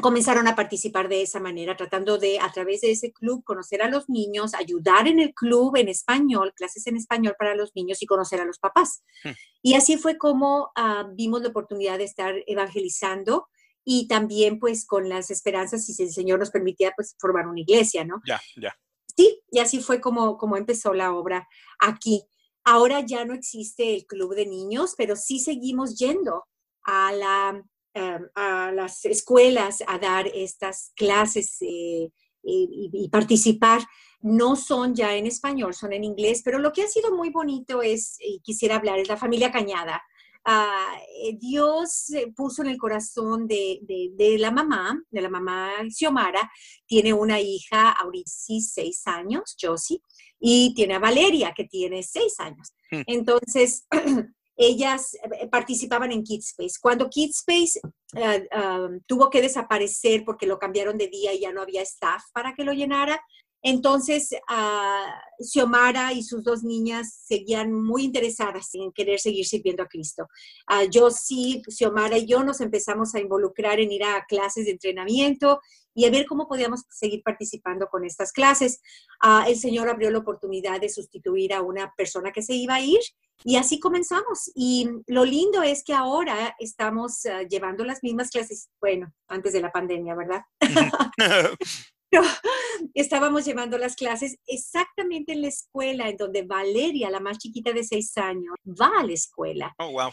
comenzaron 0.00 0.48
a 0.48 0.56
participar 0.56 1.08
de 1.08 1.22
esa 1.22 1.40
manera, 1.40 1.76
tratando 1.76 2.18
de, 2.18 2.40
a 2.40 2.50
través 2.50 2.80
de 2.80 2.90
ese 2.90 3.12
club, 3.12 3.44
conocer 3.44 3.80
a 3.82 3.88
los 3.88 4.08
niños, 4.08 4.54
ayudar 4.54 5.06
en 5.06 5.20
el 5.20 5.32
club 5.32 5.76
en 5.76 5.88
español, 5.88 6.52
clases 6.56 6.86
en 6.86 6.96
español 6.96 7.36
para 7.38 7.54
los 7.54 7.70
niños 7.74 8.02
y 8.02 8.06
conocer 8.06 8.40
a 8.40 8.44
los 8.44 8.58
papás. 8.58 9.02
Hmm. 9.22 9.30
Y 9.62 9.74
así 9.74 9.96
fue 9.96 10.18
como 10.18 10.72
ah, 10.76 11.08
vimos 11.14 11.42
la 11.42 11.48
oportunidad 11.48 11.98
de 11.98 12.04
estar 12.04 12.34
evangelizando 12.46 13.48
y 13.84 14.08
también 14.08 14.58
pues 14.58 14.84
con 14.86 15.08
las 15.08 15.30
esperanzas, 15.30 15.84
si 15.84 16.02
el 16.02 16.10
Señor 16.10 16.38
nos 16.38 16.50
permitía, 16.50 16.92
pues 16.96 17.14
formar 17.20 17.46
una 17.46 17.60
iglesia, 17.60 18.04
¿no? 18.04 18.20
Ya, 18.26 18.40
ya. 18.56 18.74
Sí, 19.16 19.40
y 19.50 19.60
así 19.60 19.80
fue 19.80 20.00
como, 20.00 20.36
como 20.38 20.56
empezó 20.56 20.92
la 20.92 21.12
obra 21.12 21.46
aquí. 21.78 22.24
Ahora 22.64 23.00
ya 23.00 23.24
no 23.24 23.34
existe 23.34 23.94
el 23.94 24.06
club 24.06 24.34
de 24.34 24.46
niños, 24.46 24.94
pero 24.96 25.16
sí 25.16 25.38
seguimos 25.38 25.98
yendo 25.98 26.44
a, 26.82 27.12
la, 27.12 27.62
em, 27.92 28.28
a 28.34 28.72
las 28.72 29.04
escuelas 29.04 29.82
a 29.86 29.98
dar 29.98 30.26
estas 30.28 30.92
clases 30.96 31.58
eh, 31.60 32.10
y, 32.42 33.08
participar. 33.10 33.82
No 34.20 34.56
son 34.56 34.94
ya 34.94 35.14
en 35.16 35.26
español, 35.26 35.74
son 35.74 35.92
en 35.92 36.04
inglés, 36.04 36.40
pero 36.42 36.58
lo 36.58 36.72
que 36.72 36.82
ha 36.82 36.88
sido 36.88 37.14
muy 37.14 37.28
bonito 37.28 37.82
es, 37.82 38.16
y 38.20 38.40
quisiera 38.40 38.76
hablar, 38.76 38.98
es 38.98 39.08
la 39.08 39.18
familia 39.18 39.52
Cañada. 39.52 40.02
Ah, 40.44 40.98
eh, 41.22 41.36
Dios 41.38 42.12
puso 42.36 42.62
en 42.62 42.68
el 42.68 42.78
corazón 42.78 43.46
de, 43.48 43.80
de, 43.82 44.38
la 44.38 44.50
mamá, 44.50 45.02
de 45.10 45.22
la 45.22 45.30
mamá 45.30 45.70
Xiomara, 45.88 46.50
tiene 46.86 47.14
una 47.14 47.40
hija 47.40 47.92
ahorita 47.92 48.30
seis 48.30 49.02
años, 49.06 49.56
Josie, 49.58 50.00
y 50.38 50.74
tiene 50.74 50.94
a 50.94 50.98
Valeria, 50.98 51.54
que 51.56 51.64
tiene 51.64 52.02
seis 52.02 52.38
años. 52.40 52.74
Hmm. 52.90 53.02
Entonces, 53.06 53.86
ellas 54.56 55.14
eh, 55.14 55.48
participaban 55.48 56.12
en 56.12 56.22
Kidspace. 56.22 56.78
Cuando 56.80 57.08
Kidspace 57.08 57.80
uh, 57.82 59.00
tuvo 59.06 59.30
que 59.30 59.42
desaparecer 59.42 60.24
porque 60.24 60.46
lo 60.46 60.58
cambiaron 60.58 60.98
de 60.98 61.08
día 61.08 61.32
y 61.32 61.40
ya 61.40 61.52
no 61.52 61.62
había 61.62 61.82
staff 61.82 62.22
para 62.32 62.54
que 62.54 62.64
lo 62.64 62.72
llenara, 62.72 63.20
entonces, 63.66 64.28
uh, 64.50 65.42
Xiomara 65.42 66.12
y 66.12 66.22
sus 66.22 66.44
dos 66.44 66.62
niñas 66.62 67.22
seguían 67.24 67.72
muy 67.72 68.04
interesadas 68.04 68.68
en 68.74 68.92
querer 68.92 69.18
seguir 69.18 69.46
sirviendo 69.46 69.82
a 69.82 69.88
Cristo. 69.88 70.28
Uh, 70.70 70.86
yo 70.90 71.10
sí, 71.10 71.62
Xiomara 71.66 72.18
y 72.18 72.26
yo 72.26 72.44
nos 72.44 72.60
empezamos 72.60 73.14
a 73.14 73.20
involucrar 73.20 73.80
en 73.80 73.90
ir 73.90 74.04
a 74.04 74.26
clases 74.26 74.66
de 74.66 74.72
entrenamiento 74.72 75.62
y 75.94 76.04
a 76.04 76.10
ver 76.10 76.26
cómo 76.26 76.46
podíamos 76.46 76.82
seguir 76.90 77.22
participando 77.22 77.86
con 77.86 78.04
estas 78.04 78.32
clases. 78.32 78.82
Uh, 79.24 79.48
el 79.48 79.56
Señor 79.56 79.88
abrió 79.88 80.10
la 80.10 80.18
oportunidad 80.18 80.78
de 80.78 80.90
sustituir 80.90 81.54
a 81.54 81.62
una 81.62 81.94
persona 81.96 82.32
que 82.32 82.42
se 82.42 82.52
iba 82.52 82.74
a 82.74 82.82
ir 82.82 83.00
y 83.44 83.56
así 83.56 83.80
comenzamos. 83.80 84.50
Y 84.54 84.90
lo 85.06 85.24
lindo 85.24 85.62
es 85.62 85.82
que 85.82 85.94
ahora 85.94 86.54
estamos 86.58 87.22
llevando 87.48 87.82
las 87.86 88.02
mismas 88.02 88.28
clases, 88.28 88.68
bueno, 88.78 89.10
antes 89.26 89.54
de 89.54 89.62
la 89.62 89.72
pandemia, 89.72 90.14
¿verdad? 90.14 90.42
estábamos 92.94 93.44
llevando 93.44 93.78
las 93.78 93.96
clases 93.96 94.38
exactamente 94.46 95.32
en 95.32 95.42
la 95.42 95.48
escuela 95.48 96.08
en 96.08 96.16
donde 96.16 96.42
Valeria, 96.42 97.10
la 97.10 97.20
más 97.20 97.38
chiquita 97.38 97.72
de 97.72 97.84
seis 97.84 98.16
años, 98.16 98.54
va 98.64 99.00
a 99.00 99.04
la 99.04 99.12
escuela. 99.12 99.74
Oh, 99.78 99.92
wow. 99.92 100.10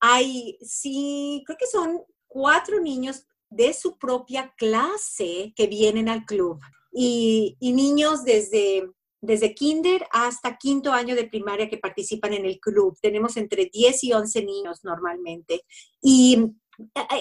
Hay, 0.00 0.58
sí, 0.60 1.42
creo 1.46 1.58
que 1.58 1.66
son 1.66 2.02
cuatro 2.26 2.80
niños 2.80 3.24
de 3.48 3.72
su 3.72 3.98
propia 3.98 4.52
clase 4.56 5.52
que 5.56 5.66
vienen 5.66 6.08
al 6.08 6.24
club 6.24 6.60
y, 6.92 7.56
y 7.60 7.72
niños 7.72 8.24
desde 8.24 8.88
desde 9.26 9.54
kinder 9.54 10.06
hasta 10.12 10.56
quinto 10.56 10.92
año 10.92 11.14
de 11.14 11.28
primaria 11.28 11.68
que 11.68 11.78
participan 11.78 12.32
en 12.32 12.44
el 12.46 12.60
club. 12.60 12.96
Tenemos 13.00 13.36
entre 13.36 13.68
10 13.72 14.04
y 14.04 14.12
11 14.12 14.44
niños 14.44 14.84
normalmente. 14.84 15.62
Y 16.00 16.52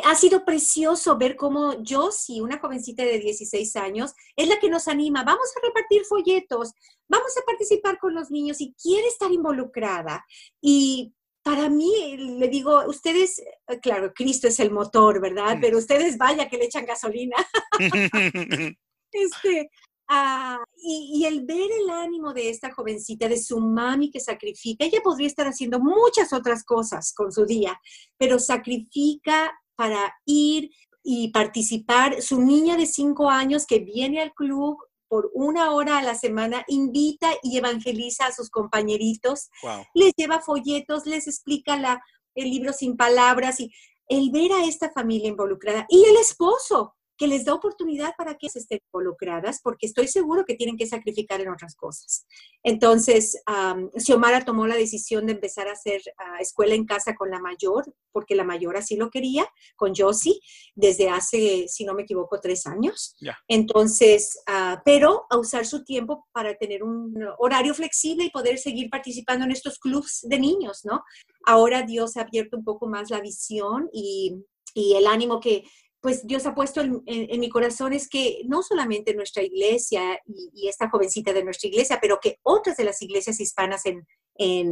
ha 0.03 0.15
sido 0.15 0.43
precioso 0.43 1.17
ver 1.17 1.35
cómo 1.35 1.75
Josie, 1.87 2.41
una 2.41 2.59
jovencita 2.59 3.03
de 3.03 3.19
16 3.19 3.75
años, 3.75 4.13
es 4.35 4.47
la 4.47 4.59
que 4.59 4.69
nos 4.69 4.87
anima. 4.87 5.23
Vamos 5.23 5.47
a 5.55 5.65
repartir 5.65 6.03
folletos, 6.05 6.73
vamos 7.07 7.37
a 7.37 7.45
participar 7.45 7.97
con 7.99 8.13
los 8.13 8.31
niños 8.31 8.61
y 8.61 8.73
quiere 8.73 9.07
estar 9.07 9.31
involucrada. 9.31 10.25
Y 10.61 11.13
para 11.45 11.69
mí, 11.69 12.17
le 12.17 12.47
digo, 12.47 12.85
ustedes, 12.87 13.39
eh, 13.39 13.79
claro, 13.79 14.13
Cristo 14.13 14.47
es 14.47 14.59
el 14.59 14.71
motor, 14.71 15.21
¿verdad? 15.21 15.57
Mm. 15.57 15.61
Pero 15.61 15.77
ustedes 15.77 16.17
vaya 16.17 16.49
que 16.49 16.57
le 16.57 16.65
echan 16.65 16.85
gasolina. 16.85 17.37
este, 19.11 19.69
Ah, 20.07 20.59
y, 20.77 21.25
el 21.25 21.45
ver 21.45 21.69
el 21.71 21.89
ánimo 21.89 22.33
de 22.33 22.49
esta 22.49 22.71
jovencita, 22.71 23.27
de 23.27 23.41
su 23.41 23.59
mami 23.59 24.11
que 24.11 24.19
sacrifica, 24.19 24.85
ella 24.85 25.01
podría 25.03 25.27
estar 25.27 25.47
haciendo 25.47 25.79
muchas 25.79 26.31
otras 26.31 26.63
cosas 26.63 27.11
con 27.13 27.31
su 27.31 27.45
día, 27.45 27.79
pero 28.17 28.37
sacrifica 28.37 29.51
para 29.75 30.13
ir 30.25 30.69
y 31.03 31.31
participar. 31.31 32.21
Su 32.21 32.39
niña 32.41 32.77
de 32.77 32.85
cinco 32.85 33.29
años 33.29 33.65
que 33.65 33.79
viene 33.79 34.21
al 34.21 34.33
club 34.33 34.77
por 35.07 35.31
una 35.33 35.71
hora 35.71 35.99
a 35.99 36.03
la 36.03 36.15
semana, 36.15 36.63
invita 36.67 37.29
y 37.41 37.57
evangeliza 37.57 38.27
a 38.27 38.31
sus 38.31 38.49
compañeritos, 38.49 39.49
les 39.93 40.13
lleva 40.15 40.41
folletos, 40.41 41.05
les 41.05 41.27
explica 41.27 41.77
la, 41.77 42.03
el 42.35 42.49
libro 42.49 42.73
sin 42.73 42.97
palabras 42.97 43.59
y 43.59 43.71
el 44.07 44.29
ver 44.31 44.51
a 44.51 44.65
esta 44.65 44.91
familia 44.91 45.29
involucrada 45.29 45.85
y 45.89 46.03
el 46.05 46.17
esposo 46.17 46.95
que 47.17 47.27
les 47.27 47.45
da 47.45 47.53
oportunidad 47.53 48.13
para 48.17 48.35
que 48.35 48.49
se 48.49 48.59
estén 48.59 48.79
involucradas, 48.91 49.61
porque 49.61 49.85
estoy 49.85 50.07
seguro 50.07 50.45
que 50.45 50.55
tienen 50.55 50.77
que 50.77 50.85
sacrificar 50.85 51.41
en 51.41 51.49
otras 51.49 51.75
cosas. 51.75 52.25
Entonces, 52.63 53.41
um, 53.47 53.89
Xiomara 53.97 54.43
tomó 54.43 54.67
la 54.67 54.75
decisión 54.75 55.25
de 55.25 55.33
empezar 55.33 55.67
a 55.67 55.73
hacer 55.73 56.01
ah, 56.17 56.37
escuela 56.39 56.75
en 56.75 56.85
casa 56.85 57.15
con 57.15 57.29
la 57.29 57.39
mayor, 57.39 57.85
porque 58.11 58.35
la 58.35 58.43
mayor 58.43 58.77
así 58.77 58.97
lo 58.97 59.09
quería, 59.09 59.47
con 59.75 59.93
Josie, 59.95 60.39
desde 60.73 61.09
hace, 61.09 61.65
si 61.67 61.85
no 61.85 61.93
me 61.93 62.03
equivoco, 62.03 62.39
tres 62.41 62.67
años. 62.67 63.15
Entonces, 63.47 64.39
ah, 64.47 64.81
pero 64.83 65.25
a 65.29 65.37
usar 65.37 65.65
su 65.65 65.83
tiempo 65.83 66.27
para 66.31 66.55
tener 66.55 66.83
un 66.83 67.15
horario 67.37 67.73
flexible 67.73 68.25
y 68.25 68.29
poder 68.29 68.57
seguir 68.57 68.89
participando 68.89 69.45
en 69.45 69.51
estos 69.51 69.79
clubs 69.79 70.21
de 70.23 70.39
niños, 70.39 70.81
¿no? 70.83 71.03
Ahora 71.45 71.83
Dios 71.83 72.17
ha 72.17 72.21
abierto 72.21 72.57
un 72.57 72.63
poco 72.63 72.87
más 72.87 73.09
la 73.09 73.21
visión 73.21 73.89
y, 73.93 74.35
y 74.73 74.95
el 74.95 75.07
ánimo 75.07 75.39
que 75.39 75.63
pues 76.05 76.27
Dios 76.27 76.45
ha 76.45 76.53
puesto 76.53 76.81
en, 76.81 77.39
mi 77.39 77.49
corazón 77.49 77.91
es 77.91 78.07
que 78.07 78.43
no 78.45 78.61
solamente 78.61 79.15
nuestra 79.15 79.41
iglesia 79.41 80.19
y, 80.27 80.67
esta 80.67 80.87
jovencita 80.87 81.33
de 81.33 81.43
nuestra 81.43 81.67
iglesia, 81.67 81.97
pero 81.99 82.19
que 82.21 82.37
otras 82.43 82.77
de 82.77 82.83
las 82.83 83.01
iglesias 83.01 83.39
hispanas 83.39 83.81
en, 83.87 84.05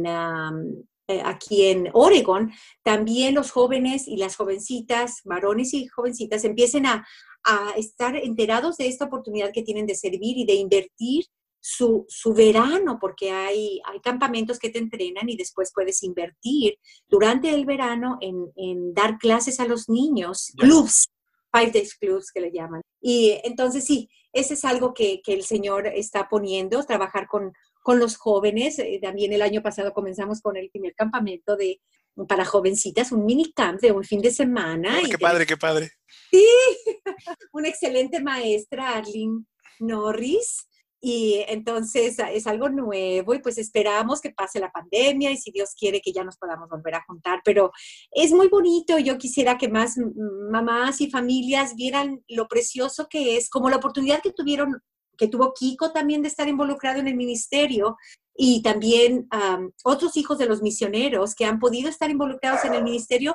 eh, 0.06 1.22
aquí 1.24 1.64
en 1.64 1.90
Oregon, 1.92 2.52
también 2.84 3.34
los 3.34 3.50
jóvenes 3.50 4.06
y 4.06 4.16
las 4.16 4.36
jovencitas, 4.36 5.22
varones 5.24 5.74
y 5.74 5.88
jovencitas, 5.88 6.44
empiecen 6.44 6.86
a, 6.86 7.04
estar 7.76 8.14
enterados 8.14 8.76
de 8.76 8.86
esta 8.86 9.06
oportunidad 9.06 9.50
que 9.52 9.64
tienen 9.64 9.86
de 9.86 9.96
servir 9.96 10.38
y 10.38 10.46
de 10.46 10.54
invertir 10.54 11.24
su, 11.60 12.06
verano, 12.32 12.98
porque 13.00 13.32
hay, 13.32 13.80
hay, 13.84 14.00
campamentos 14.00 14.60
que 14.60 14.70
te 14.70 14.78
entrenan 14.78 15.28
y 15.28 15.36
después 15.36 15.72
puedes 15.74 16.02
invertir 16.04 16.78
durante 17.08 17.52
el 17.52 17.66
verano 17.66 18.18
en, 18.20 18.94
dar 18.94 19.18
clases 19.18 19.58
a 19.58 19.66
los 19.66 19.88
niños, 19.88 20.52
clubs 20.56 21.08
Five 21.54 21.70
Days 21.70 21.94
Clubs 21.94 22.32
que 22.32 22.40
le 22.40 22.50
llaman. 22.50 22.82
Y 23.00 23.38
entonces 23.44 23.84
sí, 23.84 24.08
ese 24.32 24.54
es 24.54 24.64
algo 24.64 24.92
que, 24.92 25.20
que 25.22 25.32
el 25.32 25.44
Señor 25.44 25.86
está 25.86 26.28
poniendo, 26.28 26.82
trabajar 26.84 27.28
con, 27.28 27.52
con 27.82 27.98
los 27.98 28.16
jóvenes. 28.16 28.78
Eh, 28.78 28.98
también 29.00 29.32
el 29.32 29.42
año 29.42 29.62
pasado 29.62 29.92
comenzamos 29.92 30.40
con 30.40 30.56
el 30.56 30.70
primer 30.70 30.94
campamento 30.94 31.56
de 31.56 31.80
para 32.28 32.44
jovencitas, 32.44 33.10
un 33.10 33.24
mini 33.24 33.52
camp 33.52 33.80
de 33.80 33.90
un 33.90 34.04
fin 34.04 34.20
de 34.20 34.30
semana. 34.30 35.00
qué 35.08 35.18
padre, 35.18 35.46
qué 35.46 35.56
padre. 35.56 35.90
Sí, 36.30 36.46
una 37.52 37.68
excelente 37.68 38.20
maestra, 38.20 38.96
Arlene 38.96 39.44
Norris, 39.80 40.68
y 41.06 41.44
entonces 41.48 42.18
ah, 42.18 42.32
es 42.32 42.46
algo 42.46 42.70
nuevo 42.70 43.34
y 43.34 43.38
pues 43.40 43.58
esperamos 43.58 44.22
que 44.22 44.30
pase 44.30 44.58
la 44.58 44.72
pandemia 44.72 45.30
y 45.30 45.36
si 45.36 45.50
Dios 45.50 45.74
quiere 45.78 46.00
que 46.00 46.14
ya 46.14 46.24
nos 46.24 46.38
podamos 46.38 46.70
volver 46.70 46.94
a 46.94 47.04
juntar. 47.06 47.42
Pero 47.44 47.72
es 48.10 48.32
muy 48.32 48.48
bonito. 48.48 48.96
Yo 48.98 49.18
quisiera 49.18 49.58
que 49.58 49.68
más 49.68 49.98
mamás 50.50 51.02
y 51.02 51.10
familias 51.10 51.74
vieran 51.74 52.24
lo 52.26 52.48
precioso 52.48 53.06
que 53.10 53.36
es, 53.36 53.50
como 53.50 53.68
la 53.68 53.76
oportunidad 53.76 54.22
que 54.22 54.32
tuvieron, 54.32 54.80
que 55.18 55.28
tuvo 55.28 55.52
Kiko 55.52 55.92
también 55.92 56.22
de 56.22 56.28
estar 56.28 56.48
involucrado 56.48 57.00
en 57.00 57.08
el 57.08 57.16
ministerio 57.16 57.98
y 58.34 58.62
también 58.62 59.28
otros 59.84 60.16
hijos 60.16 60.38
de 60.38 60.46
los 60.46 60.62
misioneros 60.62 61.34
que 61.34 61.44
han 61.44 61.58
podido 61.58 61.90
estar 61.90 62.10
involucrados 62.10 62.64
en 62.64 62.72
el 62.72 62.82
ministerio 62.82 63.34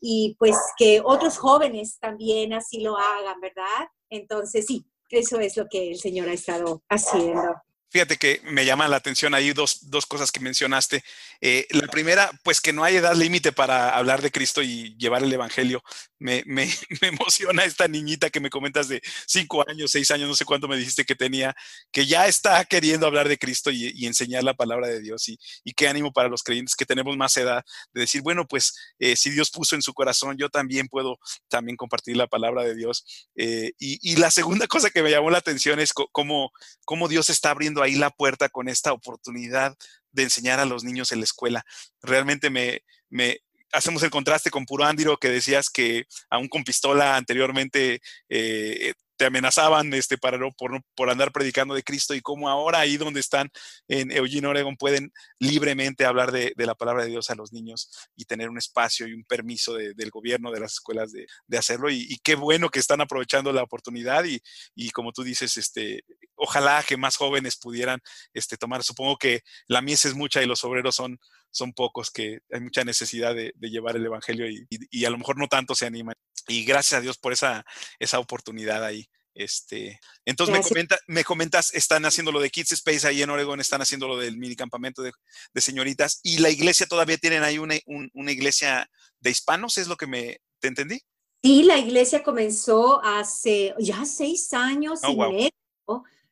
y 0.00 0.36
pues 0.38 0.56
que 0.78 1.02
otros 1.04 1.36
jóvenes 1.36 1.98
también 1.98 2.54
así 2.54 2.80
lo 2.80 2.96
hagan, 2.96 3.42
¿verdad? 3.42 3.88
Entonces, 4.08 4.64
sí, 4.64 4.86
eso 5.10 5.40
es 5.40 5.56
lo 5.56 5.66
que 5.68 5.90
el 5.90 5.98
Señor 5.98 6.28
ha 6.28 6.32
estado 6.32 6.82
haciendo. 6.88 7.62
Fíjate 7.90 8.18
que 8.18 8.42
me 8.44 8.66
llama 8.66 8.86
la 8.86 8.96
atención 8.96 9.32
ahí 9.32 9.54
dos, 9.54 9.90
dos 9.90 10.04
cosas 10.04 10.30
que 10.30 10.40
mencionaste. 10.40 11.02
Eh, 11.40 11.66
la 11.70 11.86
primera, 11.86 12.30
pues 12.42 12.60
que 12.60 12.74
no 12.74 12.84
hay 12.84 12.96
edad 12.96 13.14
límite 13.14 13.50
para 13.50 13.96
hablar 13.96 14.20
de 14.20 14.30
Cristo 14.30 14.62
y 14.62 14.94
llevar 14.98 15.22
el 15.22 15.32
Evangelio. 15.32 15.82
Me, 16.18 16.42
me, 16.46 16.68
me, 17.02 17.08
emociona 17.08 17.64
esta 17.64 17.88
niñita 17.88 18.30
que 18.30 18.40
me 18.40 18.50
comentas 18.50 18.88
de 18.88 19.00
cinco 19.26 19.68
años, 19.68 19.90
seis 19.90 20.10
años, 20.10 20.28
no 20.28 20.34
sé 20.34 20.44
cuánto 20.44 20.68
me 20.68 20.76
dijiste 20.76 21.04
que 21.04 21.14
tenía, 21.14 21.54
que 21.92 22.06
ya 22.06 22.26
está 22.26 22.64
queriendo 22.64 23.06
hablar 23.06 23.28
de 23.28 23.38
Cristo 23.38 23.70
y, 23.70 24.06
enseñar 24.06 24.42
la 24.42 24.54
palabra 24.54 24.88
de 24.88 25.00
Dios. 25.00 25.28
Y, 25.28 25.38
qué 25.74 25.86
ánimo 25.86 26.12
para 26.12 26.28
los 26.28 26.42
creyentes 26.42 26.74
que 26.74 26.86
tenemos 26.86 27.16
más 27.16 27.36
edad 27.36 27.64
de 27.92 28.00
decir, 28.00 28.22
bueno, 28.22 28.46
pues 28.46 28.74
eh, 28.98 29.14
si 29.16 29.30
Dios 29.30 29.50
puso 29.50 29.76
en 29.76 29.82
su 29.82 29.94
corazón, 29.94 30.36
yo 30.36 30.48
también 30.48 30.88
puedo 30.88 31.18
también 31.48 31.76
compartir 31.76 32.16
la 32.16 32.26
palabra 32.26 32.64
de 32.64 32.74
Dios. 32.74 33.28
Eh, 33.36 33.72
y, 33.78 33.98
y, 34.02 34.16
la 34.16 34.30
segunda 34.30 34.66
cosa 34.66 34.90
que 34.90 35.02
me 35.02 35.10
llamó 35.10 35.30
la 35.30 35.38
atención 35.38 35.78
es 35.78 35.92
cómo, 35.92 36.50
cómo 36.84 37.08
Dios 37.08 37.30
está 37.30 37.50
abriendo 37.50 37.82
ahí 37.82 37.94
la 37.94 38.10
puerta 38.10 38.48
con 38.48 38.68
esta 38.68 38.92
oportunidad 38.92 39.76
de 40.12 40.24
enseñar 40.24 40.60
a 40.60 40.64
los 40.64 40.84
niños 40.84 41.12
en 41.12 41.20
la 41.20 41.24
escuela. 41.24 41.64
Realmente 42.02 42.50
me, 42.50 42.82
me 43.08 43.40
hacemos 43.72 44.02
el 44.02 44.10
contraste 44.10 44.50
con 44.50 44.66
Puro 44.66 44.84
Andiro 44.84 45.18
que 45.18 45.28
decías 45.28 45.70
que 45.70 46.06
aún 46.30 46.48
con 46.48 46.64
pistola 46.64 47.16
anteriormente 47.16 48.00
eh, 48.28 48.94
te 49.18 49.26
amenazaban 49.26 49.92
este, 49.92 50.16
para, 50.16 50.38
por, 50.56 50.80
por, 50.94 51.10
andar 51.10 51.32
predicando 51.32 51.74
de 51.74 51.82
Cristo 51.82 52.14
y 52.14 52.20
cómo 52.20 52.48
ahora 52.48 52.78
ahí 52.78 52.96
donde 52.96 53.20
están 53.20 53.50
en 53.88 54.12
Eugene, 54.12 54.46
Oregon, 54.46 54.76
pueden 54.76 55.12
libremente 55.40 56.04
hablar 56.06 56.30
de, 56.30 56.54
la 56.56 56.76
palabra 56.76 57.02
de 57.02 57.10
Dios 57.10 57.28
a 57.28 57.34
los 57.34 57.52
niños 57.52 57.90
y 58.16 58.24
tener 58.24 58.48
un 58.48 58.58
espacio 58.58 59.08
y 59.08 59.12
un 59.12 59.24
permiso 59.24 59.74
del 59.74 60.10
gobierno, 60.10 60.52
de 60.52 60.60
las 60.60 60.74
escuelas 60.74 61.12
de, 61.12 61.26
hacerlo. 61.58 61.90
Y, 61.90 62.18
qué 62.22 62.36
bueno 62.36 62.68
que 62.68 62.78
están 62.78 63.00
aprovechando 63.00 63.52
la 63.52 63.64
oportunidad 63.64 64.24
y, 64.24 64.40
y, 64.74 64.90
como 64.90 65.12
tú 65.12 65.24
dices, 65.24 65.56
este, 65.56 66.04
ojalá 66.36 66.84
que 66.86 66.96
más 66.96 67.16
jóvenes 67.16 67.56
pudieran 67.56 68.00
este, 68.32 68.56
tomar. 68.56 68.84
Supongo 68.84 69.16
que 69.16 69.42
la 69.66 69.82
mies 69.82 70.04
es 70.04 70.14
mucha 70.14 70.42
y 70.42 70.46
los 70.46 70.62
obreros 70.64 70.94
son, 70.94 71.18
son 71.50 71.72
pocos, 71.72 72.10
que 72.10 72.38
hay 72.52 72.60
mucha 72.60 72.84
necesidad 72.84 73.34
de, 73.34 73.52
llevar 73.60 73.96
el 73.96 74.06
Evangelio 74.06 74.46
y, 74.48 75.04
a 75.04 75.10
lo 75.10 75.18
mejor 75.18 75.36
no 75.38 75.48
tanto 75.48 75.74
se 75.74 75.86
animan. 75.86 76.14
Y 76.48 76.64
gracias 76.64 76.98
a 76.98 77.00
Dios 77.00 77.18
por 77.18 77.32
esa, 77.32 77.64
esa 77.98 78.18
oportunidad 78.18 78.84
ahí. 78.84 79.08
Este, 79.34 80.00
entonces 80.24 80.56
me, 80.56 80.62
comenta, 80.62 80.98
me, 81.06 81.22
comentas, 81.22 81.72
están 81.72 82.04
haciendo 82.04 82.32
lo 82.32 82.40
de 82.40 82.50
Kids 82.50 82.72
Space 82.72 83.06
ahí 83.06 83.22
en 83.22 83.30
Oregon, 83.30 83.60
están 83.60 83.80
haciendo 83.80 84.08
lo 84.08 84.16
del 84.16 84.36
mini 84.36 84.56
campamento 84.56 85.00
de, 85.02 85.12
señoritas 85.60 86.18
y 86.24 86.38
la 86.38 86.50
iglesia 86.50 86.86
todavía 86.86 87.18
tienen 87.18 87.44
ahí 87.44 87.58
una, 87.58 87.76
una, 88.14 88.32
iglesia 88.32 88.90
de 89.20 89.30
hispanos, 89.30 89.78
¿es 89.78 89.86
lo 89.86 89.96
que 89.96 90.08
me 90.08 90.40
te 90.58 90.66
entendí? 90.66 91.00
Sí, 91.44 91.62
la 91.62 91.78
iglesia 91.78 92.24
comenzó 92.24 93.00
hace 93.04 93.74
ya 93.78 94.04
seis 94.04 94.52
años 94.54 95.00
oh, 95.04 95.12
y 95.12 95.16
medio 95.16 95.50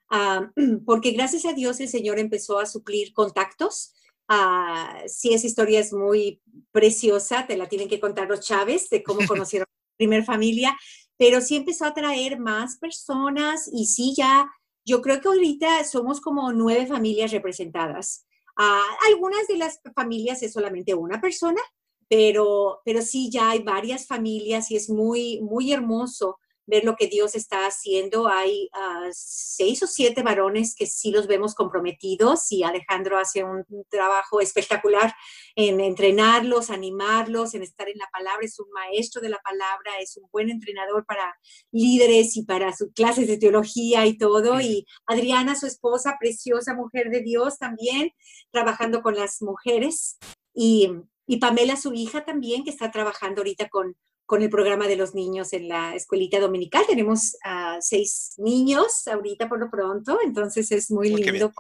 Ah, 0.09 0.51
porque 0.87 1.13
gracias 1.13 1.45
a 1.45 1.53
Dios 1.53 1.81
el 1.81 1.89
Señor 1.89 2.19
empezó 2.19 2.59
a 2.59 2.67
suplir 2.67 3.13
contactos. 3.13 3.95
Ah, 4.29 5.03
sí, 5.07 5.33
esa 5.35 5.47
historia 5.47 5.81
es 5.81 5.93
muy 5.93 6.43
preciosa, 6.73 7.47
te 7.47 7.57
la 7.57 7.69
tienen 7.69 7.89
que 7.89 8.01
contar 8.01 8.29
los 8.29 8.41
Chávez 8.41 8.91
de 8.91 9.03
cómo 9.03 9.21
conocieron 9.29 9.66
primer 9.97 10.25
familia, 10.25 10.77
pero 11.17 11.41
sí 11.41 11.57
empezó 11.57 11.85
a 11.85 11.95
traer 11.95 12.39
más 12.39 12.79
personas 12.79 13.69
y 13.73 13.87
sí, 13.87 14.15
ya, 14.17 14.47
yo 14.85 15.03
creo 15.03 15.21
que 15.21 15.29
ahorita 15.29 15.85
somos 15.85 16.21
como 16.21 16.53
nueve 16.53 16.87
familias 16.87 17.33
representadas. 17.33 18.27
Ah, 18.57 18.85
algunas 19.09 19.47
de 19.49 19.57
las 19.57 19.81
familias 19.95 20.43
es 20.43 20.53
solamente 20.53 20.95
una 20.95 21.21
persona, 21.21 21.61
pero, 22.09 22.81
pero 22.85 23.03
sí, 23.03 23.31
ya 23.31 23.51
hay 23.51 23.63
varias 23.63 24.07
familias 24.07 24.71
y 24.71 24.77
es 24.77 24.89
muy, 24.89 25.41
muy 25.41 25.73
hermoso 25.73 26.39
ver 26.67 26.85
lo 26.85 26.97
que 26.97 27.07
Dios 27.07 27.35
está 27.35 27.67
haciendo. 27.67 28.29
Hay 28.29 28.69
ah, 28.73 29.09
seis 29.13 29.83
o 29.83 29.87
siete 29.87 30.23
varones 30.23 30.75
que 30.75 30.87
sí 30.87 31.11
los 31.11 31.27
vemos 31.27 31.55
comprometidos 31.55 32.51
y 32.51 32.63
Alejandro 32.63 33.19
hace 33.19 33.45
un 33.45 33.65
trabajo 33.89 34.41
espectacular 34.41 35.15
en 35.55 35.81
entrenarlos, 35.81 36.71
animarlos, 36.71 37.55
en 37.55 37.63
estar 37.63 37.89
en 37.89 37.99
la 37.99 38.09
palabra. 38.13 38.45
Es 38.45 38.59
un 38.59 38.71
maestro 38.71 39.23
de 39.23 39.31
la 39.31 39.39
palabra, 39.39 39.99
es 40.01 40.17
un 40.17 40.29
buen 40.31 40.51
entrenador 40.51 41.07
para 41.07 41.35
líderes 41.71 42.37
y 42.37 42.43
para 42.43 42.75
sus 42.75 42.93
clases 42.93 43.29
de 43.29 43.39
teología 43.39 44.07
y 44.07 44.19
todo. 44.19 44.61
Y 44.61 44.87
Adriana, 45.07 45.55
su 45.55 45.67
esposa, 45.67 46.17
preciosa 46.21 46.75
mujer 46.75 47.11
de 47.11 47.23
Dios 47.23 47.59
también, 47.59 48.11
trabajando 48.51 49.03
con 49.03 49.15
las 49.15 49.41
mujeres. 49.41 50.19
Y, 50.55 50.91
y 51.27 51.39
Pamela, 51.39 51.77
su 51.77 51.93
hija 51.93 52.25
también, 52.25 52.65
que 52.65 52.71
está 52.71 52.91
trabajando 52.91 53.41
ahorita 53.41 53.69
con 53.69 53.97
con 54.27 54.43
el 54.43 54.51
programa 54.51 54.89
de 54.89 54.97
los 54.97 55.15
niños 55.15 55.53
en 55.53 55.69
la 55.69 55.95
escuelita 55.95 56.41
dominical. 56.41 56.85
Tenemos 56.87 57.37
seis 57.81 58.35
niños 58.39 59.07
ahorita 59.07 59.49
por 59.49 59.61
lo 59.61 59.71
pronto, 59.71 60.19
entonces 60.23 60.71
es 60.73 60.91
muy 60.91 61.15
lindo 61.15 61.53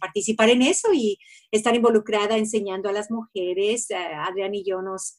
participar 0.00 0.50
en 0.50 0.62
eso 0.62 0.92
y 0.92 1.18
estar 1.50 1.74
involucrada 1.74 2.36
enseñando 2.36 2.88
a 2.88 2.92
las 2.92 3.10
mujeres. 3.10 3.86
Adrián 3.90 4.54
y 4.54 4.64
yo 4.64 4.82
nos, 4.82 5.18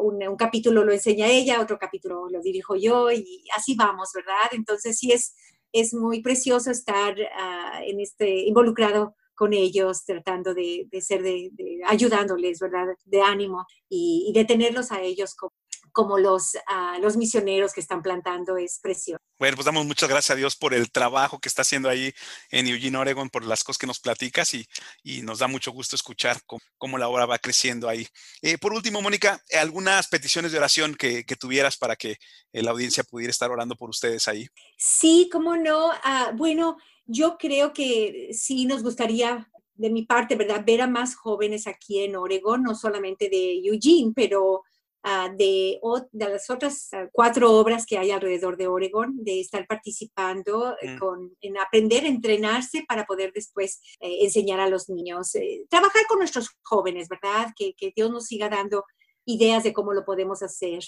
un, 0.00 0.36
capítulo 0.36 0.84
lo 0.84 0.92
enseña 0.92 1.26
ella, 1.26 1.60
otro 1.60 1.78
capítulo 1.78 2.28
lo 2.28 2.40
dirijo 2.42 2.76
yo 2.76 3.10
y 3.10 3.44
así 3.56 3.74
vamos, 3.74 4.10
¿verdad? 4.14 4.50
Entonces 4.52 4.98
sí 4.98 5.10
es, 5.10 5.34
es 5.72 5.94
muy 5.94 6.20
precioso 6.20 6.70
estar 6.70 7.16
ah, 7.36 7.80
en 7.84 8.00
este, 8.00 8.46
involucrado 8.46 9.16
con 9.34 9.52
ellos, 9.52 10.04
tratando 10.04 10.52
de, 10.52 10.88
ser 11.00 11.22
de, 11.22 11.50
ayudándoles, 11.86 12.58
¿verdad? 12.58 12.86
De 13.04 13.22
ánimo 13.22 13.66
y, 13.88 14.26
y 14.28 14.32
de 14.32 14.44
tenerlos 14.44 14.90
a 14.90 15.00
ellos 15.00 15.34
como 15.34 15.52
como 15.98 16.16
los, 16.16 16.56
ah, 16.68 16.96
los 17.00 17.16
misioneros 17.16 17.72
que 17.72 17.80
están 17.80 18.02
plantando 18.02 18.56
es 18.56 18.78
precioso. 18.80 19.20
Bueno, 19.36 19.56
pues 19.56 19.66
damos 19.66 19.84
muchas 19.84 20.08
gracias 20.08 20.30
a 20.30 20.36
Dios 20.36 20.54
por 20.54 20.72
el 20.72 20.92
trabajo 20.92 21.40
que 21.40 21.48
está 21.48 21.62
haciendo 21.62 21.88
ahí 21.88 22.12
en 22.52 22.68
Eugene, 22.68 22.98
Oregon, 22.98 23.28
por 23.28 23.44
las 23.44 23.64
cosas 23.64 23.78
que 23.78 23.88
nos 23.88 23.98
platicas 23.98 24.54
y, 24.54 24.64
y 25.02 25.22
nos 25.22 25.40
da 25.40 25.48
mucho 25.48 25.72
gusto 25.72 25.96
escuchar 25.96 26.36
cómo, 26.76 26.98
la 26.98 27.08
obra 27.08 27.26
va 27.26 27.40
creciendo 27.40 27.88
ahí. 27.88 28.06
Eh, 28.42 28.58
por 28.58 28.74
último, 28.74 29.02
Mónica, 29.02 29.42
algunas 29.60 30.06
peticiones 30.06 30.52
de 30.52 30.58
oración 30.58 30.94
que, 30.94 31.24
que 31.24 31.34
tuvieras 31.34 31.76
para 31.76 31.96
que 31.96 32.18
eh, 32.52 32.62
la 32.62 32.70
audiencia 32.70 33.02
pudiera 33.02 33.32
estar 33.32 33.50
orando 33.50 33.74
por 33.74 33.90
ustedes 33.90 34.28
ahí. 34.28 34.46
Sí, 34.76 35.28
cómo 35.32 35.56
no. 35.56 35.90
Ah, 36.04 36.30
bueno, 36.32 36.76
yo 37.06 37.38
creo 37.38 37.72
que 37.72 38.28
sí 38.34 38.66
nos 38.66 38.84
gustaría 38.84 39.50
de 39.74 39.90
mi 39.90 40.04
parte, 40.04 40.36
¿verdad? 40.36 40.62
Ver 40.64 40.82
a 40.82 40.86
más 40.86 41.16
jóvenes 41.16 41.66
aquí 41.66 42.04
en 42.04 42.14
Oregon, 42.14 42.62
no 42.62 42.76
solamente 42.76 43.28
de 43.28 43.66
Eugene, 43.66 44.12
pero 44.14 44.62
Ah, 45.04 45.28
de, 45.32 45.80
de, 46.10 46.28
las 46.28 46.50
otras 46.50 46.88
ah, 46.92 47.08
cuatro 47.12 47.52
obras 47.52 47.86
que 47.86 47.96
hay 47.96 48.10
alrededor 48.10 48.56
de 48.56 48.66
Oregon, 48.66 49.14
de 49.22 49.40
estar 49.40 49.64
participando 49.66 50.76
eh, 50.82 50.90
mm. 50.90 50.98
con, 50.98 51.36
en 51.40 51.56
aprender, 51.56 52.04
entrenarse 52.04 52.84
para 52.86 53.06
poder 53.06 53.32
después 53.32 53.80
eh, 54.00 54.24
enseñar 54.24 54.58
a 54.58 54.68
los 54.68 54.88
niños, 54.88 55.34
eh, 55.36 55.64
trabajar 55.70 56.02
con 56.08 56.18
nuestros 56.18 56.50
jóvenes, 56.62 57.08
¿verdad? 57.08 57.52
Que, 57.56 57.74
que, 57.74 57.92
Dios 57.94 58.10
nos 58.10 58.26
siga 58.26 58.48
dando 58.48 58.84
ideas 59.24 59.62
de 59.62 59.72
cómo 59.72 59.92
lo 59.92 60.04
podemos 60.04 60.42
hacer. 60.42 60.82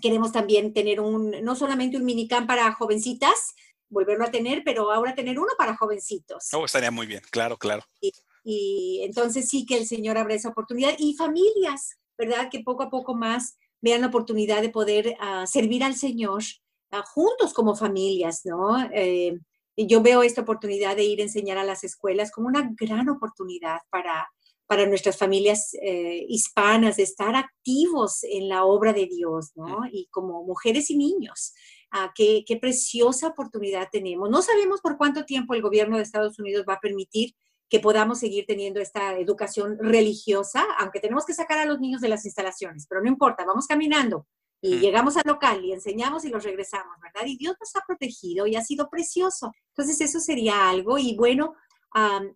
queremos 0.00 0.32
también 0.32 0.72
tener 0.72 1.00
un, 1.00 1.30
no 1.42 1.54
solamente 1.54 1.98
un 1.98 2.04
minicamp 2.04 2.46
para 2.46 2.72
jovencitas, 2.72 3.54
volverlo 3.88 4.24
a 4.24 4.30
tener, 4.30 4.62
pero 4.64 4.90
ahora 4.90 5.14
tener 5.14 5.38
uno 5.38 5.52
para 5.58 5.76
jovencitos. 5.76 6.48
Oh, 6.54 6.64
estaría 6.64 6.90
muy 6.90 7.06
bien, 7.06 7.22
claro, 7.30 7.58
claro. 7.58 7.82
Y, 8.00 8.12
y 8.42 9.02
entonces 9.04 9.48
sí 9.48 9.66
que 9.66 9.76
el 9.76 9.86
Señor 9.86 10.16
abre 10.18 10.34
esa 10.34 10.48
oportunidad. 10.48 10.94
Y 10.98 11.14
familias, 11.14 11.98
¿verdad? 12.18 12.48
Que 12.50 12.60
poco 12.60 12.82
a 12.82 12.90
poco 12.90 13.14
más 13.14 13.56
vean 13.80 14.00
la 14.00 14.08
oportunidad 14.08 14.62
de 14.62 14.70
poder 14.70 15.16
ah, 15.20 15.46
servir 15.46 15.84
al 15.84 15.94
Señor 15.94 16.42
ah, 16.90 17.02
juntos 17.02 17.52
como 17.52 17.74
familias, 17.74 18.42
¿no? 18.44 18.78
Eh, 18.92 19.38
y 19.76 19.86
yo 19.86 20.00
veo 20.00 20.22
esta 20.22 20.40
oportunidad 20.40 20.96
de 20.96 21.04
ir 21.04 21.20
a 21.20 21.24
enseñar 21.24 21.58
a 21.58 21.64
las 21.64 21.84
escuelas 21.84 22.30
como 22.30 22.48
una 22.48 22.70
gran 22.80 23.10
oportunidad 23.10 23.80
para, 23.90 24.26
para 24.66 24.86
nuestras 24.86 25.18
familias 25.18 25.74
eh, 25.82 26.24
hispanas 26.28 26.96
de 26.96 27.02
estar 27.02 27.36
activos 27.36 28.24
en 28.24 28.48
la 28.48 28.64
obra 28.64 28.94
de 28.94 29.06
Dios, 29.06 29.52
¿no? 29.54 29.80
Y 29.92 30.08
como 30.10 30.42
mujeres 30.44 30.90
y 30.90 30.96
niños. 30.96 31.52
Ah, 31.90 32.12
qué, 32.14 32.42
qué, 32.46 32.56
preciosa 32.56 33.28
oportunidad 33.28 33.88
tenemos. 33.92 34.28
No 34.30 34.42
sabemos 34.42 34.80
por 34.80 34.96
cuánto 34.96 35.24
tiempo 35.24 35.54
el 35.54 35.62
gobierno 35.62 35.96
de 35.96 36.02
Estados 36.02 36.38
Unidos 36.38 36.64
va 36.68 36.74
a 36.74 36.80
permitir 36.80 37.34
que 37.68 37.80
podamos 37.80 38.20
seguir 38.20 38.44
teniendo 38.46 38.80
esta 38.80 39.18
educación 39.18 39.76
religiosa, 39.80 40.64
aunque 40.78 41.00
tenemos 41.00 41.24
que 41.24 41.34
sacar 41.34 41.58
a 41.58 41.64
los 41.64 41.80
niños 41.80 42.00
de 42.00 42.08
las 42.08 42.24
instalaciones, 42.24 42.86
pero 42.88 43.02
no 43.02 43.08
importa, 43.08 43.44
vamos 43.44 43.66
caminando 43.66 44.26
y 44.60 44.78
llegamos 44.78 45.16
al 45.16 45.24
local 45.26 45.64
y 45.64 45.72
enseñamos 45.72 46.24
y 46.24 46.28
los 46.28 46.42
regresamos, 46.42 46.96
¿verdad? 47.00 47.26
Y 47.26 47.36
Dios 47.36 47.56
nos 47.60 47.76
ha 47.76 47.84
protegido 47.86 48.46
y 48.46 48.56
ha 48.56 48.64
sido 48.64 48.88
precioso. 48.88 49.52
Entonces 49.68 50.00
eso 50.00 50.18
sería 50.18 50.68
algo 50.68 50.98
y 50.98 51.14
bueno, 51.14 51.54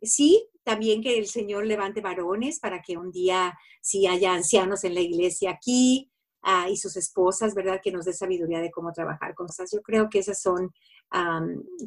sí, 0.03 0.47
también 0.63 1.03
que 1.03 1.19
el 1.19 1.27
Señor 1.27 1.67
levante 1.67 2.01
varones 2.01 2.61
para 2.61 2.83
que 2.83 2.97
un 2.97 3.11
día 3.11 3.59
si 3.81 4.07
haya 4.07 4.35
ancianos 4.35 4.85
en 4.85 4.95
la 4.95 5.01
iglesia 5.01 5.51
aquí 5.51 6.11
ah, 6.43 6.69
y 6.69 6.77
sus 6.77 6.97
esposas, 6.97 7.55
¿verdad? 7.55 7.81
Que 7.83 7.93
nos 7.93 8.05
dé 8.05 8.13
sabiduría 8.13 8.61
de 8.61 8.71
cómo 8.71 8.93
trabajar 8.93 9.35
con 9.35 9.47
cosas. 9.47 9.71
Yo 9.73 9.83
creo 9.83 10.09
que 10.09 10.21
esas 10.21 10.41
son 10.41 10.73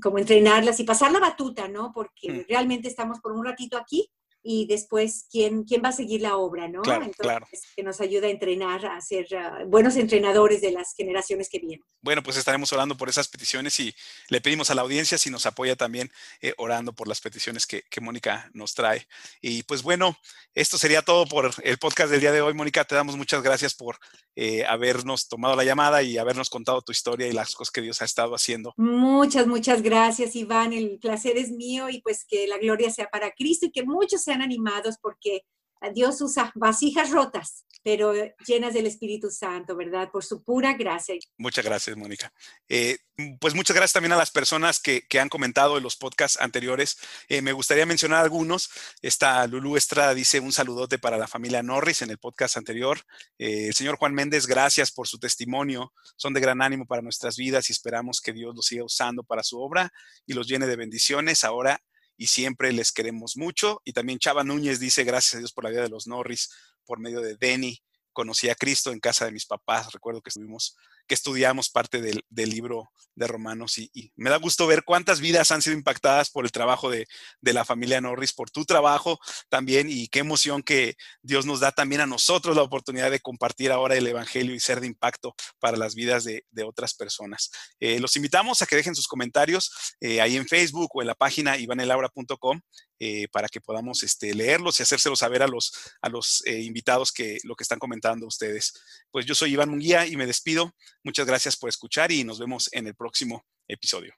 como 0.02 0.18
entrenarlas 0.18 0.80
y 0.80 0.84
pasar 0.84 1.12
la 1.12 1.20
batuta, 1.20 1.68
¿no? 1.68 1.92
Porque 1.94 2.32
mm. 2.32 2.46
realmente 2.50 2.88
estamos 2.88 3.20
por 3.20 3.32
un 3.32 3.46
ratito 3.46 3.78
aquí 3.78 4.10
y 4.44 4.66
después 4.68 5.26
quién, 5.32 5.64
quién 5.64 5.82
va 5.84 5.90
a 5.90 5.94
seguir 5.94 6.22
la 6.22 6.36
obra, 6.36 6.68
¿no? 6.68 6.82
Claro, 6.82 7.06
Entonces, 7.06 7.62
que 7.76 7.82
nos 7.82 8.02
ayuda 8.02 8.28
a 8.28 8.30
entrenar, 8.30 8.86
a 8.86 9.00
ser 9.00 9.26
ah, 9.36 9.64
buenos 9.66 9.96
entrenadores 9.96 10.62
de 10.62 10.72
las 10.72 10.94
generaciones 10.96 11.50
que 11.50 11.60
vienen. 11.60 11.84
Bueno, 12.02 12.22
pues 12.22 12.36
estaremos 12.36 12.72
orando 12.74 12.98
por 12.98 13.08
esas 13.08 13.30
peticiones 13.30 13.80
y 13.80 13.96
le 14.28 14.42
pedimos 14.42 14.70
a 14.70 14.76
la 14.76 14.82
audiencia 14.82 15.18
si 15.18 15.30
nos 15.30 15.46
apoya 15.46 15.78
también 15.78 16.12
eh, 16.42 16.54
orando 16.58 16.94
por 16.94 17.08
las 17.08 17.22
peticiones 17.22 17.66
que, 17.66 17.84
que, 17.90 18.02
Mónica 18.02 18.50
nos 18.54 18.74
trae. 18.74 19.08
Y 19.42 19.64
pues 19.64 19.82
bueno, 19.82 20.18
esto 20.54 20.78
sería 20.78 21.02
todo 21.02 21.26
por 21.26 21.52
el 21.64 21.78
podcast 21.78 22.12
del 22.12 22.20
día 22.20 22.34
de 22.34 22.42
hoy. 22.42 22.54
Mónica, 22.54 22.84
te 22.84 22.96
damos 22.96 23.16
muchas 23.16 23.42
gracias 23.42 23.74
por 23.74 23.98
eh, 24.36 24.66
habernos 24.66 25.28
tomado 25.30 25.56
la 25.56 25.64
llamada 25.64 26.04
y 26.04 26.18
habernos 26.18 26.50
contado 26.50 26.82
tu 26.82 26.92
historia 26.92 27.28
y 27.28 27.32
las 27.32 27.56
cosas 27.56 27.72
que 27.72 27.82
Dios 27.82 28.02
ha 28.02 28.06
estado 28.06 28.36
haciendo. 28.36 28.74
Muchas, 28.78 29.48
muchas 29.48 29.82
gracias, 29.82 30.36
Iván. 30.36 30.74
El 30.74 31.00
placer 31.00 31.38
es 31.38 31.52
mío 31.52 31.90
y 31.90 32.02
pues 32.02 32.26
que 32.26 32.48
la 32.48 32.58
gloria 32.58 32.90
sea 32.90 33.08
para 33.08 33.32
Cristo 33.32 33.68
y 33.68 33.72
que 33.72 33.84
muchos 33.84 34.28
animados 34.42 34.98
porque 35.02 35.44
Dios 35.92 36.22
usa 36.22 36.52
vasijas 36.56 37.12
rotas, 37.12 37.66
pero 37.84 38.14
llenas 38.46 38.74
del 38.74 38.86
Espíritu 38.86 39.30
Santo, 39.30 39.76
¿verdad? 39.76 40.10
Por 40.12 40.24
su 40.24 40.44
pura 40.44 40.74
gracia. 40.74 41.16
Muchas 41.38 41.66
gracias, 41.66 41.98
Mónica. 41.98 42.32
Eh, 42.70 42.98
pues 43.40 43.54
muchas 43.54 43.76
gracias 43.76 43.94
también 43.94 44.14
a 44.14 44.18
las 44.18 44.32
personas 44.32 44.80
que, 44.80 45.04
han 45.20 45.30
comentado 45.30 45.78
en 45.78 45.84
los 45.84 45.98
podcasts 45.98 46.40
anteriores. 46.40 46.98
Eh, 47.28 47.42
me 47.42 47.52
gustaría 47.52 47.86
mencionar 47.86 48.24
algunos. 48.24 48.70
Esta 49.02 49.46
Lulu 49.48 49.76
Estrada 49.76 50.14
dice 50.14 50.40
un 50.40 50.54
saludote 50.54 51.00
para 51.00 51.18
la 51.18 51.28
familia 51.28 51.62
Norris 51.62 52.02
en 52.02 52.10
el 52.10 52.18
podcast 52.18 52.58
anterior. 52.58 53.00
Eh, 53.38 53.68
el 53.68 53.74
señor 53.74 53.98
Juan 53.98 54.14
Méndez, 54.14 54.48
gracias 54.48 54.92
por 54.92 55.08
su 55.08 55.20
testimonio. 55.20 55.94
Son 56.16 56.34
de 56.34 56.40
gran 56.40 56.62
ánimo 56.62 56.86
para 56.86 57.02
nuestras 57.02 57.36
vidas 57.36 57.70
y 57.70 57.74
esperamos 57.74 58.22
que 58.22 58.34
Dios 58.34 58.56
los 58.56 58.66
siga 58.66 58.84
usando 58.86 59.24
para 59.24 59.44
su 59.44 59.60
obra 59.60 59.92
y 60.26 60.34
los 60.34 60.48
llene 60.48 60.68
de 60.68 60.76
bendiciones 60.76 61.44
ahora 61.44 61.82
y 62.18 62.28
siempre 62.28 62.72
les 62.72 62.92
queremos 62.92 63.38
mucho. 63.38 63.82
Y 63.84 63.94
también 63.94 64.20
Chava 64.20 64.44
Núñez 64.44 64.80
dice, 64.80 65.04
gracias 65.04 65.36
a 65.36 65.38
Dios 65.40 65.54
por 65.54 65.64
la 65.64 65.70
vida 65.70 65.82
de 65.82 65.90
los 65.90 66.08
Norris, 66.08 66.50
por 66.86 67.00
medio 67.00 67.22
de 67.22 67.36
Denny. 67.38 67.82
Conocí 68.12 68.50
a 68.50 68.56
Cristo 68.56 68.92
en 68.92 69.00
casa 69.00 69.26
de 69.26 69.32
mis 69.32 69.46
papás. 69.46 69.92
Recuerdo 69.92 70.22
que 70.22 70.30
estuvimos 70.30 70.76
que 71.08 71.16
estudiamos 71.16 71.70
parte 71.70 72.02
del, 72.02 72.24
libro 72.50 72.92
de 73.16 73.28
Romanos 73.28 73.78
y, 73.78 74.12
me 74.16 74.30
da 74.30 74.38
gusto 74.38 74.68
ver 74.68 74.84
cuántas 74.84 75.20
vidas 75.20 75.52
han 75.52 75.62
sido 75.62 75.76
impactadas 75.76 76.30
por 76.30 76.46
el 76.46 76.52
trabajo 76.52 76.90
de, 76.90 77.06
la 77.42 77.66
familia 77.66 78.02
Norris, 78.02 78.34
por 78.34 78.50
tu 78.50 78.66
trabajo 78.66 79.20
también 79.50 79.88
y 79.90 80.08
qué 80.08 80.20
emoción 80.20 80.64
que 80.64 80.96
Dios 81.22 81.46
nos 81.46 81.60
da 81.60 81.72
también 81.72 82.02
a 82.02 82.08
nosotros 82.08 82.56
la 82.56 82.64
oportunidad 82.64 83.12
de 83.12 83.20
compartir 83.20 83.72
ahora 83.72 83.96
el 83.96 84.08
Evangelio 84.08 84.56
y 84.56 84.60
ser 84.60 84.82
de 84.82 84.88
impacto 84.88 85.36
para 85.60 85.78
las 85.78 85.94
vidas 85.96 86.24
de, 86.24 86.44
otras 86.66 86.94
personas. 86.94 87.52
Eh, 87.80 88.00
los 88.00 88.16
invitamos 88.16 88.62
a 88.62 88.66
que 88.66 88.78
dejen 88.78 88.96
sus 88.96 89.08
comentarios 89.08 89.96
eh, 90.00 90.22
ahí 90.22 90.38
en 90.38 90.48
Facebook 90.48 90.90
o 90.94 91.02
en 91.02 91.08
la 91.08 91.16
página 91.16 91.58
ivanelaura.com 91.58 92.62
eh, 93.00 93.28
para 93.34 93.50
que 93.50 93.60
podamos 93.60 94.02
este, 94.04 94.34
leerlos 94.34 94.80
y 94.80 94.84
hacérselos 94.84 95.20
saber 95.20 95.44
a 95.44 95.48
los, 95.48 95.74
a 96.02 96.08
los 96.08 96.42
invitados 96.48 97.12
que 97.12 97.40
lo 97.44 97.56
que 97.56 97.64
están 97.64 97.80
comentando 97.80 98.26
ustedes. 98.26 98.74
Pues 99.12 99.26
yo 99.26 99.36
soy 99.36 99.54
Iván 99.54 99.70
Munguía 99.70 100.08
y 100.08 100.16
me 100.16 100.26
despido. 100.26 100.74
Muchas 101.04 101.26
gracias 101.26 101.58
por 101.58 101.70
escuchar 101.70 102.12
y 102.12 102.24
nos 102.24 102.40
vemos 102.40 102.70
en 102.72 102.88
el 102.88 102.96
próximo 102.96 103.46
episodio. 103.68 104.14